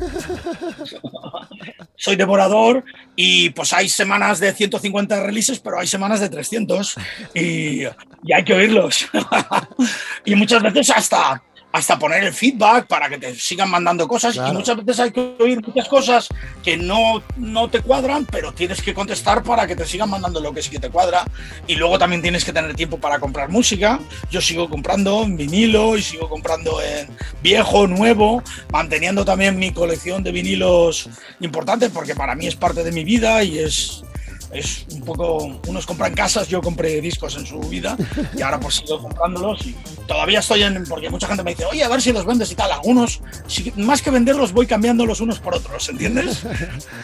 soy 1.97 2.17
devorador 2.17 2.85
y 3.17 3.49
pues 3.51 3.73
hay 3.73 3.89
semanas 3.89 4.41
de 4.41 4.53
150 4.53 5.23
releases, 5.23 5.59
pero 5.59 5.81
hay 5.81 5.87
semanas 5.87 6.21
de 6.21 6.29
300 6.29 6.97
y, 7.33 7.85
y 7.85 8.33
hay 8.35 8.45
que 8.45 8.53
oírlos. 8.53 9.07
y 10.27 10.35
muchas 10.35 10.63
veces 10.63 10.91
hasta, 10.91 11.43
hasta 11.75 11.99
poner 11.99 12.23
el 12.23 12.33
feedback 12.33 12.87
para 12.87 13.09
que 13.09 13.19
te 13.19 13.35
sigan 13.35 13.69
mandando 13.69 14.07
cosas 14.07 14.35
Claro. 14.35 14.53
y 14.53 14.57
muchas 14.59 14.77
veces 14.77 15.01
hay 15.01 15.11
que 15.11 15.35
oír 15.41 15.61
muchas 15.67 15.89
cosas 15.89 16.29
que 16.63 16.77
no, 16.77 17.21
no 17.37 17.69
te 17.69 17.81
cuadran, 17.81 18.25
pero 18.27 18.53
tienes 18.53 18.81
que 18.81 18.95
contestar 18.95 19.43
para 19.43 19.67
que 19.67 19.75
te 19.75 19.85
sigan 19.85 20.09
mandando 20.09 20.39
lo 20.39 20.55
que 20.55 20.63
sí 20.63 20.71
que 20.71 20.79
te 20.79 20.89
cuadra 20.89 21.25
y 21.67 21.75
luego 21.75 21.99
también 21.99 22.23
tienes 22.23 22.45
que 22.45 22.53
tener 22.53 22.77
tiempo 22.77 22.99
para 22.99 23.19
comprar 23.19 23.49
música. 23.49 23.99
Yo 24.31 24.41
sigo 24.41 24.71
comprando 24.71 25.25
en 25.25 25.37
vinilo 25.37 25.97
y 25.97 26.03
sigo 26.03 26.29
comprando 26.29 26.81
en 26.81 27.09
viejo, 27.43 27.89
nuevo, 27.89 28.41
manteniendo 28.71 29.25
también 29.25 29.59
mi 29.59 29.73
colección 29.73 30.23
de 30.23 30.31
vinilos 30.31 31.09
importantes 31.41 31.91
porque 31.91 32.15
para 32.15 32.37
mí 32.37 32.47
es 32.47 32.55
parte 32.55 32.85
de 32.85 32.93
mi 32.93 33.03
vida 33.03 33.43
y 33.43 33.59
es 33.59 34.05
es 34.55 34.87
un 34.93 35.01
poco, 35.03 35.59
unos 35.67 35.85
compran 35.85 36.15
casas, 36.15 36.49
yo 36.49 36.63
compré 36.63 37.01
discos 37.01 37.37
en 37.37 37.45
su 37.45 37.59
vida 37.61 37.97
y 38.37 38.41
ahora 38.43 38.61
pues 38.61 38.77
sigo 38.77 39.01
comprándolos 39.03 39.67
y 39.67 39.75
todavía 40.07 40.39
estoy 40.39 40.63
en, 40.63 40.85
porque 40.85 41.11
mucha 41.11 41.27
gente 41.27 41.43
me 41.43 41.51
dice, 41.51 41.65
oye, 41.67 41.83
a 41.85 41.89
ver 41.89 42.01
si 42.01 42.13
los 42.13 42.25
vendes 42.25 42.51
y 42.53 42.55
tal, 42.55 42.71
algunos, 42.71 43.21
si- 43.47 43.73
más 43.77 44.01
que 44.01 44.11
venderlos 44.11 44.53
voy 44.53 44.67
cambiando 44.67 45.05
los 45.07 45.21
unos 45.21 45.41
por 45.41 45.55
otros, 45.55 45.89
¿entiendes? 45.89 46.45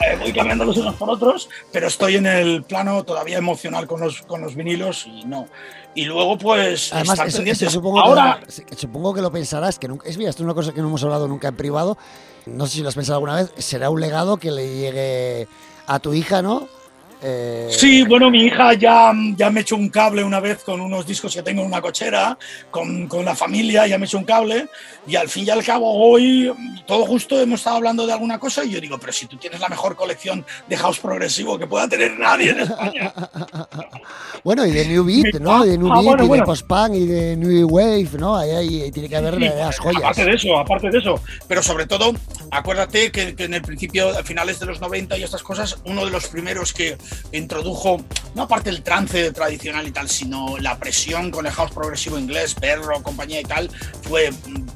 Eh, 0.00 0.16
voy 0.18 0.32
cambiando 0.32 0.64
los 0.64 0.76
unos 0.78 0.94
por 0.94 1.10
otros, 1.10 1.48
pero 1.72 1.86
estoy 1.88 2.16
en 2.16 2.26
el 2.26 2.62
plano 2.62 3.04
todavía 3.04 3.36
emocional 3.38 3.86
con 3.86 4.00
los, 4.00 4.22
con 4.22 4.40
los 4.40 4.54
vinilos 4.54 5.06
y 5.06 5.24
no. 5.24 5.46
Y 5.94 6.04
luego 6.04 6.38
pues... 6.38 6.92
Además, 6.92 7.18
eso- 7.28 7.42
eso 7.66 7.70
supongo, 7.70 8.00
ahora, 8.00 8.40
que, 8.68 8.76
supongo 8.76 9.12
que 9.12 9.20
lo 9.20 9.30
pensarás, 9.32 9.78
que 9.78 9.88
nunca, 9.88 10.08
es 10.08 10.16
mira, 10.16 10.30
esto 10.30 10.42
es 10.42 10.44
una 10.44 10.54
cosa 10.54 10.72
que 10.72 10.80
no 10.80 10.86
hemos 10.88 11.02
hablado 11.02 11.26
nunca 11.28 11.48
en 11.48 11.56
privado, 11.56 11.98
no 12.46 12.66
sé 12.66 12.74
si 12.76 12.82
lo 12.82 12.88
has 12.88 12.94
pensado 12.94 13.16
alguna 13.16 13.34
vez, 13.36 13.52
será 13.58 13.90
un 13.90 14.00
legado 14.00 14.36
que 14.38 14.50
le 14.52 14.68
llegue 14.74 15.48
a 15.86 15.98
tu 15.98 16.14
hija, 16.14 16.40
¿no? 16.42 16.68
Eh, 17.22 17.68
Sí, 17.70 18.02
bueno, 18.02 18.30
mi 18.30 18.44
hija 18.44 18.74
ya, 18.74 19.12
ya 19.36 19.50
me 19.50 19.60
echó 19.60 19.76
un 19.76 19.88
cable 19.88 20.24
una 20.24 20.40
vez 20.40 20.62
con 20.64 20.80
unos 20.80 21.06
discos 21.06 21.34
que 21.34 21.42
tengo 21.42 21.60
en 21.62 21.68
una 21.68 21.80
cochera, 21.80 22.36
con, 22.70 23.06
con 23.08 23.24
la 23.24 23.34
familia, 23.34 23.86
ya 23.86 23.98
me 23.98 24.06
echó 24.06 24.18
un 24.18 24.24
cable, 24.24 24.68
y 25.06 25.16
al 25.16 25.28
fin 25.28 25.44
y 25.46 25.50
al 25.50 25.64
cabo 25.64 25.92
hoy, 25.94 26.52
todo 26.86 27.04
justo, 27.06 27.40
hemos 27.40 27.60
estado 27.60 27.76
hablando 27.76 28.06
de 28.06 28.12
alguna 28.12 28.38
cosa, 28.38 28.64
y 28.64 28.70
yo 28.70 28.80
digo, 28.80 28.98
pero 28.98 29.12
si 29.12 29.26
tú 29.26 29.36
tienes 29.36 29.60
la 29.60 29.68
mejor 29.68 29.96
colección 29.96 30.44
de 30.68 30.76
house 30.76 30.98
progresivo 30.98 31.58
que 31.58 31.66
pueda 31.66 31.88
tener 31.88 32.18
nadie 32.18 32.50
en 32.50 32.60
España. 32.60 33.12
Bueno, 34.42 34.64
y 34.64 34.70
de 34.70 34.86
New 34.86 35.04
Beat, 35.04 35.38
¿no? 35.40 35.64
De 35.64 35.76
New 35.76 35.88
Ah, 35.92 35.96
Beat 35.96 36.04
bueno, 36.04 36.22
y 36.22 36.24
de 36.24 36.28
bueno. 36.28 36.44
post-punk 36.46 36.94
y 36.94 37.06
de 37.06 37.36
New 37.36 37.68
Wave, 37.68 38.08
¿no? 38.18 38.36
Ahí, 38.36 38.50
ahí 38.82 38.90
tiene 38.90 39.08
que 39.08 39.16
haber 39.16 39.34
Sí, 39.34 39.40
verdaderas 39.40 39.78
joyas. 39.78 40.00
Aparte 40.02 40.24
de 40.24 40.32
eso, 40.34 40.58
aparte 40.58 40.88
de 40.90 40.98
eso. 40.98 41.22
Pero 41.46 41.62
sobre 41.62 41.86
todo, 41.86 42.14
acuérdate 42.50 43.10
que, 43.12 43.34
que 43.36 43.44
en 43.44 43.54
el 43.54 43.60
principio, 43.62 44.08
a 44.08 44.22
finales 44.22 44.58
de 44.58 44.64
los 44.66 44.80
90 44.80 45.18
y 45.18 45.24
estas 45.24 45.42
cosas, 45.42 45.76
uno 45.84 46.06
de 46.06 46.10
los 46.10 46.26
primeros 46.28 46.72
que 46.72 46.96
introdujo, 47.32 48.02
no 48.34 48.42
aparte 48.42 48.70
el 48.70 48.82
trance 48.82 49.32
tradicional 49.32 49.86
y 49.86 49.92
tal, 49.92 50.08
sino 50.08 50.58
la 50.58 50.78
presión 50.78 51.30
con 51.30 51.46
el 51.46 51.52
house 51.52 51.72
progresivo 51.72 52.18
inglés, 52.18 52.54
Perro, 52.54 53.02
compañía 53.02 53.40
y 53.40 53.44
tal, 53.44 53.70
fue. 54.08 54.30
mm, 54.30 54.66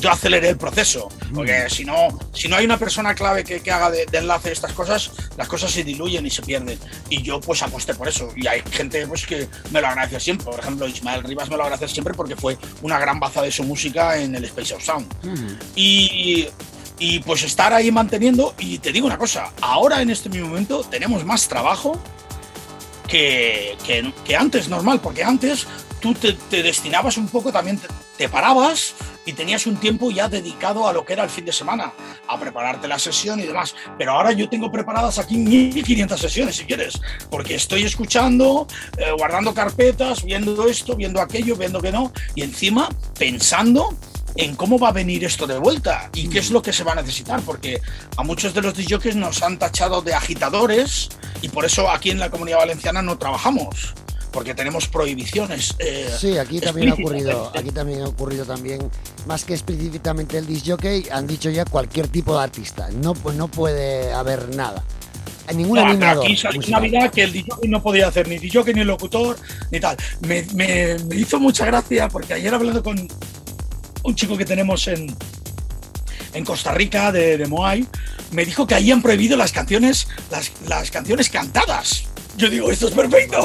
Yo 0.00 0.12
aceleré 0.12 0.50
el 0.50 0.56
proceso, 0.56 1.08
porque 1.34 1.68
si 1.68 1.84
no, 1.84 1.96
si 2.32 2.46
no 2.46 2.54
hay 2.54 2.64
una 2.64 2.78
persona 2.78 3.16
clave 3.16 3.42
que, 3.42 3.60
que 3.60 3.72
haga 3.72 3.90
de, 3.90 4.06
de 4.06 4.18
enlace 4.18 4.52
estas 4.52 4.72
cosas, 4.72 5.10
las 5.36 5.48
cosas 5.48 5.72
se 5.72 5.82
diluyen 5.82 6.24
y 6.24 6.30
se 6.30 6.40
pierden. 6.40 6.78
Y 7.10 7.20
yo 7.22 7.40
pues 7.40 7.62
aposté 7.62 7.94
por 7.94 8.06
eso. 8.06 8.30
Y 8.36 8.46
hay 8.46 8.62
gente 8.70 9.04
pues 9.08 9.26
que 9.26 9.48
me 9.72 9.80
lo 9.80 9.88
agradece 9.88 10.20
siempre. 10.20 10.44
Por 10.46 10.60
ejemplo, 10.60 10.86
Ismael 10.86 11.24
Rivas 11.24 11.50
me 11.50 11.56
lo 11.56 11.64
agradece 11.64 11.92
siempre 11.92 12.14
porque 12.14 12.36
fue 12.36 12.56
una 12.82 13.00
gran 13.00 13.18
baza 13.18 13.42
de 13.42 13.50
su 13.50 13.64
música 13.64 14.16
en 14.18 14.36
el 14.36 14.44
Space 14.44 14.72
of 14.74 14.84
Sound. 14.84 15.08
Y, 15.74 16.46
y 16.98 17.20
pues 17.20 17.42
estar 17.42 17.72
ahí 17.72 17.90
manteniendo, 17.90 18.54
y 18.58 18.78
te 18.78 18.92
digo 18.92 19.06
una 19.06 19.18
cosa, 19.18 19.52
ahora 19.60 20.02
en 20.02 20.10
este 20.10 20.28
mismo 20.28 20.48
momento 20.48 20.84
tenemos 20.84 21.24
más 21.24 21.48
trabajo 21.48 22.00
que, 23.06 23.76
que, 23.86 24.12
que 24.24 24.36
antes, 24.36 24.68
normal, 24.68 25.00
porque 25.00 25.24
antes 25.24 25.66
tú 26.00 26.14
te, 26.14 26.62
destinabas 26.62 27.16
un 27.16 27.28
poco, 27.28 27.52
también 27.52 27.78
te, 27.78 27.88
te 28.16 28.28
parabas 28.28 28.94
y 29.24 29.32
tenías 29.32 29.66
un 29.66 29.76
tiempo 29.76 30.10
ya 30.10 30.28
dedicado 30.28 30.88
a 30.88 30.92
lo 30.92 31.04
que 31.04 31.12
era 31.12 31.24
el 31.24 31.30
fin 31.30 31.44
de 31.44 31.52
semana, 31.52 31.92
a 32.26 32.38
prepararte 32.38 32.88
la 32.88 32.98
sesión 32.98 33.40
y 33.40 33.42
demás. 33.42 33.74
Pero 33.98 34.12
ahora 34.12 34.32
yo 34.32 34.48
tengo 34.48 34.70
preparadas 34.70 35.18
aquí 35.18 35.36
1500 35.36 36.20
sesiones, 36.20 36.56
si 36.56 36.64
quieres, 36.64 37.00
porque 37.30 37.54
estoy 37.54 37.84
escuchando, 37.84 38.66
eh, 38.96 39.12
guardando 39.16 39.52
carpetas, 39.52 40.24
viendo 40.24 40.66
esto, 40.66 40.96
viendo 40.96 41.20
aquello, 41.20 41.56
viendo 41.56 41.80
que 41.80 41.92
no, 41.92 42.12
y 42.34 42.42
encima 42.42 42.88
pensando 43.18 43.96
en 44.38 44.54
cómo 44.56 44.78
va 44.78 44.88
a 44.88 44.92
venir 44.92 45.24
esto 45.24 45.46
de 45.46 45.58
vuelta 45.58 46.10
y 46.14 46.28
qué 46.28 46.38
es 46.38 46.50
lo 46.50 46.62
que 46.62 46.72
se 46.72 46.84
va 46.84 46.92
a 46.92 46.94
necesitar, 46.94 47.40
porque 47.42 47.80
a 48.16 48.22
muchos 48.22 48.54
de 48.54 48.62
los 48.62 48.72
DJs 48.74 49.16
nos 49.16 49.42
han 49.42 49.58
tachado 49.58 50.00
de 50.00 50.14
agitadores 50.14 51.08
y 51.42 51.48
por 51.48 51.64
eso 51.64 51.90
aquí 51.90 52.10
en 52.10 52.18
la 52.20 52.30
comunidad 52.30 52.58
valenciana 52.58 53.02
no 53.02 53.18
trabajamos, 53.18 53.94
porque 54.32 54.54
tenemos 54.54 54.86
prohibiciones. 54.88 55.74
eh, 55.80 56.08
Sí, 56.18 56.38
aquí 56.38 56.60
también 56.60 56.90
ha 56.90 56.94
ocurrido, 56.94 57.52
aquí 57.54 57.70
también 57.72 58.02
ha 58.02 58.06
ocurrido 58.06 58.44
también, 58.44 58.88
más 59.26 59.44
que 59.44 59.54
específicamente 59.54 60.38
el 60.38 60.46
disc 60.46 60.66
jockey, 60.68 61.06
han 61.10 61.26
dicho 61.26 61.50
ya 61.50 61.64
cualquier 61.64 62.06
tipo 62.08 62.36
de 62.36 62.44
artista. 62.44 62.88
No, 63.02 63.14
pues 63.14 63.36
no 63.36 63.48
puede 63.48 64.12
haber 64.12 64.54
nada. 64.54 64.84
Ningún 65.54 65.76
No, 65.78 65.86
animador. 65.86 66.24
aquí 66.26 66.36
salió 66.36 66.58
musical. 66.60 66.82
Navidad 66.82 67.10
que 67.10 67.22
el 67.24 67.32
DJ 67.32 67.48
no 67.68 67.82
podía 67.82 68.06
hacer 68.08 68.28
ni 68.28 68.38
DJ 68.38 68.72
ni 68.74 68.84
locutor 68.84 69.36
ni 69.72 69.80
tal. 69.80 69.96
Me, 70.20 70.44
me- 70.54 70.98
me 71.08 71.16
hizo 71.16 71.40
mucha 71.40 71.64
gracia 71.64 72.06
porque 72.08 72.34
ayer 72.34 72.52
hablando 72.54 72.82
con 72.82 73.08
un 74.08 74.14
chico 74.14 74.36
que 74.36 74.44
tenemos 74.44 74.88
en, 74.88 75.14
en 76.32 76.44
Costa 76.44 76.72
Rica 76.72 77.12
de, 77.12 77.46
Moai, 77.46 77.86
me 78.32 78.44
dijo 78.44 78.66
que 78.66 78.74
ahí 78.74 78.90
han 78.90 79.02
prohibido 79.02 79.36
las 79.36 79.52
canciones, 79.52 80.08
las 80.66 80.90
canciones 80.90 81.28
cantadas. 81.28 82.04
Yo 82.38 82.48
digo, 82.48 82.70
esto 82.70 82.88
es 82.88 82.94
perfecto. 82.94 83.38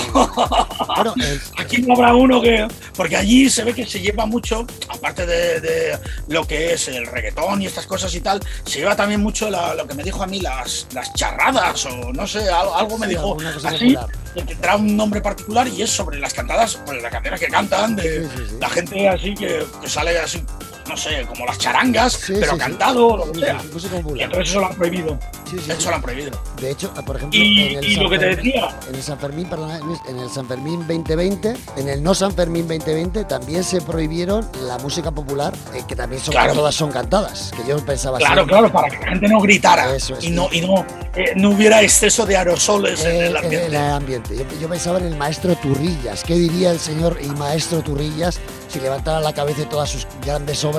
Bueno, 0.96 1.14
Aquí 1.58 1.82
no 1.82 1.96
habrá 1.96 2.14
uno 2.16 2.42
que. 2.42 2.68
Porque 2.96 3.18
allí 3.18 3.50
se 3.50 3.64
ve 3.64 3.74
que 3.74 3.86
se 3.86 4.00
lleva 4.00 4.26
mucho, 4.26 4.66
aparte 4.88 5.26
de, 5.26 5.60
de 5.60 6.00
lo 6.28 6.46
que 6.46 6.74
es 6.74 6.88
el 6.88 7.06
reggaetón 7.08 7.62
y 7.62 7.66
estas 7.66 7.88
cosas 7.88 8.14
y 8.14 8.22
tal, 8.22 8.40
se 8.66 8.80
lleva 8.80 8.96
también 8.96 9.20
mucho 9.22 9.50
la- 9.50 9.74
lo 9.74 9.88
que 9.88 9.96
me 9.96 10.04
dijo 10.04 10.22
a 10.22 10.28
mí, 10.28 10.40
las, 10.40 10.88
las 10.94 11.12
charradas 11.14 11.86
o 11.88 12.14
no 12.14 12.28
sé, 12.28 12.48
algo, 12.50 12.76
algo 12.76 12.98
me 13.00 13.08
Sí, 13.08 13.14
dijo 13.14 13.38
así, 13.64 13.98
que 14.36 14.44
tendrá 14.44 14.76
un 14.76 14.96
nombre 14.96 15.22
particular 15.22 15.68
y 15.68 15.82
es 15.82 15.90
sobre 15.90 16.20
las 16.20 16.34
cantadas, 16.34 16.80
pues 16.86 17.02
las 17.02 17.12
canciones 17.12 17.40
que 17.40 17.48
cantan, 17.48 17.96
de 17.96 18.04
Sí, 18.28 18.30
sí, 18.38 18.44
sí. 18.50 18.56
la 18.60 18.70
gente 18.70 19.10
así 19.10 19.34
que, 19.34 19.66
que 19.82 19.90
sale 19.90 20.18
así, 20.20 20.44
no 20.88 20.98
sé, 20.98 21.26
como 21.28 21.46
las 21.46 21.58
charangas, 21.58 22.14
Sí, 22.14 22.34
pero 22.40 22.54
sí, 22.54 22.58
cantado 22.58 23.08
o 23.08 23.18
lo 23.26 23.32
que 23.32 23.40
sea. 23.40 23.58
Y 23.62 23.66
entonces 24.22 24.50
eso 24.50 24.60
lo 24.60 24.66
han 24.68 24.76
prohibido. 24.76 25.18
Eso 25.70 25.90
lo 25.90 25.96
han 25.96 26.02
prohibido. 26.02 26.32
De 26.60 26.72
hecho, 26.72 26.92
por 27.06 27.18
ejemplo, 27.18 27.40
Y- 27.40 27.68
en 27.74 27.78
el 27.80 27.86
y 27.86 27.94
San 27.96 28.04
lo 28.04 28.10
que 28.10 28.20
te 28.20 28.26
Fermín- 28.36 28.36
decía. 28.54 28.80
en 28.90 28.96
el 28.96 29.04
San 29.04 29.20
Fermín, 29.20 29.46
perdón, 29.50 29.72
en 30.08 30.20
el 30.20 30.30
San 30.30 30.48
Fermín 30.48 30.80
2020, 30.88 31.56
en 31.78 31.90
el 31.90 32.02
no 32.04 32.14
San 32.16 32.34
Fermín 32.34 32.68
2020 32.68 33.24
también 33.26 33.64
se 33.64 33.80
prohibieron 33.82 34.50
la 34.64 34.78
música 34.80 35.12
popular, 35.12 35.54
eh, 35.74 35.84
que 35.88 35.96
también 35.96 36.22
son 36.22 36.32
Claro. 36.34 36.54
todas 36.54 36.74
son 36.74 36.92
cantadas, 36.92 37.52
que 37.56 37.68
yo 37.70 37.78
pensaba 37.86 38.18
Claro, 38.18 38.42
así. 38.42 38.50
claro, 38.50 38.72
para 38.72 38.90
que 38.90 38.98
la 38.98 39.12
gente 39.12 39.28
no 39.28 39.40
gritara 39.42 39.96
Eso 39.96 40.18
es, 40.18 40.24
y 40.24 40.32
no, 40.32 40.48
y 40.52 40.62
no, 40.62 40.86
eh, 41.16 41.34
no 41.36 41.52
hubiera 41.52 41.82
exceso 41.82 42.26
de 42.26 42.36
aerosoles 42.38 43.04
en 43.06 43.12
Eh, 43.12 43.20
el 43.28 43.36
en 43.36 43.38
ambiente. 43.38 43.66
el 43.68 43.76
ambiente. 43.78 44.36
Yo, 44.38 44.44
yo 44.60 44.70
pensaba 44.70 44.98
en 45.00 45.06
el 45.06 45.16
maestro 45.18 45.56
Turrillas. 45.56 46.24
¿Qué 46.24 46.34
diría 46.36 46.72
el 46.72 46.80
señor 46.80 47.20
y 47.22 47.28
maestro 47.28 47.82
Turrillas 47.82 48.40
si 48.70 48.80
levantara 48.80 49.20
la 49.20 49.34
cabeza 49.34 49.62
y 49.62 49.66
todas 49.66 49.90
sus 49.90 50.08
grandes 50.26 50.64
obras 50.64 50.73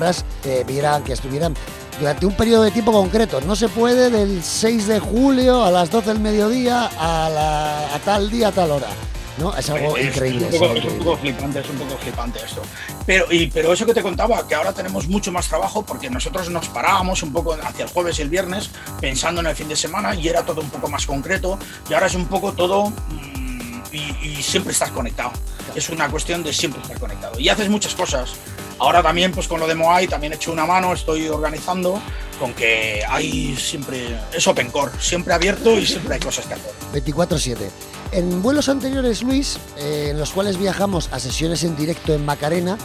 eh, 0.44 0.64
vieran 0.66 1.02
que 1.04 1.12
estuvieran 1.12 1.54
durante 1.98 2.26
un 2.26 2.34
periodo 2.36 2.62
de 2.64 2.70
tiempo 2.70 2.92
concreto? 2.92 3.40
No 3.40 3.54
se 3.56 3.68
puede 3.68 4.10
del 4.10 4.42
6 4.42 4.86
de 4.88 4.98
julio 5.00 5.64
a 5.64 5.70
las 5.70 5.90
12 5.90 6.08
del 6.08 6.20
mediodía 6.20 6.90
a, 6.98 7.28
la- 7.30 7.94
a 7.94 7.98
tal 8.00 8.30
día, 8.30 8.48
a 8.48 8.52
tal 8.52 8.70
hora. 8.72 8.88
¿No? 9.36 9.52
Es 9.56 9.68
algo 9.68 9.96
Es- 9.96 10.06
increíble. 10.14 10.46
Es 10.48 10.54
un, 10.54 10.60
poco, 10.60 10.74
es 10.76 10.84
un 10.84 10.98
poco 10.98 11.16
flipante, 11.16 11.58
es 11.58 11.68
un 11.68 11.76
poco 11.76 11.96
flipante 11.98 12.38
esto. 12.44 12.62
Pero, 13.04 13.26
y, 13.32 13.48
pero 13.48 13.72
eso 13.72 13.84
que 13.84 13.92
te 13.92 14.00
contaba, 14.00 14.46
que 14.46 14.54
ahora 14.54 14.72
tenemos 14.72 15.08
mucho 15.08 15.32
más 15.32 15.48
trabajo 15.48 15.82
porque 15.84 16.08
nosotros 16.08 16.48
nos 16.50 16.68
parábamos 16.68 17.20
un 17.24 17.32
poco 17.32 17.54
hacia 17.60 17.84
el 17.84 17.90
jueves 17.90 18.16
y 18.20 18.22
el 18.22 18.28
viernes 18.28 18.70
pensando 19.00 19.40
en 19.40 19.48
el 19.48 19.56
fin 19.56 19.66
de 19.68 19.74
semana 19.74 20.14
y 20.14 20.28
era 20.28 20.44
todo 20.46 20.60
un 20.60 20.70
poco 20.70 20.88
más 20.88 21.04
concreto 21.04 21.58
y 21.90 21.94
ahora 21.94 22.06
es 22.06 22.14
un 22.14 22.26
poco 22.26 22.52
todo 22.52 22.90
mm, 22.90 23.82
y, 23.92 24.28
y 24.38 24.42
siempre 24.42 24.72
estás 24.72 24.92
conectado. 24.92 25.32
Es 25.74 25.88
una 25.88 26.08
cuestión 26.08 26.44
de 26.44 26.52
siempre 26.52 26.80
estar 26.82 27.00
conectado. 27.00 27.36
Y 27.40 27.48
haces 27.48 27.68
muchas 27.68 27.96
cosas. 27.96 28.34
Ahora 28.78 29.02
también, 29.02 29.32
pues 29.32 29.46
con 29.48 29.60
lo 29.60 29.66
de 29.66 29.74
Moai, 29.74 30.06
también 30.08 30.32
he 30.32 30.36
hecho 30.36 30.52
una 30.52 30.66
mano, 30.66 30.92
estoy 30.92 31.28
organizando 31.28 32.00
con 32.38 32.52
que 32.54 33.02
hay 33.08 33.56
siempre, 33.56 34.18
es 34.32 34.46
open 34.46 34.70
core, 34.70 34.90
siempre 34.98 35.32
abierto 35.34 35.78
y 35.78 35.86
siempre 35.86 36.14
hay 36.14 36.20
cosas 36.20 36.46
que 36.46 36.54
hacer. 36.54 36.72
24-7. 36.92 37.56
En 38.12 38.42
vuelos 38.42 38.68
anteriores, 38.68 39.22
Luis, 39.22 39.58
eh, 39.78 40.08
en 40.10 40.18
los 40.18 40.30
cuales 40.32 40.58
viajamos 40.58 41.08
a 41.12 41.18
sesiones 41.20 41.62
en 41.64 41.76
directo 41.76 42.12
en 42.14 42.24
Macarena, 42.24 42.76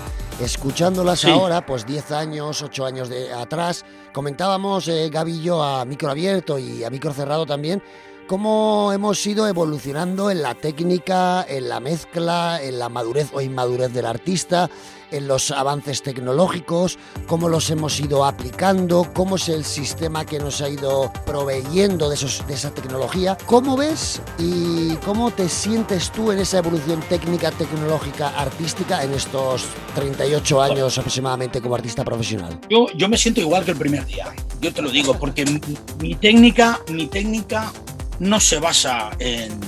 escuchándolas 0.41 1.19
Sí. 1.21 1.29
ahora, 1.29 1.65
pues 1.65 1.85
10 1.85 2.11
años, 2.11 2.61
8 2.61 2.85
años 2.85 3.09
de 3.09 3.33
atrás, 3.33 3.83
comentábamos, 4.13 4.87
eh, 4.87 5.09
Gaby 5.11 5.39
y 5.39 5.41
yo, 5.43 5.63
a 5.63 5.85
micro 5.85 6.09
abierto 6.09 6.57
y 6.57 6.83
a 6.83 6.89
micro 6.89 7.13
cerrado 7.13 7.45
también, 7.45 7.81
cómo 8.29 8.93
hemos 8.93 9.25
ido 9.25 9.47
evolucionando 9.47 10.29
en 10.29 10.43
la 10.43 10.53
técnica, 10.53 11.43
en 11.49 11.67
la 11.67 11.79
mezcla, 11.79 12.59
en 12.61 12.77
la 12.77 12.87
madurez 12.87 13.31
o 13.33 13.41
inmadurez 13.41 13.91
del 13.91 14.05
artista, 14.05 14.69
en 15.09 15.27
los 15.27 15.49
avances 15.49 16.03
tecnológicos, 16.03 16.99
cómo 17.25 17.49
los 17.49 17.71
hemos 17.71 17.99
ido 17.99 18.23
aplicando, 18.23 19.09
cómo 19.15 19.37
es 19.37 19.49
el 19.49 19.65
sistema 19.65 20.27
que 20.27 20.37
nos 20.37 20.61
ha 20.61 20.69
ido 20.69 21.11
proveyendo 21.25 22.07
de, 22.07 22.13
esos, 22.13 22.45
de 22.45 22.53
esa 22.53 22.69
tecnología. 22.69 23.35
¿Cómo 23.47 23.75
ves 23.75 24.21
y 24.37 24.93
cómo 24.97 25.31
te 25.31 25.49
sientes 25.49 26.11
tú 26.11 26.31
en 26.31 26.37
esa 26.37 26.59
evolución 26.59 26.99
técnica, 27.09 27.49
tecnológica, 27.49 28.29
artística 28.39 29.03
en 29.03 29.15
estos 29.15 29.65
38 29.95 30.61
años 30.61 30.99
aproximadamente 30.99 31.61
como 31.61 31.73
artista 31.73 32.05
profesional? 32.05 32.59
Yo, 32.69 32.89
yo 32.95 33.09
me 33.09 33.17
siento 33.17 33.41
igual 33.41 33.65
que 33.65 33.71
el 33.71 33.77
primer 33.77 34.05
día, 34.05 34.35
yo 34.61 34.71
te 34.71 34.83
lo 34.83 34.91
digo, 34.91 35.17
porque 35.17 35.45
mi, 35.45 35.59
mi 35.99 36.13
técnica, 36.13 36.79
mi 36.89 37.07
técnica 37.07 37.71
no 38.19 38.39
se 38.39 38.59
basa 38.59 39.11
en, 39.19 39.59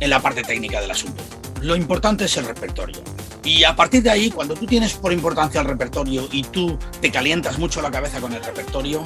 en 0.00 0.10
la 0.10 0.20
parte 0.20 0.42
técnica 0.42 0.80
del 0.80 0.90
asunto. 0.90 1.22
Lo 1.60 1.76
importante 1.76 2.24
es 2.24 2.36
el 2.36 2.46
repertorio. 2.46 3.02
Y 3.44 3.64
a 3.64 3.76
partir 3.76 4.02
de 4.02 4.10
ahí, 4.10 4.30
cuando 4.30 4.54
tú 4.54 4.66
tienes 4.66 4.94
por 4.94 5.12
importancia 5.12 5.60
el 5.60 5.66
repertorio 5.66 6.28
y 6.32 6.42
tú 6.42 6.78
te 7.00 7.10
calientas 7.10 7.58
mucho 7.58 7.80
la 7.80 7.90
cabeza 7.90 8.20
con 8.20 8.32
el 8.32 8.42
repertorio, 8.42 9.02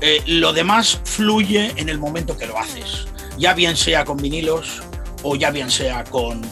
eh, 0.00 0.22
lo 0.26 0.52
demás 0.52 1.00
fluye 1.04 1.72
en 1.76 1.88
el 1.88 1.98
momento 1.98 2.36
que 2.36 2.46
lo 2.46 2.58
haces. 2.58 3.06
ya 3.38 3.54
bien 3.54 3.76
sea 3.76 4.04
con 4.04 4.18
vinilos 4.18 4.82
o 5.22 5.36
ya 5.36 5.50
bien 5.50 5.70
sea 5.70 6.04
con, 6.04 6.42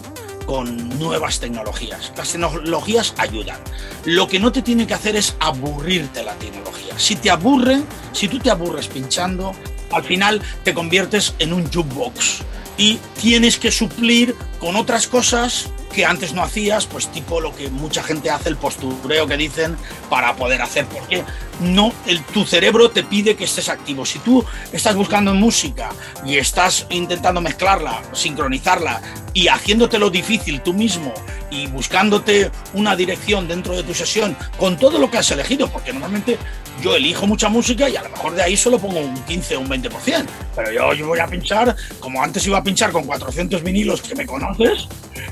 con 0.47 0.99
nuevas 0.99 1.41
tecnologías. 1.41 2.13
Las 2.17 2.33
tecnologías 2.33 3.15
ayudan. 3.19 3.59
Lo 4.05 4.29
que 4.29 4.39
no 4.39 4.51
te 4.51 4.63
tiene 4.63 4.87
que 4.87 4.95
hacer 4.95 5.15
es 5.17 5.37
aburrirte 5.41 6.23
la 6.23 6.35
tecnología. 6.37 6.99
Si 6.99 7.17
te 7.17 7.31
aburre, 7.31 7.83
si 8.13 8.29
tú 8.29 8.39
te 8.39 8.51
aburres 8.51 8.89
pinchando, 8.89 9.53
al 9.91 10.05
final 10.05 10.43
te 10.65 10.75
conviertes 10.75 11.35
en 11.39 11.53
un 11.53 11.71
jukebox 11.71 12.43
y 12.77 12.99
tienes 13.21 13.59
que 13.59 13.71
suplir 13.71 14.35
con 14.59 14.77
otras 14.77 15.07
cosas 15.07 15.69
que 15.93 16.07
antes 16.07 16.33
no 16.33 16.43
hacías, 16.43 16.87
pues 16.87 17.09
tipo 17.09 17.41
lo 17.41 17.55
que 17.55 17.69
mucha 17.69 18.03
gente 18.03 18.31
hace, 18.31 18.49
el 18.49 18.57
postureo 18.57 19.27
que 19.27 19.37
dicen, 19.37 19.77
para 20.09 20.37
poder 20.37 20.63
hacer, 20.63 20.87
porque 20.87 21.25
no, 21.61 21.93
el, 22.07 22.23
tu 22.25 22.45
cerebro 22.45 22.91
te 22.91 23.03
pide 23.03 23.37
que 23.37 23.45
estés 23.45 23.69
activo. 23.69 24.07
Si 24.07 24.19
tú 24.21 24.45
estás 24.73 24.95
buscando 24.95 25.35
música 25.35 25.91
y 26.25 26.37
estás 26.37 26.87
intentando 26.91 27.41
mezclarla, 27.41 28.03
sincronizarla 28.13 29.03
y 29.35 29.49
haciéndotelo 29.49 30.11
difícil 30.11 30.63
tú 30.63 30.73
mismo 30.73 31.13
y 31.51 31.67
buscándote 31.67 32.51
una 32.73 32.95
dirección 32.95 33.49
dentro 33.49 33.75
de 33.75 33.83
tu 33.83 33.95
sesión 33.95 34.37
con 34.57 34.79
todo 34.79 34.99
lo 34.99 35.11
que 35.11 35.19
has 35.19 35.31
elegido, 35.33 35.69
porque 35.69 35.93
normalmente 35.93 36.39
yo 36.81 36.97
elijo 36.97 37.27
mucha 37.27 37.49
música 37.49 37.89
y 37.89 37.97
a 37.97 38.03
lo 38.03 38.11
mejor 38.11 38.35
de 38.35 38.43
ahí 38.43 38.57
solo 38.57 38.79
pongo 38.79 39.01
un 39.01 39.15
15 39.25 39.57
o 39.57 39.61
un 39.61 39.69
20%, 39.69 40.27
pero 40.57 40.73
yo, 40.73 40.95
yo 40.95 41.07
voy 41.07 41.19
a 41.19 41.27
pinchar, 41.27 41.77
como 41.99 42.23
antes 42.23 42.47
iba 42.47 42.59
a 42.59 42.63
pinchar 42.63 42.93
con 42.93 43.05
400 43.05 43.63
vinilos 43.63 44.03
que 44.03 44.15
me 44.15 44.27
conoces, 44.27 44.89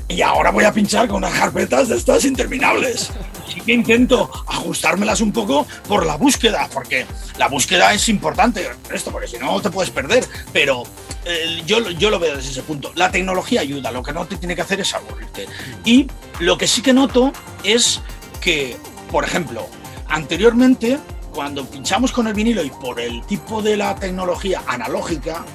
y 0.07 0.21
ahora 0.21 0.51
voy 0.51 0.65
a 0.65 0.73
pinchar 0.73 1.07
con 1.07 1.17
unas 1.17 1.33
carpetas 1.37 1.89
de 1.89 1.97
estas 1.97 2.25
interminables. 2.25 3.11
Así 3.47 3.61
que 3.61 3.73
intento 3.73 4.29
ajustármelas 4.47 5.21
un 5.21 5.31
poco 5.31 5.65
por 5.87 6.05
la 6.05 6.15
búsqueda, 6.15 6.69
porque 6.73 7.05
la 7.37 7.47
búsqueda 7.47 7.93
es 7.93 8.09
importante, 8.09 8.67
esto, 8.93 9.11
porque 9.11 9.27
si 9.27 9.37
no 9.37 9.59
te 9.61 9.69
puedes 9.69 9.89
perder, 9.89 10.25
pero 10.53 10.83
eh, 11.25 11.61
yo, 11.65 11.89
yo 11.91 12.09
lo 12.09 12.19
veo 12.19 12.35
desde 12.35 12.51
ese 12.51 12.61
punto. 12.63 12.91
La 12.95 13.11
tecnología 13.11 13.61
ayuda, 13.61 13.91
lo 13.91 14.03
que 14.03 14.13
no 14.13 14.25
te 14.25 14.37
tiene 14.37 14.55
que 14.55 14.61
hacer 14.61 14.79
es 14.79 14.93
aburrirte. 14.93 15.47
Y 15.85 16.07
lo 16.39 16.57
que 16.57 16.67
sí 16.67 16.81
que 16.81 16.93
noto 16.93 17.33
es 17.63 18.01
que, 18.41 18.77
por 19.11 19.23
ejemplo, 19.23 19.67
anteriormente, 20.07 20.99
cuando 21.39 21.65
pinchamos 21.65 22.11
con 22.11 22.27
el 22.27 22.33
vinilo 22.33 22.61
y 22.61 22.69
por 22.69 22.99
el 22.99 23.25
tipo 23.25 23.61
de 23.61 23.77
la 23.77 23.95
tecnología 23.95 24.61
analógica, 24.67 25.45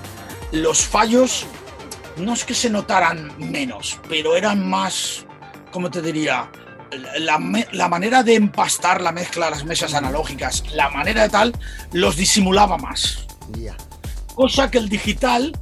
los 0.51 0.81
fallos 0.81 1.45
no 2.17 2.33
es 2.33 2.43
que 2.47 2.55
se 2.55 2.71
notaran 2.71 3.35
menos, 3.37 4.01
pero 4.09 4.35
eran 4.35 4.67
más, 4.67 5.27
¿cómo 5.73 5.91
te 5.91 6.01
diría? 6.01 6.51
La, 7.19 7.39
la, 7.73 7.89
manera 7.91 8.23
de 8.23 8.35
empastar 8.35 9.03
la 9.03 9.13
mezcla 9.13 9.49
a 9.49 9.51
las 9.51 9.67
mesas 9.67 9.93
analógicas, 9.93 10.65
la 10.73 10.89
manera 10.89 11.25
de 11.25 11.29
tal, 11.29 11.53
los 11.93 12.17
disimulaba 12.17 12.79
más. 12.79 13.27
Ya. 13.51 13.77
Cosa 14.35 14.71
que 14.71 14.79
el 14.79 14.89
digital, 14.89 15.53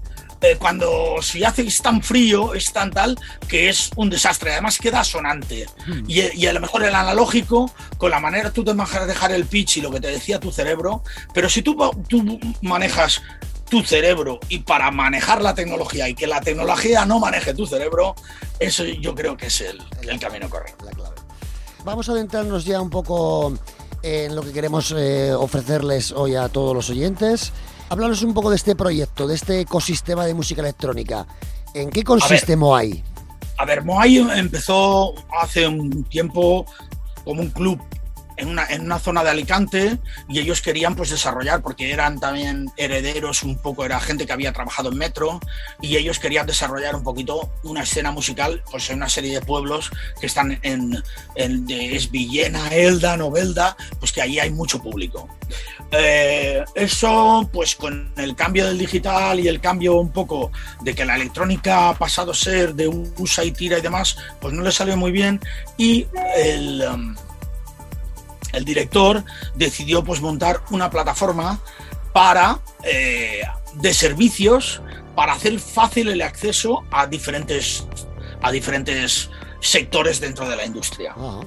eh, 0.43 0.57
cuando 0.59 1.16
si 1.22 1.45
hace 1.45 1.62
es 1.62 1.80
tan 1.80 2.03
frío, 2.03 2.55
es 2.55 2.72
tan 2.72 2.90
tal, 2.90 3.18
que 3.49 3.68
es 3.68 3.90
un 3.97 4.11
desastre. 4.11 4.53
Además 4.53 4.78
queda 4.78 5.05
sonante. 5.05 5.66
Y, 6.07 6.20
y 6.20 6.47
a 6.47 6.53
lo 6.53 6.61
mejor 6.61 6.84
el 6.84 6.95
analógico, 6.95 7.72
con 7.97 8.11
la 8.11 8.20
manera 8.20 8.53
tú 8.53 8.64
te 8.64 8.74
manejas 8.74 9.07
dejar 9.07 9.32
el 9.32 9.47
pitch 9.47 9.78
y 9.78 9.80
lo 9.80 9.90
que 9.90 10.01
te 10.01 10.09
decía 10.09 10.40
tu 10.40 10.51
cerebro, 10.51 11.03
pero 11.32 11.49
si 11.49 11.62
tú, 11.62 11.76
tú 12.09 12.38
manejas 12.61 13.22
tu 13.70 13.82
cerebro 13.82 14.38
y 14.49 14.59
para 14.59 14.90
manejar 14.90 15.40
la 15.40 15.55
tecnología 15.55 16.09
y 16.09 16.14
que 16.14 16.26
la 16.26 16.40
tecnología 16.40 17.07
no 17.07 17.18
maneje 17.18 17.55
tu 17.55 17.66
cerebro, 17.66 18.14
eso 18.59 18.84
yo 18.84 19.14
creo 19.14 19.36
que 19.36 19.47
es 19.47 19.61
el, 19.62 19.80
el 20.03 20.20
camino 20.20 20.51
correcto. 20.51 20.84
La 20.84 20.90
clave. 20.90 21.16
Vamos 21.84 22.09
a 22.09 22.12
adentrarnos 22.12 22.64
ya 22.64 22.80
un 22.80 22.90
poco 22.90 23.55
en 24.03 24.34
lo 24.36 24.43
que 24.43 24.53
queremos 24.53 24.95
eh, 24.97 25.32
ofrecerles 25.32 26.12
hoy 26.12 26.34
a 26.34 26.49
todos 26.49 26.74
los 26.74 26.90
oyentes. 26.90 27.53
Háblanos 27.93 28.22
un 28.22 28.32
poco 28.32 28.49
de 28.49 28.57
este 28.57 28.74
proyecto, 28.74 29.26
de 29.26 29.34
este 29.34 29.61
ecosistema 29.61 30.24
de 30.24 30.32
música 30.32 30.62
electrónica. 30.62 31.26
¿En 31.74 31.90
qué 31.90 32.03
consiste 32.03 32.57
Moai? 32.57 33.05
A 33.59 33.66
ver, 33.66 33.84
Moai 33.84 34.16
empezó 34.16 35.12
hace 35.43 35.68
un 35.68 36.03
tiempo 36.05 36.64
como 37.22 37.43
un 37.43 37.51
club 37.51 37.78
en 38.36 38.48
una, 38.48 38.66
en 38.66 38.82
una, 38.82 38.98
zona 38.98 39.22
de 39.24 39.30
Alicante 39.30 39.98
y 40.28 40.38
ellos 40.38 40.62
querían 40.62 40.94
pues 40.94 41.10
desarrollar 41.10 41.62
porque 41.62 41.92
eran 41.92 42.20
también 42.20 42.70
herederos 42.76 43.42
un 43.42 43.58
poco 43.58 43.84
era 43.84 44.00
gente 44.00 44.26
que 44.26 44.32
había 44.32 44.52
trabajado 44.52 44.90
en 44.90 44.98
metro 44.98 45.40
y 45.80 45.96
ellos 45.96 46.18
querían 46.18 46.46
desarrollar 46.46 46.94
un 46.94 47.02
poquito 47.02 47.50
una 47.62 47.82
escena 47.82 48.10
musical 48.10 48.62
pues 48.70 48.88
en 48.90 48.96
una 48.96 49.08
serie 49.08 49.34
de 49.34 49.40
pueblos 49.44 49.90
que 50.20 50.26
están 50.26 50.58
en, 50.62 51.02
es 51.34 52.10
Villena, 52.10 52.68
Elda, 52.68 53.16
Novelda 53.16 53.76
pues 53.98 54.12
que 54.12 54.22
ahí 54.22 54.38
hay 54.38 54.50
mucho 54.50 54.80
público. 54.80 55.28
Eh, 55.90 56.64
eso 56.74 57.48
pues 57.52 57.76
con 57.76 58.12
el 58.16 58.34
cambio 58.34 58.66
del 58.66 58.78
digital 58.78 59.40
y 59.40 59.48
el 59.48 59.60
cambio 59.60 59.96
un 59.96 60.10
poco 60.10 60.50
de 60.80 60.94
que 60.94 61.04
la 61.04 61.16
electrónica 61.16 61.90
ha 61.90 61.98
pasado 61.98 62.32
a 62.32 62.34
ser 62.34 62.74
de 62.74 62.88
usa 62.88 63.44
y 63.44 63.52
tira 63.52 63.78
y 63.78 63.82
demás 63.82 64.16
pues 64.40 64.54
no 64.54 64.62
le 64.62 64.72
salió 64.72 64.96
muy 64.96 65.12
bien 65.12 65.40
y 65.76 66.06
el 66.36 66.82
um, 66.82 67.14
el 68.53 68.64
director 68.64 69.24
decidió 69.55 70.05
pues 70.05 70.20
montar 70.20 70.61
una 70.70 70.90
plataforma 70.90 71.61
para 72.12 72.61
eh, 72.84 73.42
de 73.74 73.94
servicios 73.94 74.82
para 75.14 75.34
hacer 75.34 75.59
fácil 75.59 76.09
el 76.09 76.22
acceso 76.22 76.84
a 76.90 77.07
diferentes 77.07 77.86
a 78.42 78.50
diferentes 78.50 79.30
sectores 79.61 80.20
dentro 80.20 80.48
de 80.48 80.57
la 80.57 80.66
industria. 80.66 81.14
Uh 81.16 81.40
-huh. 81.40 81.46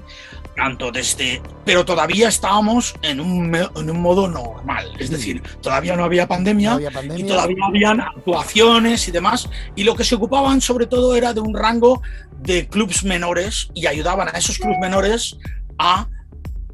Tanto 0.56 0.90
desde, 0.90 1.42
pero 1.66 1.84
todavía 1.84 2.30
estábamos 2.30 2.96
en 3.02 3.20
un, 3.20 3.54
en 3.54 3.90
un 3.90 4.02
modo 4.02 4.30
normal, 4.30 4.90
es 4.98 5.10
decir, 5.10 5.44
todavía 5.62 5.98
no 5.98 6.06
había, 6.06 6.30
pandemia, 6.30 6.70
no 6.70 6.76
había 6.78 6.92
pandemia 6.92 7.26
y 7.26 7.28
todavía 7.28 7.66
habían 7.68 8.00
actuaciones 8.00 9.06
y 9.10 9.12
demás, 9.12 9.50
y 9.76 9.84
lo 9.84 9.98
que 9.98 10.06
se 10.06 10.16
ocupaban 10.16 10.62
sobre 10.62 10.88
todo 10.88 11.18
era 11.18 11.34
de 11.34 11.42
un 11.42 11.54
rango 11.54 12.02
de 12.40 12.70
clubs 12.70 13.04
menores 13.04 13.70
y 13.74 13.86
ayudaban 13.86 14.30
a 14.30 14.38
esos 14.38 14.58
clubs 14.58 14.78
menores 14.80 15.36
a 15.78 16.08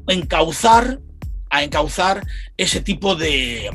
encauzar, 0.08 1.00
a 1.50 1.62
encauzar 1.62 2.26
ese 2.56 2.80
tipo 2.80 3.14
de, 3.14 3.70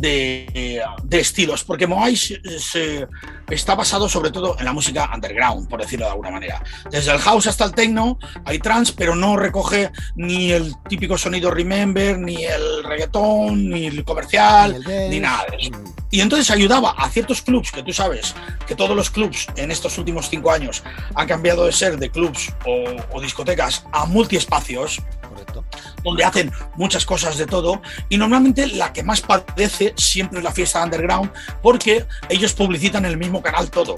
de, 0.00 0.82
de 1.02 1.20
estilos, 1.20 1.64
porque 1.64 1.86
Moai 1.86 2.16
se, 2.16 2.40
se, 2.58 3.06
está 3.50 3.74
basado 3.74 4.08
sobre 4.08 4.30
todo 4.30 4.56
en 4.58 4.64
la 4.64 4.72
música 4.72 5.10
underground, 5.12 5.68
por 5.68 5.80
decirlo 5.80 6.06
de 6.06 6.12
alguna 6.12 6.30
manera. 6.30 6.62
Desde 6.90 7.12
el 7.12 7.18
house 7.18 7.46
hasta 7.46 7.64
el 7.64 7.72
techno 7.72 8.18
hay 8.44 8.58
trance, 8.58 8.92
pero 8.96 9.14
no 9.14 9.36
recoge 9.36 9.90
ni 10.16 10.52
el 10.52 10.74
típico 10.88 11.18
sonido 11.18 11.50
remember, 11.50 12.18
ni 12.18 12.44
el 12.44 12.84
reggaetón, 12.84 13.68
ni 13.70 13.86
el 13.86 14.04
comercial, 14.04 14.82
ni, 14.86 14.92
el 14.92 15.10
ni 15.10 15.20
nada. 15.20 15.46
Mm. 15.70 15.97
Y 16.10 16.20
entonces 16.20 16.50
ayudaba 16.50 16.92
a 16.92 17.10
ciertos 17.10 17.42
clubs, 17.42 17.70
que 17.70 17.82
tú 17.82 17.92
sabes 17.92 18.34
que 18.66 18.74
todos 18.74 18.96
los 18.96 19.10
clubs 19.10 19.46
en 19.56 19.70
estos 19.70 19.98
últimos 19.98 20.30
cinco 20.30 20.50
años 20.50 20.82
han 21.14 21.26
cambiado 21.26 21.66
de 21.66 21.72
ser 21.72 21.98
de 21.98 22.10
clubs 22.10 22.52
o, 22.66 22.84
o 23.12 23.20
discotecas 23.20 23.84
a 23.92 24.06
multiespacios, 24.06 25.02
Correcto. 25.28 25.64
donde 26.02 26.24
hacen 26.24 26.50
muchas 26.76 27.04
cosas 27.04 27.36
de 27.36 27.46
todo 27.46 27.82
y 28.08 28.16
normalmente 28.16 28.66
la 28.66 28.92
que 28.92 29.02
más 29.02 29.20
padece 29.20 29.92
siempre 29.96 30.38
es 30.38 30.44
la 30.44 30.52
fiesta 30.52 30.82
underground 30.82 31.30
porque 31.62 32.06
ellos 32.30 32.54
publicitan 32.54 33.04
el 33.04 33.18
mismo 33.18 33.42
canal 33.42 33.70
todo. 33.70 33.96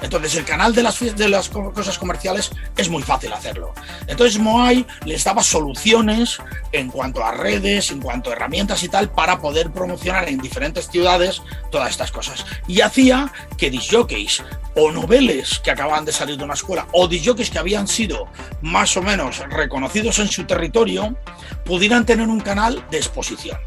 Entonces 0.00 0.34
el 0.36 0.44
canal 0.44 0.74
de 0.74 0.82
las, 0.82 0.98
de 1.00 1.28
las 1.28 1.48
cosas 1.48 1.98
comerciales 1.98 2.50
es 2.76 2.88
muy 2.88 3.02
fácil 3.02 3.32
hacerlo. 3.32 3.72
Entonces 4.06 4.38
Moai 4.38 4.86
les 5.04 5.24
daba 5.24 5.42
soluciones 5.42 6.38
en 6.72 6.90
cuanto 6.90 7.24
a 7.24 7.32
redes, 7.32 7.90
en 7.90 8.00
cuanto 8.00 8.30
a 8.30 8.34
herramientas 8.34 8.82
y 8.82 8.88
tal 8.88 9.10
para 9.10 9.40
poder 9.40 9.70
promocionar 9.70 10.28
en 10.28 10.38
diferentes 10.38 10.88
ciudades 10.88 11.42
todas 11.70 11.90
estas 11.90 12.12
cosas. 12.12 12.44
Y 12.66 12.80
hacía 12.80 13.32
que 13.56 13.70
disjockeys 13.70 14.42
o 14.74 14.90
noveles 14.90 15.58
que 15.58 15.70
acababan 15.70 16.04
de 16.04 16.12
salir 16.12 16.36
de 16.36 16.44
una 16.44 16.54
escuela 16.54 16.86
o 16.92 17.08
disjockeys 17.08 17.50
que 17.50 17.58
habían 17.58 17.88
sido 17.88 18.26
más 18.62 18.96
o 18.96 19.02
menos 19.02 19.38
reconocidos 19.50 20.18
en 20.18 20.28
su 20.28 20.44
territorio 20.44 21.16
pudieran 21.64 22.06
tener 22.06 22.28
un 22.28 22.40
canal 22.40 22.84
de 22.90 22.98
exposición. 22.98 23.58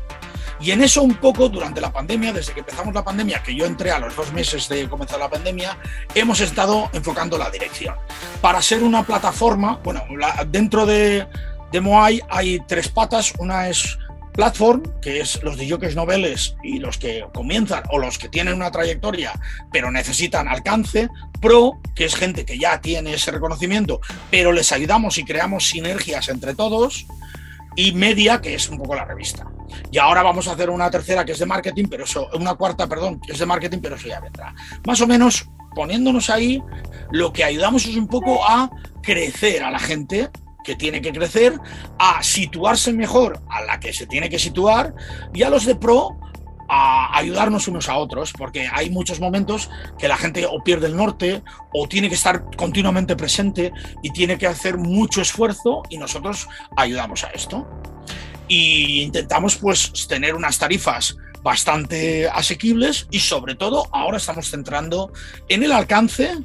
Y 0.59 0.71
en 0.71 0.81
eso 0.81 1.01
un 1.01 1.15
poco 1.15 1.49
durante 1.49 1.81
la 1.81 1.91
pandemia, 1.91 2.31
desde 2.31 2.53
que 2.53 2.61
empezamos 2.61 2.93
la 2.93 3.03
pandemia, 3.03 3.43
que 3.43 3.53
yo 3.53 3.65
entré 3.65 3.91
a 3.91 3.99
los 3.99 4.15
dos 4.15 4.31
meses 4.31 4.69
de 4.69 4.87
comenzar 4.87 5.19
la 5.19 5.29
pandemia, 5.29 5.77
hemos 6.13 6.39
estado 6.39 6.89
enfocando 6.93 7.37
la 7.37 7.49
dirección. 7.49 7.95
Para 8.41 8.61
ser 8.61 8.81
una 8.83 9.03
plataforma, 9.03 9.79
bueno, 9.83 10.03
dentro 10.47 10.85
de, 10.85 11.27
de 11.71 11.81
Moai 11.81 12.21
hay 12.29 12.59
tres 12.67 12.87
patas, 12.87 13.33
una 13.37 13.67
es 13.67 13.97
platform, 14.35 14.83
que 15.01 15.21
es 15.21 15.41
los 15.43 15.57
de 15.57 15.69
jockeys 15.69 15.95
noveles 15.95 16.55
y 16.63 16.79
los 16.79 16.97
que 16.97 17.25
comienzan 17.33 17.83
o 17.89 17.99
los 17.99 18.17
que 18.17 18.29
tienen 18.29 18.53
una 18.53 18.71
trayectoria 18.71 19.33
pero 19.71 19.91
necesitan 19.91 20.47
alcance, 20.47 21.09
pro, 21.41 21.79
que 21.95 22.05
es 22.05 22.15
gente 22.15 22.45
que 22.45 22.57
ya 22.57 22.81
tiene 22.81 23.13
ese 23.13 23.31
reconocimiento, 23.31 24.01
pero 24.31 24.51
les 24.51 24.71
ayudamos 24.71 25.17
y 25.17 25.25
creamos 25.25 25.67
sinergias 25.67 26.29
entre 26.29 26.55
todos, 26.55 27.05
y 27.75 27.91
media, 27.91 28.39
que 28.41 28.55
es 28.55 28.69
un 28.69 28.77
poco 28.77 28.95
la 28.95 29.05
revista. 29.05 29.45
Y 29.91 29.97
ahora 29.97 30.23
vamos 30.23 30.47
a 30.47 30.53
hacer 30.53 30.69
una 30.69 30.89
tercera 30.89 31.25
que 31.25 31.33
es 31.33 31.39
de 31.39 31.45
marketing, 31.45 31.85
pero 31.89 32.05
eso, 32.05 32.29
una 32.33 32.55
cuarta, 32.55 32.87
perdón, 32.87 33.19
que 33.19 33.33
es 33.33 33.39
de 33.39 33.45
marketing, 33.45 33.79
pero 33.81 33.95
eso 33.95 34.07
ya 34.07 34.21
vendrá. 34.21 34.55
Más 34.87 35.01
o 35.01 35.07
menos 35.07 35.49
poniéndonos 35.75 36.29
ahí, 36.29 36.63
lo 37.11 37.33
que 37.33 37.43
ayudamos 37.43 37.85
es 37.85 37.97
un 37.97 38.07
poco 38.07 38.47
a 38.47 38.69
crecer 39.03 39.61
a 39.61 39.71
la 39.71 39.79
gente 39.79 40.29
que 40.65 40.75
tiene 40.75 41.01
que 41.01 41.13
crecer, 41.13 41.57
a 41.99 42.21
situarse 42.23 42.91
mejor 42.91 43.41
a 43.49 43.61
la 43.63 43.79
que 43.79 43.93
se 43.93 44.07
tiene 44.07 44.29
que 44.29 44.39
situar 44.39 44.93
y 45.33 45.43
a 45.43 45.49
los 45.49 45.65
de 45.65 45.75
pro 45.75 46.17
a 46.67 47.17
ayudarnos 47.17 47.67
unos 47.67 47.89
a 47.89 47.97
otros, 47.97 48.33
porque 48.33 48.67
hay 48.71 48.89
muchos 48.89 49.19
momentos 49.19 49.69
que 49.99 50.07
la 50.07 50.17
gente 50.17 50.45
o 50.45 50.63
pierde 50.63 50.87
el 50.87 50.95
norte 50.95 51.43
o 51.73 51.87
tiene 51.87 52.09
que 52.09 52.15
estar 52.15 52.45
continuamente 52.55 53.15
presente 53.15 53.71
y 54.01 54.11
tiene 54.11 54.37
que 54.37 54.47
hacer 54.47 54.77
mucho 54.77 55.21
esfuerzo 55.21 55.83
y 55.89 55.97
nosotros 55.97 56.47
ayudamos 56.75 57.23
a 57.23 57.27
esto. 57.27 57.67
Y 58.47 59.01
intentamos 59.01 59.55
pues 59.57 60.07
tener 60.07 60.35
unas 60.35 60.57
tarifas 60.57 61.17
bastante 61.43 62.27
asequibles 62.27 63.07
y 63.11 63.19
sobre 63.19 63.53
todo 63.53 63.87
ahora 63.91 64.17
estamos 64.17 64.49
centrando 64.49 65.11
en 65.47 65.61
el 65.61 65.71
alcance, 65.71 66.35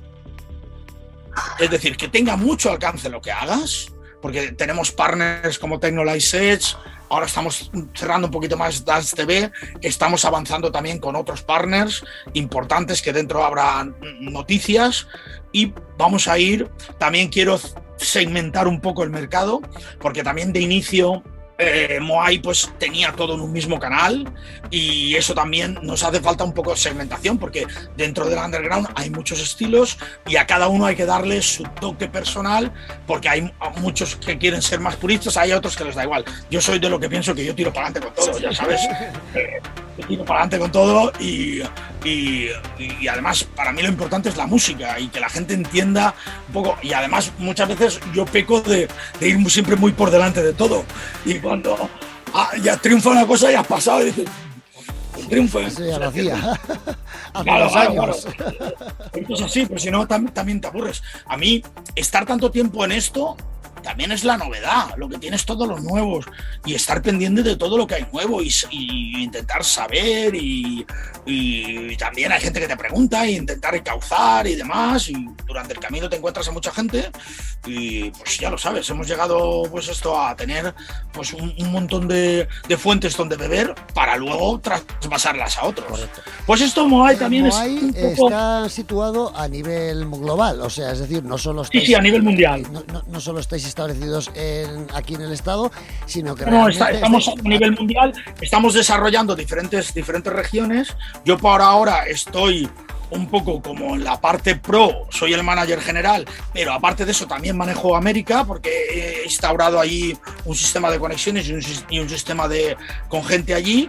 es 1.58 1.70
decir, 1.70 1.96
que 1.96 2.08
tenga 2.08 2.36
mucho 2.36 2.70
alcance 2.70 3.08
lo 3.08 3.22
que 3.22 3.32
hagas, 3.32 3.92
porque 4.20 4.52
tenemos 4.52 4.92
partners 4.92 5.58
como 5.58 5.78
Tecnolize 5.78 6.52
Edge, 6.52 6.76
ahora 7.08 7.26
estamos 7.26 7.70
cerrando 7.94 8.28
un 8.28 8.32
poquito 8.32 8.56
más 8.56 8.84
Dance 8.84 9.16
TV, 9.16 9.50
estamos 9.82 10.24
avanzando 10.24 10.70
también 10.70 10.98
con 10.98 11.16
otros 11.16 11.42
partners 11.42 12.04
importantes 12.34 13.02
que 13.02 13.12
dentro 13.12 13.44
habrá 13.44 13.88
noticias 14.20 15.06
y 15.52 15.72
vamos 15.98 16.28
a 16.28 16.38
ir, 16.38 16.70
también 16.98 17.28
quiero 17.28 17.58
segmentar 17.96 18.68
un 18.68 18.80
poco 18.80 19.02
el 19.02 19.10
mercado, 19.10 19.60
porque 19.98 20.22
también 20.22 20.52
de 20.52 20.60
inicio 20.60 21.22
eh, 21.60 21.98
Moai 22.00 22.38
pues 22.38 22.70
tenía 22.78 23.12
todo 23.12 23.34
en 23.34 23.40
un 23.40 23.52
mismo 23.52 23.78
canal 23.78 24.32
y 24.70 25.14
eso 25.14 25.34
también 25.34 25.78
nos 25.82 26.02
hace 26.02 26.20
falta 26.20 26.42
un 26.42 26.54
poco 26.54 26.70
de 26.70 26.78
segmentación 26.78 27.38
porque 27.38 27.66
dentro 27.96 28.26
del 28.26 28.38
underground 28.38 28.88
hay 28.94 29.10
muchos 29.10 29.40
estilos 29.40 29.98
y 30.26 30.36
a 30.36 30.46
cada 30.46 30.68
uno 30.68 30.86
hay 30.86 30.96
que 30.96 31.04
darle 31.04 31.42
su 31.42 31.64
toque 31.80 32.08
personal 32.08 32.72
porque 33.06 33.28
hay 33.28 33.52
muchos 33.76 34.16
que 34.16 34.38
quieren 34.38 34.62
ser 34.62 34.80
más 34.80 34.96
puristas, 34.96 35.36
hay 35.36 35.52
otros 35.52 35.76
que 35.76 35.84
les 35.84 35.94
da 35.94 36.04
igual. 36.04 36.24
Yo 36.50 36.60
soy 36.60 36.78
de 36.78 36.88
lo 36.88 36.98
que 36.98 37.08
pienso 37.08 37.34
que 37.34 37.44
yo 37.44 37.54
tiro 37.54 37.72
para 37.72 37.88
adelante 37.88 38.08
con 38.08 38.26
todo, 38.26 38.38
ya 38.38 38.52
sabes. 38.52 38.80
Eh, 39.34 39.60
tiro 40.08 40.24
para 40.24 40.40
adelante 40.40 40.58
con 40.58 40.72
todo 40.72 41.12
y, 41.20 41.60
y, 42.04 42.48
y, 42.78 43.08
además 43.08 43.44
para 43.44 43.72
mí 43.72 43.82
lo 43.82 43.88
importante 43.88 44.28
es 44.28 44.36
la 44.36 44.46
música 44.46 44.98
y 44.98 45.08
que 45.08 45.20
la 45.20 45.28
gente 45.28 45.54
entienda 45.54 46.14
un 46.48 46.54
poco 46.54 46.78
y 46.82 46.92
además 46.92 47.32
muchas 47.38 47.68
veces 47.68 48.00
yo 48.12 48.24
peco 48.24 48.60
de, 48.60 48.88
de 49.18 49.28
ir 49.28 49.50
siempre 49.50 49.76
muy 49.76 49.92
por 49.92 50.10
delante 50.10 50.42
de 50.42 50.52
todo 50.52 50.84
y 51.24 51.34
cuando 51.50 51.76
ah, 52.32 52.50
ya 52.62 52.76
triunfa 52.76 53.10
una 53.10 53.26
cosa 53.26 53.50
y 53.50 53.56
has 53.56 53.66
pasado 53.66 54.02
y 54.02 54.12
dices 54.12 54.28
ya 55.78 55.98
lo 55.98 56.08
hacía. 56.08 56.36
Claro, 57.32 57.60
unos 57.62 57.72
claro, 57.72 57.90
años. 58.02 58.26
Entonces 59.12 59.46
así, 59.46 59.64
pero 59.64 59.78
si 59.78 59.88
no 59.88 60.06
tam- 60.08 60.32
también 60.32 60.60
te 60.60 60.66
aburres. 60.66 61.00
A 61.26 61.36
mí, 61.36 61.62
estar 61.94 62.26
tanto 62.26 62.50
tiempo 62.50 62.84
en 62.84 62.90
esto 62.90 63.36
también 63.80 64.12
es 64.12 64.24
la 64.24 64.36
novedad, 64.36 64.94
lo 64.96 65.08
que 65.08 65.18
tienes 65.18 65.44
todos 65.44 65.66
los 65.68 65.82
nuevos 65.82 66.24
y 66.64 66.74
estar 66.74 67.02
pendiente 67.02 67.42
de 67.42 67.56
todo 67.56 67.76
lo 67.76 67.86
que 67.86 67.96
hay 67.96 68.06
nuevo 68.12 68.42
y, 68.42 68.50
intentar 69.22 69.64
saber 69.64 70.34
y, 70.34 70.86
y 71.26 71.96
también 71.96 72.32
hay 72.32 72.40
gente 72.40 72.60
que 72.60 72.68
te 72.68 72.76
pregunta 72.76 73.26
y 73.26 73.36
intentar 73.36 73.74
encauzar 73.74 74.46
y 74.46 74.54
demás 74.54 75.08
y 75.08 75.14
durante 75.46 75.72
el 75.74 75.80
camino 75.80 76.08
te 76.08 76.16
encuentras 76.16 76.48
a 76.48 76.52
mucha 76.52 76.72
gente 76.72 77.10
y 77.66 78.10
pues 78.10 78.38
ya 78.38 78.50
lo 78.50 78.58
sabes, 78.58 78.88
hemos 78.90 79.06
llegado 79.06 79.62
pues 79.70 79.88
esto 79.88 80.20
a 80.20 80.34
tener 80.34 80.74
pues 81.12 81.32
un, 81.32 81.54
un 81.58 81.72
montón 81.72 82.08
de, 82.08 82.48
de 82.68 82.76
fuentes 82.78 83.16
donde 83.16 83.36
beber 83.36 83.74
para 83.94 84.16
luego 84.16 84.58
traspasarlas 84.60 85.58
a 85.58 85.64
otros. 85.66 85.86
Correcto. 85.88 86.20
Pues 86.46 86.60
esto 86.62 86.88
Moai 86.88 87.16
también 87.16 87.46
es 87.46 87.54
Moai 87.54 87.76
un 87.78 87.92
poco... 87.94 88.28
está 88.28 88.68
situado 88.68 89.36
a 89.36 89.46
nivel 89.48 90.08
global, 90.08 90.60
o 90.62 90.70
sea, 90.70 90.92
es 90.92 90.98
decir, 91.00 91.22
no 91.24 91.38
solo 91.38 91.64
Sí, 91.64 91.80
sí, 91.84 91.94
a 91.94 92.00
nivel 92.00 92.22
mundial. 92.22 92.62
no, 92.72 92.82
no- 92.92 93.02
no 93.06 93.20
solo 93.20 93.40
estáis 93.40 93.64
establecidos 93.70 94.30
en- 94.34 94.86
aquí 94.94 95.14
en 95.14 95.22
el 95.22 95.32
estado, 95.32 95.72
sino 96.06 96.34
que 96.34 96.44
No, 96.46 96.68
está- 96.68 96.90
estamos 96.90 97.26
a 97.28 97.34
nivel 97.42 97.72
mundial, 97.72 98.12
estamos 98.40 98.74
desarrollando 98.74 99.34
diferentes, 99.34 99.94
diferentes 99.94 100.32
regiones. 100.32 100.94
Yo 101.24 101.38
por 101.38 101.62
ahora 101.62 102.04
estoy 102.06 102.68
un 103.12 103.26
poco 103.28 103.60
como 103.60 103.96
en 103.96 104.04
la 104.04 104.20
parte 104.20 104.54
pro, 104.54 105.06
soy 105.10 105.32
el 105.32 105.42
manager 105.42 105.80
general, 105.80 106.24
pero 106.52 106.72
aparte 106.72 107.04
de 107.04 107.10
eso 107.10 107.26
también 107.26 107.56
manejo 107.56 107.96
América 107.96 108.44
porque 108.44 108.70
he 108.70 109.24
instaurado 109.24 109.80
allí 109.80 110.16
un 110.44 110.54
sistema 110.54 110.90
de 110.92 111.00
conexiones 111.00 111.48
y 111.48 111.54
un, 111.54 111.62
y 111.90 111.98
un 111.98 112.08
sistema 112.08 112.46
de, 112.46 112.76
con 113.08 113.24
gente 113.24 113.52
allí. 113.54 113.88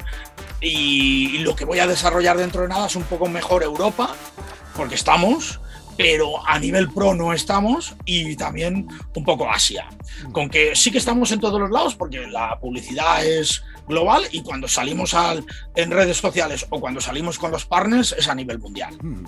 Y, 0.59 1.35
y 1.35 1.37
lo 1.39 1.55
que 1.55 1.65
voy 1.65 1.79
a 1.79 1.87
desarrollar 1.87 2.37
dentro 2.37 2.61
de 2.63 2.67
nada 2.67 2.87
es 2.87 2.95
un 2.95 3.03
poco 3.03 3.27
mejor 3.27 3.61
Europa, 3.63 4.15
porque 4.75 4.95
estamos, 4.95 5.59
pero 6.01 6.47
a 6.47 6.59
nivel 6.59 6.89
pro 6.89 7.13
no 7.13 7.33
estamos 7.33 7.95
y 8.05 8.35
también 8.35 8.87
un 9.15 9.23
poco 9.23 9.49
Asia. 9.49 9.87
Con 10.31 10.49
que 10.49 10.75
sí 10.75 10.91
que 10.91 10.97
estamos 10.97 11.31
en 11.31 11.39
todos 11.39 11.59
los 11.59 11.69
lados 11.69 11.95
porque 11.95 12.25
la 12.27 12.59
publicidad 12.59 13.25
es 13.25 13.63
global 13.87 14.23
y 14.31 14.41
cuando 14.41 14.67
salimos 14.67 15.13
al, 15.13 15.45
en 15.75 15.91
redes 15.91 16.17
sociales 16.17 16.65
o 16.69 16.79
cuando 16.79 17.01
salimos 17.01 17.37
con 17.37 17.51
los 17.51 17.65
partners 17.65 18.15
es 18.17 18.27
a 18.27 18.35
nivel 18.35 18.59
mundial. 18.59 18.97
Hmm. 19.01 19.25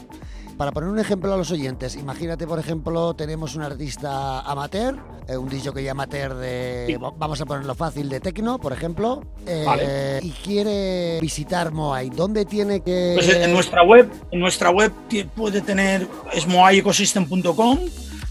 Para 0.58 0.72
poner 0.72 0.89
un 0.89 0.99
ejemplo 0.99 1.34
a 1.34 1.38
los 1.38 1.49
oyentes, 1.51 1.95
imagínate, 1.95 2.45
por 2.45 2.60
ejemplo, 2.60 3.14
tenemos 3.16 3.56
un 3.56 3.64
artista 3.64 4.41
amateur, 4.41 4.95
eh, 5.28 5.36
un 5.36 5.49
DJ 5.49 5.89
amateur 5.89 6.36
de, 6.36 6.86
Sí. 6.88 6.95
vamos 7.18 7.41
a 7.41 7.45
ponerlo 7.45 7.74
fácil, 7.76 8.08
de 8.08 8.20
techno, 8.20 8.60
por 8.60 8.72
ejemplo, 8.72 9.24
eh, 9.47 9.64
Vale. 9.66 10.20
y 10.22 10.30
quiere 10.32 11.20
visitar 11.22 11.72
Moai. 11.72 12.10
¿Dónde 12.10 12.45
tiene 12.45 12.82
que...? 12.82 13.14
Pues 13.16 13.30
en 13.30 13.51
nuestra 13.51 13.84
web, 13.84 14.10
en 14.32 14.39
nuestra 14.39 14.70
web 14.70 14.91
puede 15.36 15.62
tener 15.62 16.08
es 16.34 16.47
moaiecosystem.com. 16.47 17.80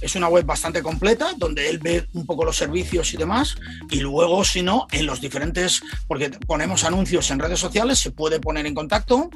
Es 0.03 0.17
una 0.17 0.29
web 0.29 0.45
bastante 0.45 0.83
completa 0.83 1.33
donde 1.39 1.71
él 1.71 1.79
ve 1.79 2.07
un 2.13 2.27
poco 2.27 2.45
los 2.45 2.57
servicios 2.57 3.15
y 3.15 3.17
demás. 3.17 3.57
Y 3.91 4.01
luego, 4.01 4.45
si 4.45 4.63
no, 4.63 4.87
en 4.91 5.07
los 5.07 5.21
diferentes, 5.21 5.81
porque 6.07 6.31
ponemos 6.47 6.85
anuncios 6.85 7.31
en 7.31 7.39
redes 7.39 7.61
sociales, 7.61 7.99
se 7.99 8.11
puede 8.11 8.41
poner 8.41 8.67
en 8.67 8.75
contacto, 8.75 9.31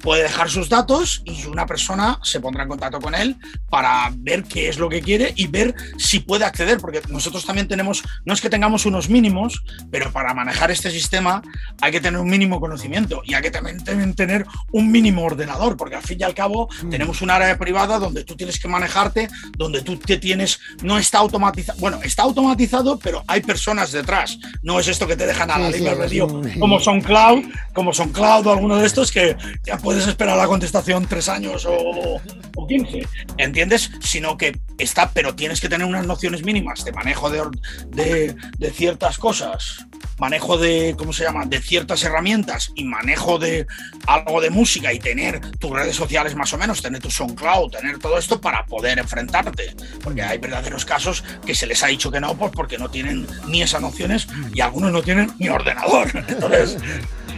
puede 0.00 0.24
dejar 0.24 0.50
sus 0.50 0.68
datos 0.68 1.22
y 1.24 1.46
una 1.46 1.66
persona 1.66 2.18
se 2.22 2.40
pondrá 2.40 2.64
en 2.64 2.68
contacto 2.68 3.00
con 3.00 3.14
él 3.14 3.36
para 3.70 4.12
ver 4.16 4.44
qué 4.44 4.68
es 4.68 4.78
lo 4.78 4.88
que 4.88 5.00
quiere 5.00 5.32
y 5.36 5.46
ver 5.46 5.74
si 5.96 6.20
puede 6.20 6.44
acceder, 6.44 6.78
porque 6.78 7.00
nosotros 7.08 7.44
también 7.44 7.68
tenemos, 7.68 8.02
no 8.24 8.34
es 8.34 8.40
que 8.40 8.50
tengamos 8.50 8.86
unos 8.86 9.08
mínimos, 9.08 9.62
pero 9.90 10.12
para 10.12 10.34
manejar 10.34 10.70
este 10.70 10.90
sistema 10.90 11.42
hay 11.80 11.92
que 11.92 12.00
tener 12.00 12.20
un 12.20 12.28
mínimo 12.28 12.60
conocimiento 12.60 13.22
y 13.24 13.34
hay 13.34 13.42
que 13.42 13.50
también 13.50 13.82
tener 14.14 14.46
un 14.72 14.90
mínimo 14.90 15.24
ordenador, 15.24 15.76
porque 15.76 15.96
al 15.96 16.02
fin 16.02 16.18
y 16.20 16.24
al 16.24 16.34
cabo 16.34 16.68
tenemos 16.90 17.22
un 17.22 17.30
área 17.30 17.56
privada 17.58 17.98
donde 17.98 18.24
tú 18.24 18.36
tienes 18.36 18.58
que 18.58 18.68
manejarte, 18.68 19.28
donde 19.56 19.82
tú 19.82 19.96
te 20.02 20.18
tienes, 20.18 20.60
no 20.82 20.98
está 20.98 21.18
automatizado, 21.18 21.78
bueno, 21.80 22.00
está 22.02 22.22
automatizado, 22.22 22.98
pero 22.98 23.24
hay 23.26 23.40
personas 23.40 23.92
detrás, 23.92 24.38
no 24.62 24.78
es 24.80 24.88
esto 24.88 25.06
que 25.06 25.16
te 25.16 25.26
dejan 25.26 25.50
a 25.50 25.58
la 25.58 25.66
Sí, 25.68 25.72
sí, 25.74 25.78
libre 25.80 25.94
un- 26.22 26.60
como 26.60 26.78
son 26.80 27.00
cloud, 27.00 27.44
como 27.74 27.92
son 27.94 28.10
cloud 28.12 28.46
o 28.46 28.52
alguno 28.52 28.76
de 28.76 28.86
estos 28.86 29.10
que 29.12 29.36
ya 29.64 29.78
puedes 29.78 30.06
esperar 30.06 30.36
la 30.36 30.46
contestación 30.46 31.06
tres 31.06 31.28
años 31.28 31.64
o, 31.66 32.20
o 32.56 32.66
15, 32.66 33.06
¿entiendes? 33.38 33.90
Sino 34.00 34.36
que 34.36 34.58
está, 34.78 35.10
pero 35.10 35.34
tienes 35.34 35.60
que 35.60 35.68
tener 35.68 35.86
unas 35.86 36.06
nociones 36.06 36.42
mínimas 36.44 36.84
de 36.84 36.92
manejo 36.92 37.30
de, 37.30 37.42
de, 37.88 38.36
de 38.58 38.70
ciertas 38.70 39.18
cosas, 39.18 39.86
manejo 40.18 40.58
de, 40.58 40.94
¿cómo 40.98 41.12
se 41.12 41.24
llama?, 41.24 41.44
de 41.46 41.60
ciertas 41.60 42.02
herramientas 42.04 42.70
y 42.74 42.84
manejo 42.84 43.38
de 43.38 43.66
algo 44.06 44.40
de 44.40 44.50
música 44.50 44.92
y 44.92 44.98
tener 44.98 45.40
tus 45.58 45.70
redes 45.70 45.96
sociales 45.96 46.34
más 46.34 46.52
o 46.52 46.58
menos, 46.58 46.82
tener 46.82 47.00
tu 47.00 47.10
SoundCloud, 47.10 47.70
tener 47.70 47.98
todo 47.98 48.18
esto 48.18 48.40
para 48.40 48.64
poder 48.66 48.98
enfrentarte. 48.98 49.74
Porque 50.02 50.22
hay 50.22 50.38
verdaderos 50.38 50.84
casos 50.84 51.24
que 51.44 51.54
se 51.54 51.66
les 51.66 51.82
ha 51.82 51.88
dicho 51.88 52.10
que 52.10 52.20
no, 52.20 52.34
pues 52.36 52.52
porque 52.54 52.78
no 52.78 52.88
tienen 52.90 53.26
ni 53.46 53.62
esas 53.62 53.80
nociones 53.80 54.26
y 54.54 54.60
algunos 54.60 54.92
no 54.92 55.02
tienen 55.02 55.30
ni 55.38 55.48
ordenador. 55.48 56.10
Entonces, 56.28 56.78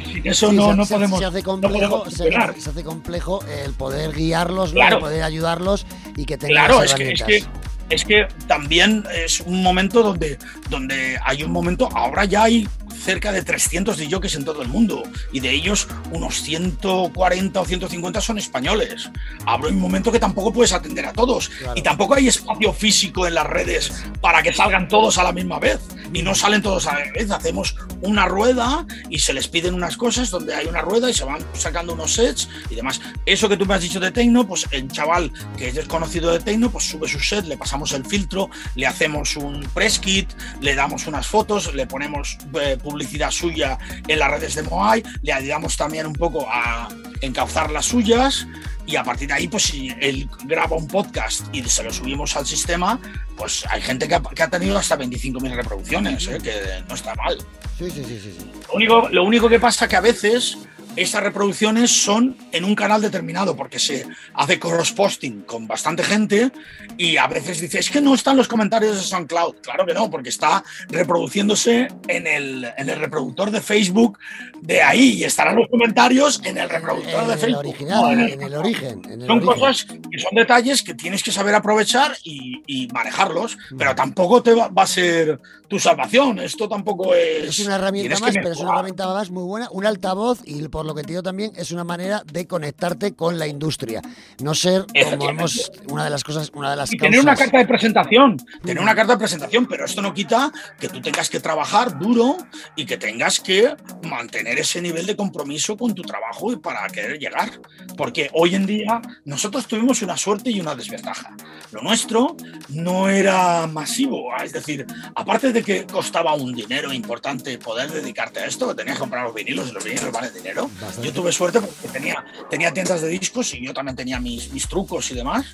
sin 0.06 0.26
eso 0.26 0.50
Sí, 0.50 0.56
no, 0.56 0.70
se, 0.70 0.76
no 0.76 0.86
podemos. 0.86 1.18
se 1.18 1.24
hace 1.24 1.38
no 1.38 1.44
complejo, 1.44 2.04
podemos 2.04 2.14
se, 2.14 2.60
se 2.60 2.70
hace 2.70 2.84
complejo 2.84 3.44
el 3.64 3.72
poder 3.72 4.12
guiarlos, 4.12 4.72
¿no? 4.72 4.80
Claro. 4.80 4.96
el 4.96 5.00
poder 5.02 5.22
ayudarlos 5.22 5.86
y 6.16 6.24
que 6.24 6.36
tengan 6.38 6.66
Claro, 6.66 6.82
es 6.82 6.94
que, 6.94 7.12
es 7.12 7.22
que 7.22 7.44
es 7.90 8.04
que 8.04 8.26
también 8.46 9.04
es 9.14 9.40
un 9.40 9.62
momento 9.62 10.02
donde, 10.02 10.38
donde 10.70 11.18
hay 11.24 11.42
un 11.42 11.50
momento, 11.52 11.88
ahora 11.94 12.24
ya 12.24 12.44
hay 12.44 12.66
cerca 12.94 13.32
de 13.32 13.42
300 13.42 13.96
DJs 13.98 14.36
en 14.36 14.44
todo 14.44 14.62
el 14.62 14.68
mundo 14.68 15.02
y 15.32 15.40
de 15.40 15.50
ellos 15.50 15.88
unos 16.12 16.42
140 16.42 17.60
o 17.60 17.64
150 17.64 18.20
son 18.20 18.38
españoles. 18.38 19.10
Habrá 19.46 19.68
un 19.68 19.78
momento 19.80 20.10
que 20.12 20.18
tampoco 20.20 20.52
puedes 20.52 20.72
atender 20.72 21.06
a 21.06 21.12
todos 21.12 21.48
Claro. 21.48 21.74
y 21.76 21.82
tampoco 21.82 22.14
hay 22.14 22.28
espacio 22.28 22.72
físico 22.72 23.26
en 23.26 23.34
las 23.34 23.46
redes 23.46 23.92
para 24.20 24.42
que 24.42 24.52
salgan 24.52 24.88
todos 24.88 25.18
a 25.18 25.24
la 25.24 25.32
misma 25.32 25.58
vez 25.58 25.80
y 26.12 26.22
no 26.22 26.34
salen 26.34 26.62
todos 26.62 26.86
a 26.86 26.94
la 26.98 27.12
vez. 27.12 27.30
Hacemos 27.30 27.74
una 28.02 28.26
rueda 28.26 28.86
y 29.10 29.18
se 29.18 29.32
les 29.32 29.48
piden 29.48 29.74
unas 29.74 29.96
cosas 29.96 30.30
donde 30.30 30.54
hay 30.54 30.66
una 30.66 30.80
rueda 30.80 31.10
y 31.10 31.14
se 31.14 31.24
van 31.24 31.44
sacando 31.54 31.92
unos 31.94 32.14
sets 32.14 32.48
y 32.70 32.74
demás. 32.74 33.00
Eso 33.26 33.48
que 33.48 33.56
tú 33.56 33.66
me 33.66 33.74
has 33.74 33.82
dicho 33.82 34.00
de 34.00 34.10
Tecno, 34.12 34.46
pues 34.46 34.66
el 34.70 34.88
chaval 34.90 35.32
que 35.56 35.68
es 35.68 35.74
desconocido 35.74 36.30
de 36.32 36.40
Tecno, 36.40 36.70
pues 36.70 36.84
sube 36.88 37.08
su 37.08 37.18
set, 37.20 37.44
le 37.46 37.56
pasamos 37.56 37.92
el 37.92 38.04
filtro, 38.04 38.50
le 38.74 38.86
hacemos 38.86 39.36
un 39.36 39.62
press 39.74 39.98
kit, 39.98 40.30
le 40.60 40.74
damos 40.74 41.06
unas 41.06 41.26
fotos, 41.26 41.74
le 41.74 41.86
ponemos 41.86 42.38
eh, 42.60 42.76
publicidad 42.84 43.30
suya 43.30 43.78
en 44.06 44.18
las 44.18 44.30
redes 44.30 44.54
de 44.54 44.62
Moai, 44.62 45.02
le 45.22 45.32
ayudamos 45.32 45.76
también 45.76 46.06
un 46.06 46.12
poco 46.12 46.46
a 46.48 46.88
encauzar 47.20 47.70
las 47.70 47.86
suyas 47.86 48.46
y 48.86 48.96
a 48.96 49.02
partir 49.02 49.28
de 49.28 49.34
ahí, 49.34 49.48
pues 49.48 49.64
si 49.64 49.94
él 50.00 50.28
graba 50.44 50.76
un 50.76 50.86
podcast 50.86 51.46
y 51.52 51.62
se 51.62 51.82
lo 51.82 51.92
subimos 51.92 52.36
al 52.36 52.46
sistema, 52.46 53.00
pues 53.36 53.64
hay 53.70 53.80
gente 53.80 54.06
que 54.06 54.14
ha, 54.14 54.22
que 54.22 54.42
ha 54.42 54.50
tenido 54.50 54.76
hasta 54.78 54.98
25.000 54.98 55.54
reproducciones, 55.54 56.28
¿eh? 56.28 56.38
que 56.42 56.84
no 56.86 56.94
está 56.94 57.14
mal. 57.14 57.38
Sí, 57.78 57.90
sí, 57.90 58.04
sí, 58.04 58.20
sí. 58.22 58.36
Lo 58.68 58.74
único, 58.74 59.08
lo 59.08 59.24
único 59.24 59.48
que 59.48 59.58
pasa 59.58 59.88
que 59.88 59.96
a 59.96 60.00
veces 60.00 60.58
esas 60.96 61.22
reproducciones 61.22 61.90
son 61.90 62.36
en 62.52 62.64
un 62.64 62.74
canal 62.74 63.00
determinado 63.02 63.56
porque 63.56 63.78
se 63.78 64.06
hace 64.34 64.58
cross-posting 64.58 65.42
con 65.42 65.66
bastante 65.66 66.02
gente 66.04 66.50
y 66.96 67.16
a 67.16 67.26
veces 67.26 67.60
dice, 67.60 67.78
es 67.80 67.90
que 67.90 68.00
no 68.00 68.14
están 68.14 68.36
los 68.36 68.48
comentarios 68.48 68.96
de 68.96 69.02
SoundCloud. 69.02 69.56
Claro 69.62 69.84
que 69.86 69.94
no, 69.94 70.10
porque 70.10 70.28
está 70.28 70.62
reproduciéndose 70.88 71.88
en 72.08 72.26
el, 72.26 72.66
en 72.76 72.88
el 72.88 72.98
reproductor 72.98 73.50
de 73.50 73.60
Facebook 73.60 74.18
de 74.60 74.82
ahí 74.82 75.14
y 75.18 75.24
estarán 75.24 75.56
los 75.56 75.68
comentarios 75.68 76.40
en 76.44 76.58
el 76.58 76.68
reproductor 76.68 77.22
En 77.22 77.26
de 77.28 77.32
el 77.34 77.38
Facebook. 77.38 77.58
original, 77.60 78.00
No, 78.02 78.12
en 78.12 78.20
en 78.20 78.42
el- 78.42 78.42
el 78.42 78.54
origen. 78.54 79.02
en 79.06 79.20
el 79.22 79.26
son 79.26 79.38
origen. 79.38 79.54
cosas 79.60 79.84
que 79.84 80.18
son 80.18 80.34
detalles 80.34 80.82
que 80.82 80.94
tienes 80.94 81.22
que 81.22 81.32
saber 81.32 81.54
aprovechar 81.54 82.16
y, 82.24 82.62
y 82.66 82.88
manejarlos, 82.88 83.56
Mm. 83.70 83.76
pero 83.78 83.94
tampoco 83.94 84.42
te 84.42 84.54
va, 84.54 84.68
va 84.68 84.82
a 84.82 84.86
ser 84.86 85.38
tu 85.68 85.78
salvación. 85.78 86.38
Esto 86.38 86.68
tampoco 86.68 87.14
es. 87.14 87.58
Es 87.60 87.66
una 87.66 87.76
herramienta 87.76 88.18
más, 88.20 88.32
pero 88.34 88.52
es 88.52 88.58
una 88.58 88.72
herramienta 88.72 89.06
más 89.08 89.30
muy 89.30 89.42
buena, 89.44 89.68
un 89.70 89.86
altavoz 89.86 90.40
y 90.44 90.66
por 90.68 90.83
lo 90.84 90.94
que 90.94 91.00
entiendo 91.00 91.22
también 91.22 91.52
es 91.56 91.72
una 91.72 91.84
manera 91.84 92.22
de 92.32 92.46
conectarte 92.46 93.14
con 93.14 93.38
la 93.38 93.46
industria. 93.46 94.02
No 94.42 94.54
ser 94.54 94.86
como 95.10 95.30
hemos, 95.30 95.72
una 95.88 96.04
de 96.04 96.10
las 96.10 96.24
cosas, 96.24 96.50
una 96.54 96.70
de 96.70 96.76
las 96.76 96.92
Y 96.92 96.98
tener 96.98 97.20
una 97.20 97.36
carta 97.36 97.58
de 97.58 97.66
presentación, 97.66 98.36
tener 98.62 98.82
una 98.82 98.94
carta 98.94 99.14
de 99.14 99.18
presentación, 99.18 99.66
pero 99.66 99.84
esto 99.84 100.02
no 100.02 100.14
quita 100.14 100.52
que 100.78 100.88
tú 100.88 101.00
tengas 101.00 101.28
que 101.28 101.40
trabajar 101.40 101.98
duro 101.98 102.36
y 102.76 102.84
que 102.84 102.96
tengas 102.96 103.40
que 103.40 103.74
mantener 104.08 104.58
ese 104.58 104.80
nivel 104.80 105.06
de 105.06 105.16
compromiso 105.16 105.76
con 105.76 105.94
tu 105.94 106.02
trabajo 106.02 106.52
y 106.52 106.56
para 106.56 106.86
querer 106.88 107.18
llegar. 107.18 107.50
Porque 107.96 108.30
hoy 108.32 108.54
en 108.54 108.66
día 108.66 109.00
nosotros 109.24 109.66
tuvimos 109.66 110.02
una 110.02 110.16
suerte 110.16 110.50
y 110.50 110.60
una 110.60 110.74
desventaja. 110.74 111.36
Lo 111.72 111.82
nuestro 111.82 112.36
no 112.68 113.08
era 113.08 113.66
masivo, 113.66 114.28
es 114.42 114.52
decir, 114.52 114.86
aparte 115.14 115.52
de 115.52 115.62
que 115.62 115.86
costaba 115.86 116.34
un 116.34 116.54
dinero 116.54 116.92
importante 116.92 117.58
poder 117.58 117.90
dedicarte 117.90 118.40
a 118.40 118.46
esto, 118.46 118.68
que 118.68 118.74
tenías 118.74 118.96
que 118.96 119.00
comprar 119.00 119.24
los 119.24 119.34
vinilos 119.34 119.68
y 119.68 119.72
los 119.72 119.84
vinilos 119.84 120.12
valen 120.12 120.34
dinero. 120.34 120.70
Bastante. 120.80 121.08
Yo 121.08 121.12
tuve 121.12 121.32
suerte 121.32 121.60
porque 121.60 121.88
tenía, 121.88 122.24
tenía 122.50 122.72
tiendas 122.72 123.00
de 123.00 123.08
discos 123.08 123.54
y 123.54 123.64
yo 123.64 123.72
también 123.72 123.96
tenía 123.96 124.20
mis, 124.20 124.52
mis 124.52 124.68
trucos 124.68 125.10
y 125.10 125.14
demás. 125.14 125.46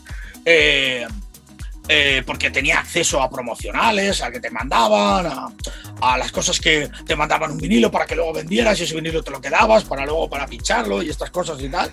Eh, 0.44 1.06
eh, 1.92 2.22
porque 2.24 2.50
tenía 2.50 2.78
acceso 2.78 3.20
a 3.20 3.28
promocionales, 3.28 4.22
a 4.22 4.30
que 4.30 4.38
te 4.38 4.48
mandaban, 4.48 5.52
a, 6.00 6.18
las 6.18 6.30
cosas 6.30 6.60
que 6.60 6.88
te 7.04 7.16
mandaban 7.16 7.50
un 7.50 7.58
vinilo 7.58 7.90
para 7.90 8.06
que 8.06 8.14
luego 8.14 8.32
vendieras 8.32 8.78
y 8.78 8.84
ese 8.84 8.94
vinilo 8.94 9.24
te 9.24 9.32
lo 9.32 9.40
quedabas 9.40 9.82
para 9.82 10.06
luego 10.06 10.30
para 10.30 10.46
pincharlo 10.46 11.02
y 11.02 11.10
estas 11.10 11.30
cosas 11.30 11.60
y 11.60 11.68
tal. 11.68 11.90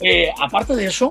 Eh, 0.00 0.30
aparte 0.40 0.76
de 0.76 0.86
eso, 0.86 1.10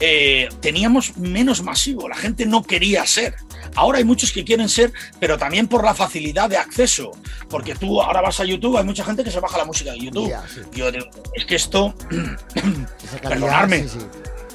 eh, 0.00 0.48
teníamos 0.60 1.16
menos 1.16 1.62
masivo, 1.62 2.08
la 2.08 2.16
gente 2.16 2.46
no 2.46 2.62
quería 2.62 3.06
ser. 3.06 3.34
Ahora 3.74 3.98
hay 3.98 4.04
muchos 4.04 4.32
que 4.32 4.44
quieren 4.44 4.68
ser, 4.68 4.92
pero 5.20 5.38
también 5.38 5.68
por 5.68 5.84
la 5.84 5.94
facilidad 5.94 6.48
de 6.48 6.56
acceso, 6.56 7.12
porque 7.48 7.74
tú 7.74 8.00
ahora 8.00 8.20
vas 8.20 8.40
a 8.40 8.44
YouTube, 8.44 8.78
hay 8.78 8.84
mucha 8.84 9.04
gente 9.04 9.22
que 9.22 9.30
se 9.30 9.40
baja 9.40 9.58
la 9.58 9.64
música 9.64 9.92
de 9.92 9.98
YouTube. 9.98 10.30
Ya, 10.30 10.44
sí. 10.48 10.60
Yo 10.72 10.90
digo, 10.90 11.06
es 11.34 11.44
que 11.44 11.56
esto 11.56 11.94
Perdonadme. 13.22 13.82
sí, 13.82 13.98
sí. 14.00 14.06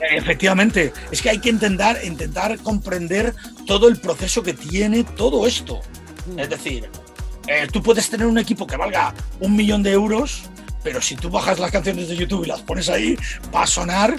Efectivamente, 0.10 0.94
es 1.12 1.22
que 1.22 1.30
hay 1.30 1.40
que 1.40 1.50
intentar, 1.50 2.04
intentar 2.04 2.58
comprender 2.60 3.36
todo 3.68 3.88
el 3.88 3.98
proceso 3.98 4.42
que 4.42 4.54
tiene 4.54 5.04
todo 5.04 5.46
esto. 5.46 5.80
Es 6.38 6.50
decir, 6.50 6.90
eh, 7.48 7.68
tú 7.72 7.84
puedes 7.84 8.10
tener 8.10 8.26
un 8.26 8.38
equipo 8.38 8.66
que 8.66 8.78
valga 8.78 9.14
un 9.40 9.56
millón 9.56 9.84
de 9.84 9.92
euros, 9.92 10.44
pero 10.84 11.02
si 11.02 11.16
tú 11.16 11.30
bajas 11.30 11.60
las 11.60 11.72
canciones 11.72 12.08
de 12.10 12.16
YouTube 12.16 12.46
y 12.46 12.48
las 12.48 12.62
pones 12.62 12.90
ahí, 12.90 13.16
va 13.54 13.64
a 13.64 13.68
sonar 13.68 14.16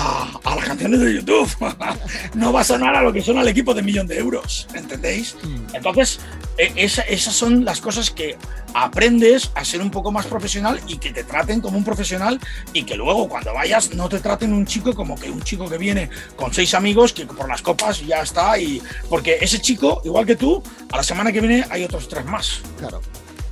a, 0.00 0.30
a 0.44 0.54
las 0.56 0.64
canciones 0.64 1.00
de 1.00 1.14
YouTube. 1.14 1.48
no 2.34 2.52
va 2.52 2.60
a 2.60 2.64
sonar 2.64 2.94
a 2.94 3.02
lo 3.02 3.12
que 3.12 3.20
suena 3.22 3.42
el 3.42 3.48
equipo 3.48 3.74
de 3.74 3.82
millón 3.82 4.06
de 4.06 4.18
euros, 4.18 4.68
¿entendéis? 4.74 5.36
Entonces, 5.74 6.20
e- 6.56 6.72
esa- 6.76 7.02
esas 7.02 7.34
son 7.34 7.64
las 7.64 7.80
cosas 7.80 8.10
que 8.10 8.36
aprendes 8.74 9.50
a 9.54 9.64
ser 9.64 9.80
un 9.82 9.90
poco 9.90 10.12
más 10.12 10.26
profesional 10.26 10.80
y 10.86 10.98
que 10.98 11.10
te 11.10 11.24
traten 11.24 11.60
como 11.60 11.78
un 11.78 11.84
profesional 11.84 12.38
y 12.72 12.84
que 12.84 12.94
luego 12.96 13.28
cuando 13.28 13.52
vayas 13.54 13.94
no 13.94 14.08
te 14.08 14.20
traten 14.20 14.52
un 14.52 14.66
chico 14.66 14.94
como 14.94 15.18
que 15.18 15.30
un 15.30 15.42
chico 15.42 15.68
que 15.68 15.78
viene 15.78 16.10
con 16.36 16.52
seis 16.52 16.74
amigos 16.74 17.12
que 17.12 17.26
por 17.26 17.48
las 17.48 17.62
copas 17.62 18.06
ya 18.06 18.22
está 18.22 18.58
y 18.58 18.80
porque 19.08 19.38
ese 19.40 19.60
chico 19.60 20.00
igual 20.04 20.26
que 20.26 20.36
tú 20.36 20.62
a 20.92 20.96
la 20.98 21.02
semana 21.02 21.32
que 21.32 21.40
viene 21.40 21.64
hay 21.70 21.84
otros 21.84 22.08
tres 22.08 22.24
más 22.24 22.60
Claro. 22.78 23.00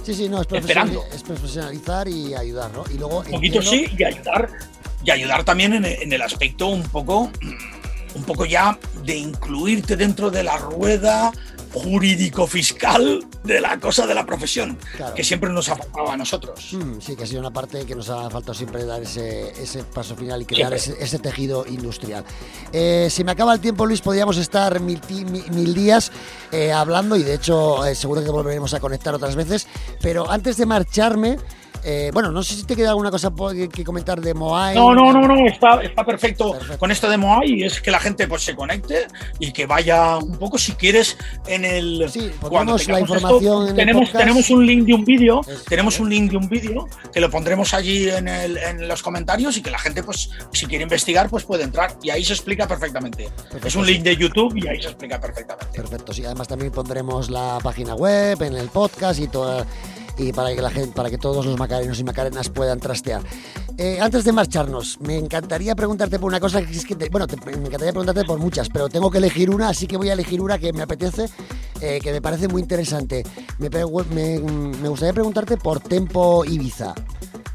Sí, 0.04 0.14
sí, 0.14 0.28
no, 0.28 0.40
es, 0.42 0.46
Esperando. 0.52 1.00
profesionali- 1.02 1.14
es 1.16 1.22
profesionalizar 1.24 2.06
y 2.08 2.34
ayudar, 2.34 2.70
¿no? 2.72 2.84
Y 2.94 2.98
luego 2.98 3.18
un 3.18 3.24
poquito 3.32 3.58
entiendo- 3.58 3.88
sí 3.88 3.96
y 3.98 4.04
ayudar 4.04 4.48
y 5.06 5.10
ayudar 5.10 5.44
también 5.44 5.72
en, 5.72 5.84
el- 5.86 6.02
en 6.02 6.12
el 6.12 6.20
aspecto 6.20 6.66
un 6.66 6.82
poco 6.82 7.30
un 8.14 8.24
poco 8.24 8.44
ya 8.46 8.78
de 9.04 9.14
incluirte 9.16 9.94
dentro 9.94 10.30
de 10.30 10.42
la 10.42 10.56
rueda 10.56 11.30
jurídico 11.74 12.46
fiscal 12.46 13.22
de 13.44 13.60
la 13.60 13.78
cosa 13.78 14.06
de 14.06 14.14
la 14.14 14.24
profesión 14.24 14.78
Claro. 14.96 15.14
que 15.14 15.22
siempre 15.22 15.50
nos 15.50 15.68
ha 15.68 15.76
faltado 15.76 16.10
a 16.10 16.16
nosotros 16.16 16.72
Mm, 16.72 17.00
sí, 17.00 17.14
que 17.14 17.24
ha 17.24 17.26
sido 17.26 17.40
una 17.40 17.50
parte 17.52 17.84
que 17.84 17.94
nos 17.94 18.08
ha 18.08 18.30
faltado 18.30 18.54
siempre 18.54 18.84
dar 18.86 19.02
ese, 19.02 19.50
ese 19.62 19.84
paso 19.84 20.16
final 20.16 20.40
y 20.40 20.46
crear 20.46 20.72
ese, 20.72 21.18
tejido 21.18 21.66
industrial. 21.66 22.24
Eh, 22.72 23.08
si 23.10 23.22
me 23.24 23.32
acaba 23.32 23.52
el 23.52 23.60
tiempo, 23.60 23.84
Luis, 23.84 24.00
podríamos 24.00 24.38
estar 24.38 24.80
mil, 24.80 24.98
mil 25.52 25.74
días 25.74 26.10
eh, 26.52 26.72
hablando 26.72 27.16
y 27.16 27.22
de 27.22 27.34
hecho 27.34 27.84
eh, 27.84 27.94
seguro 27.94 28.24
que 28.24 28.30
volveremos 28.30 28.72
a 28.72 28.80
conectar 28.80 29.14
otras 29.14 29.36
veces. 29.36 29.66
Pero 30.00 30.30
antes 30.30 30.56
de 30.56 30.64
marcharme, 30.66 31.36
eh, 31.84 32.10
bueno, 32.12 32.30
no 32.32 32.42
sé 32.42 32.54
si 32.54 32.64
te 32.64 32.74
queda 32.76 32.90
alguna 32.90 33.10
cosa 33.10 33.32
que, 33.72 33.84
comentar 33.84 34.20
de 34.20 34.34
Moai. 34.34 34.74
No, 34.74 34.94
no, 34.94 35.12
no, 35.12 35.26
no, 35.26 35.46
está, 35.46 35.80
está 35.82 36.04
perfecto, 36.04 36.52
Perfecto. 36.52 36.78
con 36.78 36.90
esto 36.90 37.08
de 37.10 37.16
Moai 37.16 37.62
es 37.62 37.80
que 37.80 37.90
la 37.90 38.00
gente 38.00 38.26
pues 38.28 38.42
se 38.42 38.54
conecte 38.56 39.06
y 39.38 39.52
que 39.52 39.66
vaya 39.66 40.16
un 40.18 40.36
poco 40.36 40.58
si 40.58 40.72
quieres 40.72 41.16
en 41.46 41.64
el 41.64 42.06
Sí, 42.10 42.30
cuando 42.40 42.76
la 42.88 43.00
información 43.00 43.62
en 43.64 43.68
el 43.70 43.74
tenemos, 43.76 44.12
tenemos 44.12 44.50
un 44.50 44.66
link 44.66 44.84
de 44.86 44.94
un 44.94 45.04
vídeo, 45.04 45.40
tenemos 45.68 46.00
un 46.00 46.08
link 46.10 46.30
de 46.30 46.36
un 46.36 46.48
vídeo 46.48 46.88
que 47.12 47.20
lo 47.20 47.30
pondremos 47.30 47.74
allí 47.74 48.08
en, 48.08 48.28
el- 48.28 48.56
en 48.58 48.88
los 48.88 49.02
comentarios 49.02 49.56
y 49.56 49.62
que 49.62 49.70
la 49.70 49.78
gente 49.78 50.02
pues 50.02 50.30
si 50.52 50.66
quiere 50.66 50.82
investigar 50.84 51.28
pues 51.30 51.44
puede 51.44 51.64
entrar 51.64 51.96
y 52.02 52.10
ahí 52.10 52.24
se 52.24 52.32
explica 52.32 52.66
perfectamente. 52.66 53.28
es 53.64 53.76
un 53.76 53.84
sí. 53.86 53.92
link 53.92 54.02
de 54.04 54.16
YouTube 54.16 54.56
y 54.56 54.66
ahí 54.68 54.80
se 54.80 54.88
explica 54.88 55.20
perfectamente. 55.20 55.76
Perfecto, 55.76 56.12
sí. 56.12 56.24
Además 56.24 56.48
también 56.48 56.72
pondremos 56.72 57.30
la 57.30 57.58
página 57.62 57.94
web 57.94 58.40
en 58.42 58.54
el 58.54 58.68
podcast 58.68 59.20
y 59.20 59.28
toda 59.28 59.66
y 60.18 60.32
para 60.32 60.54
que 60.54 60.62
la 60.62 60.70
gente, 60.70 60.92
para 60.94 61.10
que 61.10 61.18
todos 61.18 61.44
los 61.46 61.58
macarenos 61.58 61.98
y 62.00 62.04
macarenas 62.04 62.48
puedan 62.48 62.80
trastear. 62.80 63.22
Eh, 63.78 63.98
antes 64.00 64.24
de 64.24 64.32
marcharnos, 64.32 64.98
me 65.00 65.16
encantaría 65.18 65.74
preguntarte 65.74 66.18
por 66.18 66.28
una 66.28 66.40
cosa 66.40 66.62
que 66.62 66.72
es 66.72 66.84
que 66.86 66.94
te- 66.96 67.08
bueno, 67.10 67.26
te- 67.26 67.36
me 67.36 67.52
encantaría 67.52 67.92
preguntarte 67.92 68.24
por 68.24 68.38
muchas, 68.38 68.68
pero 68.70 68.88
tengo 68.88 69.10
que 69.10 69.18
elegir 69.18 69.50
una, 69.50 69.68
así 69.68 69.86
que 69.86 69.96
voy 69.98 70.08
a 70.08 70.14
elegir 70.14 70.40
una 70.40 70.58
que 70.58 70.72
me 70.72 70.82
apetece, 70.82 71.26
eh, 71.82 71.98
que 72.02 72.10
me 72.12 72.22
parece 72.22 72.48
muy 72.48 72.62
interesante. 72.62 73.22
Me, 73.58 73.70
pregu- 73.70 74.06
me- 74.06 74.38
me 74.38 74.88
gustaría 74.88 75.12
preguntarte 75.12 75.56
por 75.58 75.80
Tempo 75.80 76.44
Ibiza. 76.44 76.94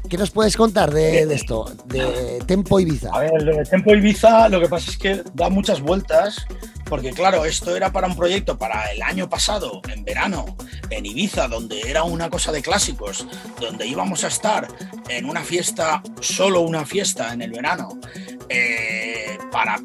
¿Qué 0.08 0.18
nos 0.18 0.30
puedes 0.30 0.56
contar 0.56 0.92
de, 0.92 1.24
de 1.26 1.34
esto, 1.34 1.72
de 1.86 2.42
Tempo 2.46 2.78
Ibiza? 2.78 3.08
A 3.12 3.20
ver, 3.20 3.42
lo 3.42 3.56
de 3.56 3.64
Tempo 3.64 3.94
Ibiza, 3.94 4.48
lo 4.48 4.60
que 4.60 4.68
pasa 4.68 4.90
es 4.90 4.98
que 4.98 5.22
da 5.34 5.48
muchas 5.48 5.80
vueltas, 5.80 6.44
porque 6.92 7.12
claro, 7.12 7.46
esto 7.46 7.74
era 7.74 7.90
para 7.90 8.06
un 8.06 8.14
proyecto 8.14 8.58
para 8.58 8.92
el 8.92 9.00
año 9.00 9.26
pasado, 9.26 9.80
en 9.88 10.04
verano, 10.04 10.44
en 10.90 11.06
Ibiza, 11.06 11.48
donde 11.48 11.80
era 11.88 12.02
una 12.02 12.28
cosa 12.28 12.52
de 12.52 12.60
clásicos, 12.60 13.26
donde 13.58 13.86
íbamos 13.86 14.24
a 14.24 14.28
estar 14.28 14.68
en 15.08 15.24
una 15.24 15.40
fiesta, 15.40 16.02
solo 16.20 16.60
una 16.60 16.84
fiesta 16.84 17.32
en 17.32 17.40
el 17.40 17.50
verano, 17.50 17.98
eh, 18.46 19.38
para 19.50 19.80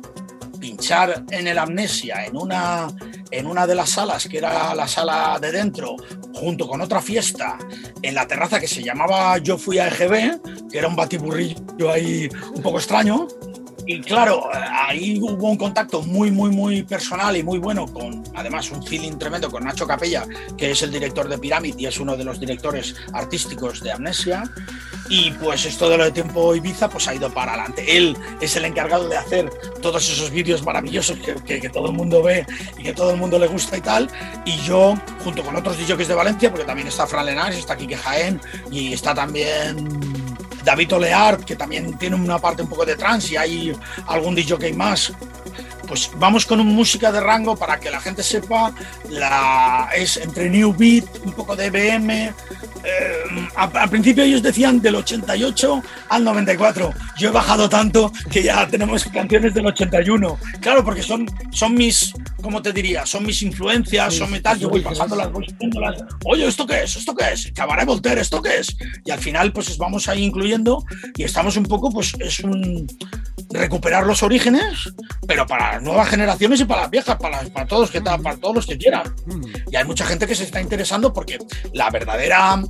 pinchar 0.59 1.23
en 1.31 1.47
el 1.47 1.57
Amnesia, 1.57 2.25
en 2.25 2.35
una, 2.35 2.89
en 3.31 3.47
una 3.47 3.65
de 3.65 3.75
las 3.75 3.91
salas, 3.91 4.27
que 4.27 4.39
era 4.39 4.75
la 4.75 4.89
sala 4.89 5.39
de 5.39 5.53
dentro, 5.53 5.95
junto 6.33 6.67
con 6.67 6.81
otra 6.81 7.01
fiesta, 7.01 7.57
en 8.01 8.15
la 8.15 8.27
terraza 8.27 8.59
que 8.59 8.67
se 8.67 8.83
llamaba 8.83 9.37
Yo 9.37 9.57
Fui 9.57 9.79
a 9.79 9.87
EGB, 9.87 10.67
que 10.69 10.77
era 10.77 10.89
un 10.89 10.97
batiburrillo 10.97 11.89
ahí 11.89 12.27
un 12.53 12.61
poco 12.61 12.79
extraño. 12.79 13.29
Y 13.89 14.01
claro, 14.01 14.49
ahí 14.53 15.17
hubo 15.21 15.49
un 15.49 15.57
contacto 15.57 16.01
muy, 16.01 16.29
muy, 16.29 16.49
muy 16.49 16.83
personal 16.83 17.37
y 17.37 17.43
muy 17.43 17.57
bueno, 17.57 17.85
con 17.87 18.21
además 18.35 18.69
un 18.71 18.83
feeling 18.85 19.13
tremendo 19.17 19.49
con 19.49 19.63
Nacho 19.63 19.87
Capella, 19.87 20.25
que 20.57 20.71
es 20.71 20.81
el 20.83 20.91
director 20.91 21.29
de 21.29 21.37
Pyramid 21.37 21.75
y 21.77 21.85
es 21.85 21.97
uno 21.99 22.17
de 22.17 22.25
los 22.25 22.37
directores 22.39 22.95
artísticos 23.13 23.79
de 23.81 23.93
Amnesia. 23.93 24.43
Y 25.09 25.31
pues 25.31 25.63
esto 25.63 25.89
de 25.89 25.97
lo 25.97 26.03
de 26.03 26.11
Tiempo 26.11 26.53
Ibiza 26.53 26.89
pues 26.89 27.07
ha 27.07 27.15
ido 27.15 27.33
para 27.33 27.53
adelante. 27.53 27.95
Él 27.97 28.17
es 28.41 28.57
el 28.57 28.65
encargado 28.65 29.07
de 29.07 29.15
hacer 29.15 29.49
todos 29.81 30.09
esos 30.09 30.31
vídeos 30.31 30.63
maravillosos 30.65 31.17
que, 31.19 31.35
que- 31.61 31.69
todo 31.69 31.87
el 31.87 31.93
mundo 31.93 32.21
ve 32.21 32.45
y 32.77 32.83
que 32.83 32.93
todo 32.93 33.11
el 33.11 33.17
mundo 33.17 33.39
le 33.39 33.47
gusta 33.47 33.77
y 33.77 33.81
tal. 33.81 34.09
Y 34.45 34.57
yo, 34.65 34.95
junto 35.23 35.43
con 35.43 35.55
otros 35.55 35.77
DJs 35.77 36.09
de 36.09 36.13
Valencia, 36.13 36.49
porque 36.49 36.65
también 36.65 36.89
está 36.89 37.07
Fran 37.07 37.25
Lenares, 37.25 37.57
está 37.59 37.77
Quique 37.77 37.95
Jaén 37.95 38.41
y 38.69 38.91
está 38.91 39.13
también 39.15 39.87
David 40.67 40.95
Oleart, 40.95 41.45
que 41.45 41.55
también 41.55 41.97
tiene 41.97 42.17
una 42.17 42.39
parte 42.39 42.61
un 42.61 42.67
poco 42.67 42.85
de 42.85 42.97
trance 42.97 43.33
y 43.33 43.37
hay 43.37 43.73
algún 44.07 44.35
DJ 44.35 44.73
más. 44.73 45.13
Pues 45.87 46.11
vamos 46.17 46.45
con 46.45 46.59
un 46.59 46.67
música 46.67 47.09
de 47.09 47.21
rango 47.21 47.55
para 47.55 47.79
que 47.79 47.89
la 47.89 48.01
gente 48.01 48.21
sepa, 48.21 48.73
es 49.95 50.17
entre 50.17 50.49
New 50.49 50.73
Beat, 50.77 51.05
un 51.23 51.31
poco 51.31 51.55
de 51.55 51.69
BM. 51.69 52.33
eh, 52.83 53.47
al 53.55 53.89
principio 53.89 54.25
ellos 54.25 54.43
decían 54.43 54.81
del 54.81 54.95
88 54.95 55.81
al 56.09 56.23
94. 56.25 56.93
Yo 57.17 57.29
he 57.29 57.31
bajado 57.31 57.69
tanto 57.69 58.11
que 58.29 58.43
ya 58.43 58.67
tenemos 58.67 59.05
canciones 59.05 59.53
del 59.53 59.67
81. 59.67 60.37
Claro, 60.59 60.83
porque 60.83 61.01
son, 61.01 61.25
son 61.49 61.75
mis, 61.75 62.13
¿cómo 62.41 62.61
te 62.61 62.71
diría? 62.73 63.05
Son 63.05 63.25
mis 63.25 63.41
influencias, 63.41 64.13
son 64.13 64.31
mi 64.31 64.39
tal, 64.39 64.59
yo 64.59 64.69
voy 64.69 64.81
pasándolas, 64.81 65.31
voy 65.31 65.45
subiéndolas. 65.47 66.03
Oye, 66.25 66.47
¿esto 66.47 66.65
qué 66.65 66.83
es? 66.83 66.95
¿Esto 66.95 67.15
qué 67.15 67.33
es? 67.33 67.51
Cabaret 67.53 67.85
Voltaire, 67.85 68.21
¿esto 68.21 68.41
qué 68.41 68.57
es? 68.59 68.75
Y 69.05 69.11
al 69.11 69.19
final, 69.19 69.51
pues 69.53 69.69
os 69.69 69.77
vamos 69.77 70.07
ahí 70.07 70.23
incluyendo 70.23 70.83
y 71.15 71.23
estamos 71.23 71.57
un 71.57 71.65
poco, 71.65 71.91
pues 71.91 72.13
es 72.19 72.39
un 72.39 72.87
recuperar 73.49 74.05
los 74.05 74.23
orígenes, 74.23 74.93
pero 75.25 75.45
para 75.45 75.73
las 75.73 75.83
nuevas 75.83 76.09
generaciones 76.09 76.59
y 76.59 76.65
para 76.65 76.81
las 76.81 76.91
viejas, 76.91 77.15
para, 77.17 77.41
para 77.41 77.65
todos, 77.65 77.91
que, 77.91 78.01
para 78.01 78.37
todos 78.37 78.55
los 78.55 78.65
que 78.65 78.77
quieran. 78.77 79.13
Y 79.71 79.75
hay 79.75 79.85
mucha 79.85 80.05
gente 80.05 80.27
que 80.27 80.35
se 80.35 80.43
está 80.43 80.61
interesando 80.61 81.13
porque 81.13 81.39
la 81.73 81.89
verdadera 81.89 82.61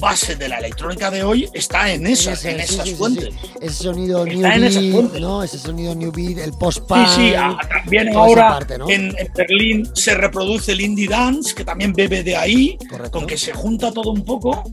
base 0.00 0.34
de 0.36 0.48
la 0.48 0.58
electrónica 0.58 1.10
de 1.10 1.22
hoy 1.22 1.48
está 1.54 1.92
en 1.92 2.06
esas, 2.06 2.44
en 2.44 2.56
Sí, 2.58 2.62
esas 2.64 2.84
sí, 2.86 2.90
sí, 2.92 2.96
fuentes. 2.96 3.34
sí. 3.40 3.50
Ese 3.60 3.82
sonido 3.84 4.24
New 4.24 4.36
Está 4.38 4.54
en 4.56 4.64
esas 4.64 4.82
Beat, 4.82 4.92
fuentes. 4.94 5.20
¿no? 5.20 5.42
Ese 5.42 5.58
sonido 5.58 5.94
New 5.94 6.10
Beat, 6.12 6.38
el 6.38 6.50
Sí, 6.52 6.56
post-punk. 6.58 7.08
sí, 7.08 7.32
ah, 7.36 7.56
también 7.68 8.10
toda 8.10 8.10
esa 8.10 8.18
ahora 8.20 8.48
parte, 8.48 8.78
¿no? 8.78 8.88
en, 8.90 9.14
en 9.18 9.32
Berlín 9.36 9.90
se 9.94 10.14
reproduce 10.14 10.72
el 10.72 10.80
indie 10.80 11.08
dance, 11.08 11.54
que 11.54 11.64
también 11.64 11.92
bebe 11.92 12.22
de 12.22 12.36
ahí, 12.36 12.78
Correcto. 12.88 13.10
con 13.18 13.26
que 13.26 13.36
se 13.38 13.52
junta 13.52 13.92
todo 13.92 14.10
un 14.10 14.24
poco 14.24 14.64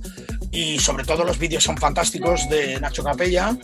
y 0.52 0.80
sobre 0.80 1.04
todo 1.04 1.24
los 1.26 1.38
vídeos 1.38 1.64
son 1.64 1.78
fantásticos 1.78 2.48
de 2.50 2.80
Nacho 2.80 3.04
Capella 3.04 3.56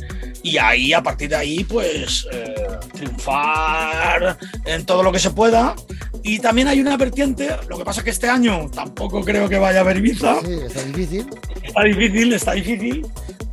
y 0.44 0.58
ahí 0.58 0.92
a 0.92 1.02
partir 1.02 1.30
de 1.30 1.36
ahí 1.38 1.64
pues 1.64 2.28
eh, 2.32 2.54
triunfar 2.94 4.38
en 4.66 4.86
todo 4.86 5.02
lo 5.02 5.12
que 5.12 5.20
se 5.20 5.32
pueda 5.32 5.76
y 6.24 6.40
también 6.40 6.70
hay 6.70 6.80
una 6.80 6.96
vertiente, 6.98 7.50
lo 7.68 7.78
que 7.78 7.84
pasa 7.84 8.04
que 8.04 8.10
este 8.10 8.30
año 8.30 8.70
tampoco 8.74 9.22
creo 9.24 9.50
que 9.50 9.58
vaya 9.58 9.80
a 9.80 9.82
haber 9.82 9.98
Ibiza, 9.98 10.40
Sí, 10.42 10.54
está 10.66 10.84
difícil. 10.84 11.28
Está 11.62 11.84
difícil, 11.84 12.34
está 12.34 12.54
difícil. 12.54 13.06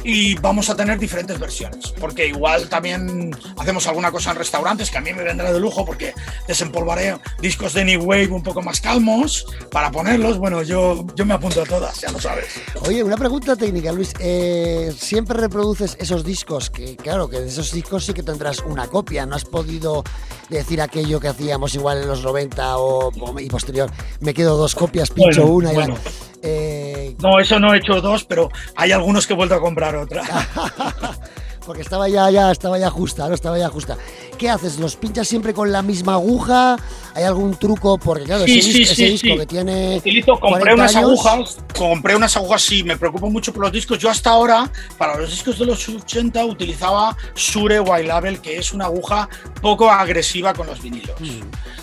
Y 0.03 0.35
vamos 0.37 0.71
a 0.71 0.77
tener 0.77 0.99
diferentes 0.99 1.39
versiones. 1.39 1.93
Porque 2.01 2.27
igual 2.27 2.69
también 2.69 3.37
hacemos 3.59 3.87
alguna 3.87 4.11
cosa 4.11 4.31
en 4.31 4.37
restaurantes 4.39 4.91
que 4.91 4.99
a 4.99 5.01
mí 5.01 5.13
me 5.13 5.23
vendrá 5.23 5.53
de 5.53 5.61
lujo 5.61 5.85
porque 5.85 6.15
desempolvaré 6.49 7.19
discos 7.41 7.75
de 7.75 7.85
New 7.85 8.03
Wave 8.05 8.29
un 8.29 8.43
poco 8.43 8.63
más 8.63 8.81
calmos 8.81 9.47
para 9.71 9.91
ponerlos. 9.91 10.39
Bueno, 10.39 10.63
yo, 10.63 11.05
yo 11.17 11.27
me 11.27 11.35
apunto 11.35 11.63
a 11.63 11.67
todas, 11.67 12.01
ya 12.01 12.11
lo 12.11 12.21
sabes. 12.21 12.47
Oye, 12.87 13.03
una 13.05 13.17
pregunta 13.17 13.57
técnica, 13.57 13.93
Luis. 13.93 14.13
Eh, 14.19 14.93
Siempre 14.97 15.37
reproduces 15.39 15.97
esos 16.01 16.25
discos, 16.25 16.71
que 16.71 16.97
claro, 16.97 17.29
que 17.29 17.41
de 17.41 17.49
esos 17.49 17.73
discos 17.73 18.07
sí 18.07 18.13
que 18.15 18.23
tendrás 18.23 18.61
una 18.61 18.87
copia. 18.87 19.27
No 19.27 19.37
has 19.37 19.45
podido 19.45 20.03
decir 20.49 20.81
aquello 20.81 21.21
que 21.21 21.29
hacíamos 21.29 21.75
igual 21.75 22.03
en 22.03 22.09
los 22.09 22.23
90 22.23 22.79
o, 22.79 23.09
o- 23.09 23.41
y 23.41 23.49
posterior. 23.49 23.91
Me 24.21 24.33
quedo 24.35 24.57
dos 24.57 24.75
copias, 24.75 25.11
pincho 25.11 25.47
Bueno, 25.47 25.71
una. 25.71 25.73
y 25.73 25.77
la-. 25.89 25.97
Eh, 26.43 27.15
No, 27.21 27.39
eso 27.39 27.59
no 27.59 27.75
he 27.75 27.79
hecho 27.79 28.01
dos, 28.01 28.25
pero 28.25 28.49
hay 28.77 28.93
algunos 28.93 29.27
que 29.27 29.35
he 29.35 29.37
vuelto 29.37 29.55
a 29.55 29.61
comprar 29.61 29.95
otra. 29.97 30.23
porque 31.67 31.83
estaba 31.83 32.09
ya, 32.09 32.31
ya, 32.31 32.51
estaba 32.51 32.79
ya 32.79 32.91
justa, 32.91 33.29
¿no? 33.29 33.35
Estaba 33.35 33.59
ya 33.59 33.69
justa. 33.69 33.97
¿Qué 34.39 34.49
haces? 34.49 34.79
¿Los 34.79 34.97
pinchas 34.97 35.29
siempre 35.29 35.53
con 35.53 35.71
la 35.71 35.83
misma 35.83 36.15
aguja? 36.15 36.77
¿Hay 37.15 37.25
algún 37.25 37.55
truco? 37.57 37.99
Porque 37.99 38.25
claro, 38.25 38.45
Sí, 38.47 38.59
ese, 38.59 38.73
sí, 38.73 38.83
ese 38.83 38.95
sí, 38.95 39.05
disco 39.05 39.37
que 39.39 39.47
tiene. 39.47 39.99
Utilizo, 39.99 40.41
compré 40.41 40.75
40 40.75 40.75
unas 40.75 40.97
años. 40.97 41.27
agujas, 41.27 41.59
compré 41.77 42.17
unas 42.17 42.37
agujas, 42.37 42.63
sí, 42.63 42.83
me 42.83 42.97
preocupo 42.97 43.29
mucho 43.31 43.53
por 43.53 43.63
los 43.65 43.73
discos. 43.73 43.99
Yo 43.99 44.09
hasta 44.09 44.31
ahora, 44.31 44.71
para 44.97 45.19
los 45.19 45.31
discos 45.31 45.59
de 45.59 45.67
los 45.67 45.87
80, 45.87 46.43
utilizaba 46.47 47.15
Sure 47.35 47.81
White 47.81 48.05
Label, 48.09 48.41
que 48.41 48.57
es 48.57 48.73
una 48.73 48.87
aguja 48.87 49.29
poco 49.61 49.91
agresiva 49.91 50.55
con 50.55 50.67
los 50.69 50.81
vinilos. 50.81 51.17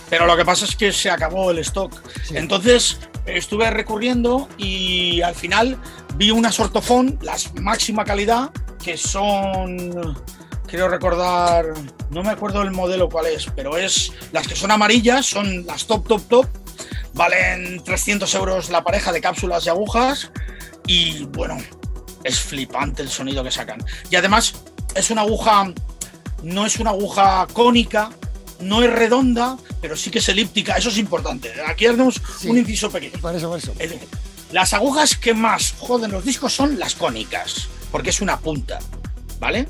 Pero 0.09 0.25
lo 0.25 0.35
que 0.35 0.43
pasa 0.43 0.65
es 0.65 0.75
que 0.75 0.91
se 0.91 1.11
acabó 1.11 1.51
el 1.51 1.59
stock. 1.59 1.93
Entonces 2.31 2.97
estuve 3.27 3.69
recurriendo 3.69 4.47
y 4.57 5.21
al 5.21 5.35
final 5.35 5.77
vi 6.15 6.31
unas 6.31 6.59
ortofón, 6.59 7.19
las 7.21 7.53
máxima 7.55 8.05
calidad, 8.05 8.51
que 8.83 8.97
son, 8.97 10.17
quiero 10.67 10.87
recordar, 10.87 11.65
no 12.09 12.23
me 12.23 12.29
acuerdo 12.29 12.61
el 12.61 12.71
modelo 12.71 13.09
cuál 13.09 13.27
es, 13.27 13.47
pero 13.55 13.77
es 13.77 14.13
las 14.31 14.47
que 14.47 14.55
son 14.55 14.71
amarillas, 14.71 15.25
son 15.25 15.65
las 15.65 15.85
top, 15.85 16.07
top, 16.07 16.27
top. 16.27 16.47
Valen 17.13 17.83
300 17.83 18.33
euros 18.35 18.69
la 18.69 18.83
pareja 18.83 19.11
de 19.11 19.21
cápsulas 19.21 19.65
y 19.65 19.69
agujas 19.69 20.31
y 20.85 21.25
bueno, 21.25 21.57
es 22.23 22.39
flipante 22.39 23.01
el 23.01 23.09
sonido 23.09 23.43
que 23.43 23.51
sacan. 23.51 23.83
Y 24.09 24.15
además 24.15 24.53
es 24.95 25.09
una 25.11 25.21
aguja, 25.21 25.73
no 26.43 26.65
es 26.65 26.77
una 26.77 26.91
aguja 26.91 27.47
cónica, 27.53 28.09
no 28.61 28.81
es 28.83 28.91
redonda, 28.91 29.57
pero 29.81 29.95
sí 29.95 30.09
que 30.09 30.19
es 30.19 30.29
elíptica, 30.29 30.75
eso 30.75 30.89
es 30.89 30.97
importante. 30.97 31.51
Aquí 31.67 31.85
hacemos 31.85 32.21
Sí. 32.39 32.49
un 32.49 32.57
inciso 32.57 32.89
pequeño. 32.89 33.19
Por 33.19 33.35
eso, 33.35 33.49
por 33.49 33.57
eso. 33.59 33.73
Las 34.51 34.73
agujas 34.73 35.15
que 35.17 35.33
más 35.33 35.73
joden 35.79 36.11
los 36.11 36.23
discos 36.23 36.53
son 36.53 36.79
las 36.79 36.95
cónicas, 36.95 37.67
porque 37.91 38.09
es 38.11 38.21
una 38.21 38.39
punta, 38.39 38.79
¿vale? 39.39 39.67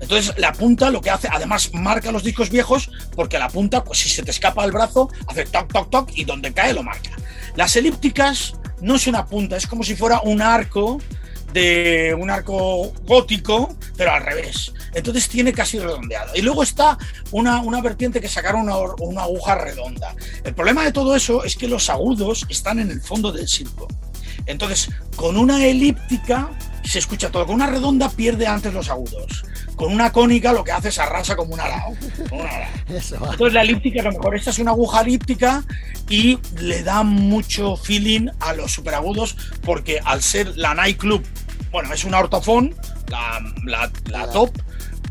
Entonces 0.00 0.32
la 0.38 0.52
punta 0.52 0.90
lo 0.90 1.00
que 1.00 1.10
hace, 1.10 1.28
además 1.30 1.70
marca 1.74 2.10
los 2.10 2.22
discos 2.24 2.48
viejos, 2.50 2.90
porque 3.14 3.38
la 3.38 3.48
punta, 3.48 3.84
pues 3.84 3.98
si 4.00 4.08
se 4.08 4.22
te 4.22 4.30
escapa 4.30 4.64
el 4.64 4.72
brazo, 4.72 5.10
hace 5.26 5.44
toc, 5.44 5.70
toc, 5.72 5.90
toc 5.90 6.10
y 6.14 6.24
donde 6.24 6.52
cae 6.52 6.72
lo 6.72 6.82
marca. 6.82 7.10
Las 7.56 7.76
elípticas 7.76 8.54
no 8.80 8.96
es 8.96 9.06
una 9.06 9.26
punta, 9.26 9.56
es 9.56 9.66
como 9.66 9.82
si 9.84 9.94
fuera 9.94 10.20
un 10.22 10.40
arco 10.42 11.00
de 11.54 12.14
un 12.18 12.30
arco 12.30 12.92
gótico, 13.06 13.76
pero 13.96 14.12
al 14.12 14.22
revés. 14.22 14.72
Entonces 14.92 15.28
tiene 15.28 15.52
casi 15.52 15.78
redondeado. 15.78 16.34
Y 16.34 16.42
luego 16.42 16.64
está 16.64 16.98
una, 17.30 17.60
una 17.60 17.80
vertiente 17.80 18.20
que 18.20 18.28
sacaron 18.28 18.62
una, 18.62 18.76
una 18.98 19.22
aguja 19.22 19.54
redonda. 19.54 20.14
El 20.42 20.52
problema 20.54 20.84
de 20.84 20.92
todo 20.92 21.14
eso 21.14 21.44
es 21.44 21.56
que 21.56 21.68
los 21.68 21.88
agudos 21.88 22.44
están 22.48 22.80
en 22.80 22.90
el 22.90 23.00
fondo 23.00 23.30
del 23.30 23.48
circo. 23.48 23.86
Entonces, 24.46 24.90
con 25.14 25.36
una 25.36 25.64
elíptica 25.64 26.50
se 26.82 26.98
escucha 26.98 27.30
todo. 27.30 27.46
Con 27.46 27.56
una 27.56 27.66
redonda 27.66 28.10
pierde 28.10 28.46
antes 28.46 28.74
los 28.74 28.90
agudos. 28.90 29.44
Con 29.76 29.92
una 29.92 30.12
cónica 30.12 30.52
lo 30.52 30.64
que 30.64 30.72
hace 30.72 30.88
es 30.88 30.98
arrasa 30.98 31.36
como 31.36 31.54
un 31.54 31.60
arao. 31.60 31.94
Entonces 32.88 33.52
la 33.52 33.62
elíptica, 33.62 34.00
a 34.00 34.04
lo 34.04 34.12
mejor 34.12 34.36
esta 34.36 34.50
es 34.50 34.58
una 34.58 34.72
aguja 34.72 35.00
elíptica 35.00 35.64
y 36.08 36.38
le 36.60 36.82
da 36.82 37.02
mucho 37.02 37.76
feeling 37.76 38.28
a 38.40 38.52
los 38.52 38.72
superagudos 38.72 39.36
porque 39.62 40.00
al 40.04 40.22
ser 40.22 40.56
la 40.56 40.74
Night 40.74 40.98
Club, 40.98 41.24
bueno, 41.74 41.92
es 41.92 42.04
una 42.04 42.20
ortofón, 42.20 42.72
la, 43.08 43.40
la- 43.64 43.90
la 44.06 44.30
top, 44.30 44.50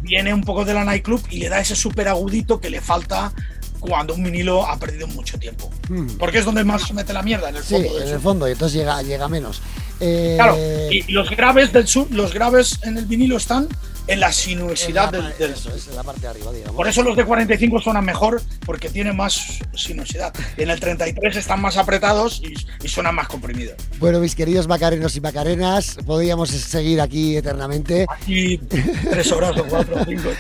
viene 0.02 0.34
un 0.34 0.42
poco 0.46 0.64
de 0.64 0.74
la 0.74 0.86
Night 0.86 1.04
Club 1.04 1.22
y 1.30 1.38
le 1.40 1.50
da 1.50 1.60
ese 1.60 1.76
superagudito 1.76 2.62
que 2.62 2.70
le 2.70 2.80
falta 2.80 3.34
cuando 3.82 4.14
un 4.14 4.24
vinilo 4.24 4.66
ha 4.66 4.78
perdido 4.80 5.06
mucho 5.08 5.38
tiempo. 5.38 5.70
Hmm. 5.90 6.08
Porque 6.18 6.38
es 6.38 6.46
donde 6.46 6.64
más 6.64 6.84
se 6.88 6.94
mete 6.94 7.12
la 7.12 7.22
mierda, 7.22 7.50
en 7.50 7.58
el 7.58 7.64
Sí, 7.64 7.74
fondo. 7.76 7.94
del 7.96 8.08
en 8.08 8.14
el 8.14 8.20
fondo, 8.22 8.48
y 8.48 8.54
entonces 8.54 8.78
llega, 8.80 9.02
llega 9.04 9.28
menos. 9.28 9.62
Eh, 10.00 10.36
Claro, 10.38 10.56
y 10.90 11.04
los 11.12 11.30
graves 11.32 11.74
del 11.74 11.86
sur, 11.86 12.08
los 12.12 12.34
graves 12.34 12.80
en 12.84 12.98
el 12.98 13.06
vinilo 13.08 13.36
están 13.36 13.68
en 14.08 14.20
la 14.20 14.32
sinuosidad 14.34 15.14
en 15.16 15.22
la- 15.24 15.30
del, 15.30 15.38
del 15.38 15.52
eso, 15.52 15.74
es 15.74 15.88
en 15.88 15.96
la 15.96 16.04
parte 16.04 16.22
de 16.22 16.28
arriba, 16.28 16.52
digamos. 16.52 16.76
Por 16.76 16.88
eso 16.88 17.02
los 17.04 17.16
de 17.16 17.24
45 17.26 17.80
suenan 17.82 18.04
mejor, 18.06 18.42
porque 18.66 18.90
tienen 18.90 19.16
más 19.16 19.60
sinuosidad. 19.76 20.34
En 20.58 20.70
el 20.70 20.80
33 20.80 21.36
están 21.38 21.62
más 21.62 21.78
apretados 21.78 22.42
y, 22.44 22.54
y 22.86 22.88
suenan 22.90 23.16
más 23.16 23.28
comprimidos. 23.28 23.76
Bueno, 24.00 24.20
mis 24.20 24.36
queridos 24.36 24.68
macarenos 24.68 25.16
y 25.16 25.22
macarenas, 25.22 25.98
podríamos 26.06 26.50
seguir 26.50 27.00
aquí 27.02 27.38
eternamente. 27.38 28.06
Aquí 28.10 28.58
tres 28.58 29.32
horas 29.32 29.58
o 29.58 29.64
cuatro 29.66 29.96
o 30.02 30.06
cinco. 30.06 30.30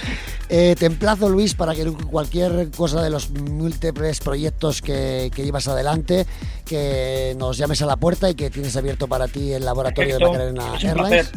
Eh, 0.49 0.75
te 0.77 0.85
emplazo, 0.85 1.29
Luis, 1.29 1.55
para 1.55 1.73
que 1.73 1.83
cualquier 1.85 2.69
cosa 2.69 3.01
de 3.01 3.09
los 3.09 3.31
múltiples 3.31 4.19
proyectos 4.19 4.81
que, 4.83 5.31
que 5.33 5.43
llevas 5.45 5.67
adelante, 5.67 6.27
que 6.63 7.33
nos 7.39 7.57
llames 7.57 7.81
a 7.81 7.87
la 7.87 7.95
puerta 7.95 8.29
y 8.29 8.35
que 8.35 8.51
tienes 8.51 8.75
abierto 8.75 9.07
para 9.07 9.27
ti 9.27 9.51
el 9.53 9.65
laboratorio 9.65 10.19
Perfecto. 10.19 10.43
de 10.43 10.51
Macarena 10.53 10.77
Es 10.77 10.83
un 10.83 10.89
Airlines. 10.89 11.31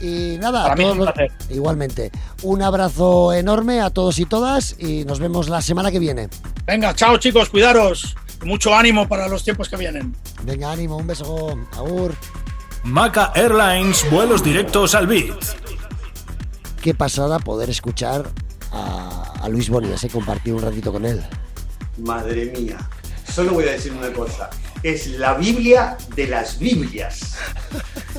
Y 0.00 0.36
nada, 0.38 0.62
Para 0.64 0.76
mí 0.76 0.84
es 0.84 0.90
un 0.92 0.98
los- 0.98 1.12
placer. 1.12 1.32
igualmente. 1.50 2.10
Un 2.42 2.62
abrazo 2.62 3.32
enorme 3.32 3.80
a 3.80 3.90
todos 3.90 4.18
y 4.18 4.26
todas 4.26 4.76
y 4.78 5.04
nos 5.04 5.18
vemos 5.18 5.48
la 5.48 5.60
semana 5.62 5.90
que 5.90 5.98
viene. 5.98 6.28
Venga, 6.66 6.94
chao 6.94 7.16
chicos, 7.18 7.48
cuidaros. 7.48 8.14
Mucho 8.44 8.74
ánimo 8.74 9.08
para 9.08 9.26
los 9.26 9.42
tiempos 9.42 9.68
que 9.68 9.76
vienen. 9.76 10.14
Venga, 10.44 10.70
ánimo, 10.70 10.96
un 10.96 11.06
beso, 11.08 11.56
Agur. 11.76 12.14
Maca 12.84 13.32
Airlines, 13.34 14.08
vuelos 14.10 14.44
directos 14.44 14.94
al 14.94 15.08
beat. 15.08 15.34
Qué 16.80 16.94
pasada 16.94 17.40
poder 17.40 17.68
escuchar 17.70 18.30
a, 18.72 19.32
a 19.42 19.48
Luis 19.48 19.68
Bonías 19.68 20.04
y 20.04 20.08
compartir 20.08 20.54
un 20.54 20.62
ratito 20.62 20.92
con 20.92 21.04
él. 21.04 21.20
Madre 21.98 22.52
mía. 22.56 22.78
Solo 23.32 23.52
voy 23.54 23.64
a 23.64 23.72
decir 23.72 23.92
una 23.92 24.12
cosa. 24.12 24.48
Es 24.82 25.06
la 25.08 25.34
Biblia 25.34 25.96
de 26.14 26.26
las 26.28 26.58
Biblias. 26.58 27.34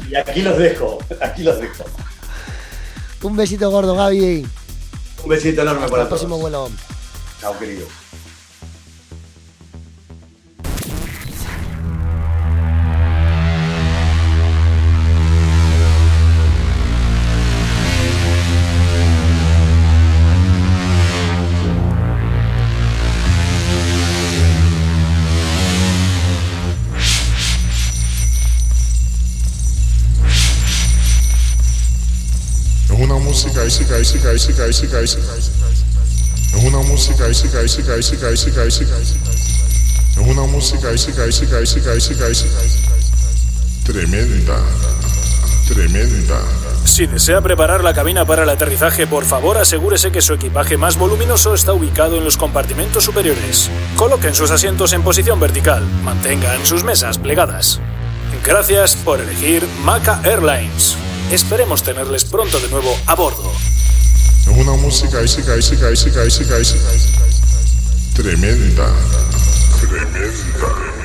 Y 0.09 0.15
aquí 0.15 0.41
los 0.41 0.57
dejo. 0.57 0.99
Aquí 1.21 1.43
los 1.43 1.59
dejo. 1.59 1.85
Un 3.21 3.35
besito 3.35 3.69
gordo, 3.69 3.95
Gaby. 3.95 4.45
Un 5.23 5.29
besito 5.29 5.61
enorme 5.61 5.81
Hasta 5.81 5.91
para 5.91 6.03
el 6.03 6.09
todos. 6.09 6.21
próximo 6.21 6.37
vuelo. 6.39 6.69
Chao, 7.41 7.57
querido. 7.57 7.87
Si 46.85 47.05
desea 47.05 47.41
preparar 47.41 47.83
la 47.83 47.93
cabina 47.93 48.25
para 48.25 48.43
el 48.43 48.49
aterrizaje, 48.49 49.05
por 49.05 49.25
favor 49.25 49.57
asegúrese 49.57 50.11
que 50.11 50.21
su 50.21 50.33
equipaje 50.33 50.77
más 50.77 50.97
voluminoso 50.97 51.53
está 51.53 51.73
ubicado 51.73 52.17
en 52.17 52.23
los 52.23 52.37
compartimentos 52.37 53.03
superiores. 53.03 53.69
Coloquen 53.95 54.33
sus 54.33 54.51
asientos 54.51 54.93
en 54.93 55.03
posición 55.03 55.39
vertical. 55.39 55.83
Mantengan 56.03 56.65
sus 56.65 56.83
mesas 56.83 57.17
plegadas. 57.17 57.79
Gracias 58.43 58.95
por 58.95 59.21
elegir 59.21 59.65
Maca 59.83 60.21
Airlines. 60.23 60.97
Esperemos 61.31 61.83
tenerles 61.83 62.25
pronto 62.25 62.59
de 62.59 62.67
nuevo 62.69 62.97
a 63.05 63.13
bordo. 63.13 63.51
Una 64.47 64.73
música 64.73 65.21
ese, 65.21 65.41
ese, 65.41 65.75
ese, 65.75 66.09
ese, 66.25 66.61
ese, 66.61 66.77
Tremenda. 68.15 68.91
Tremenda. 69.79 70.98